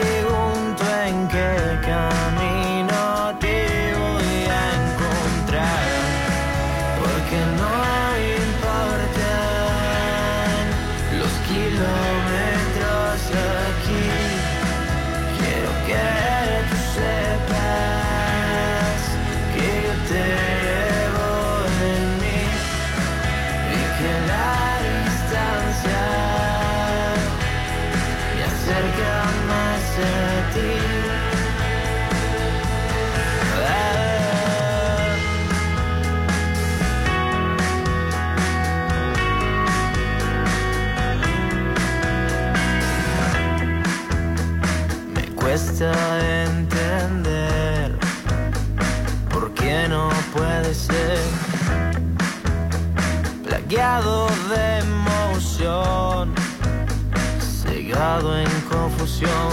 [58.19, 59.51] en confusión.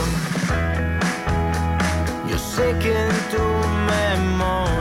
[2.28, 3.44] Yo sé que en tu
[3.92, 4.73] memoria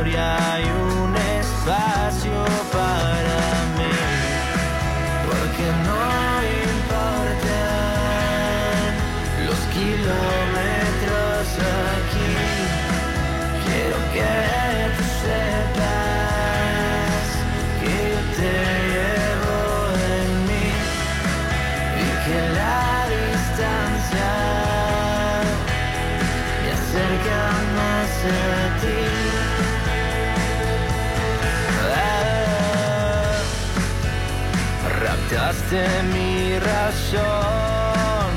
[35.34, 35.82] raptaste
[36.14, 38.32] mi razón,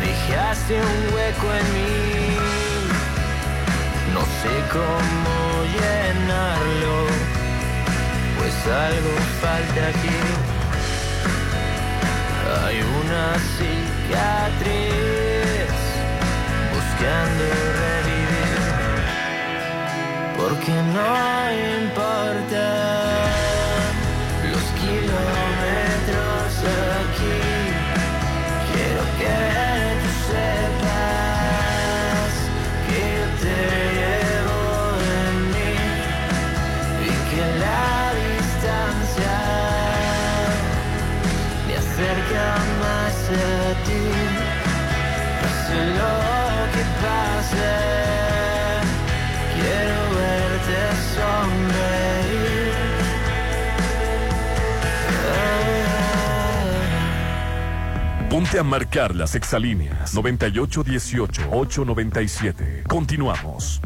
[0.00, 2.36] dejaste un hueco en mí.
[4.12, 5.34] No sé cómo
[5.74, 6.96] llenarlo,
[8.38, 10.20] pues algo falta aquí.
[12.64, 13.26] Hay una
[13.56, 14.90] cicatriz
[16.74, 17.44] buscando
[17.82, 18.60] revivir,
[20.36, 21.10] porque no
[21.80, 23.21] importa
[45.72, 47.72] Pase lo que pase,
[49.54, 50.80] quiero verte
[51.16, 52.74] sonreír.
[58.28, 62.82] Ponte a marcar las exalíneas 9818-897.
[62.86, 63.80] Continuamos.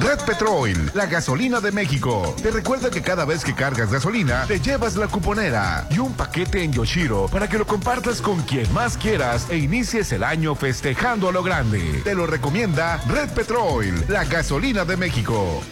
[0.00, 2.34] Red Petrol, la gasolina de México.
[2.42, 6.62] Te recuerda que cada vez que cargas gasolina, te llevas la cuponera y un paquete
[6.62, 11.28] en Yoshiro para que lo compartas con quien más quieras e inicies el año festejando
[11.28, 12.02] a lo grande.
[12.04, 15.62] Te lo recomienda Red Petrol, la gasolina de México.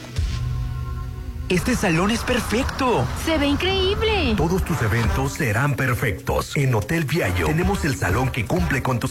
[1.51, 3.07] Este salón es perfecto.
[3.23, 4.35] Se ve increíble.
[4.35, 6.57] Todos tus eventos serán perfectos.
[6.57, 9.03] En Hotel Viallo tenemos el salón que cumple con tus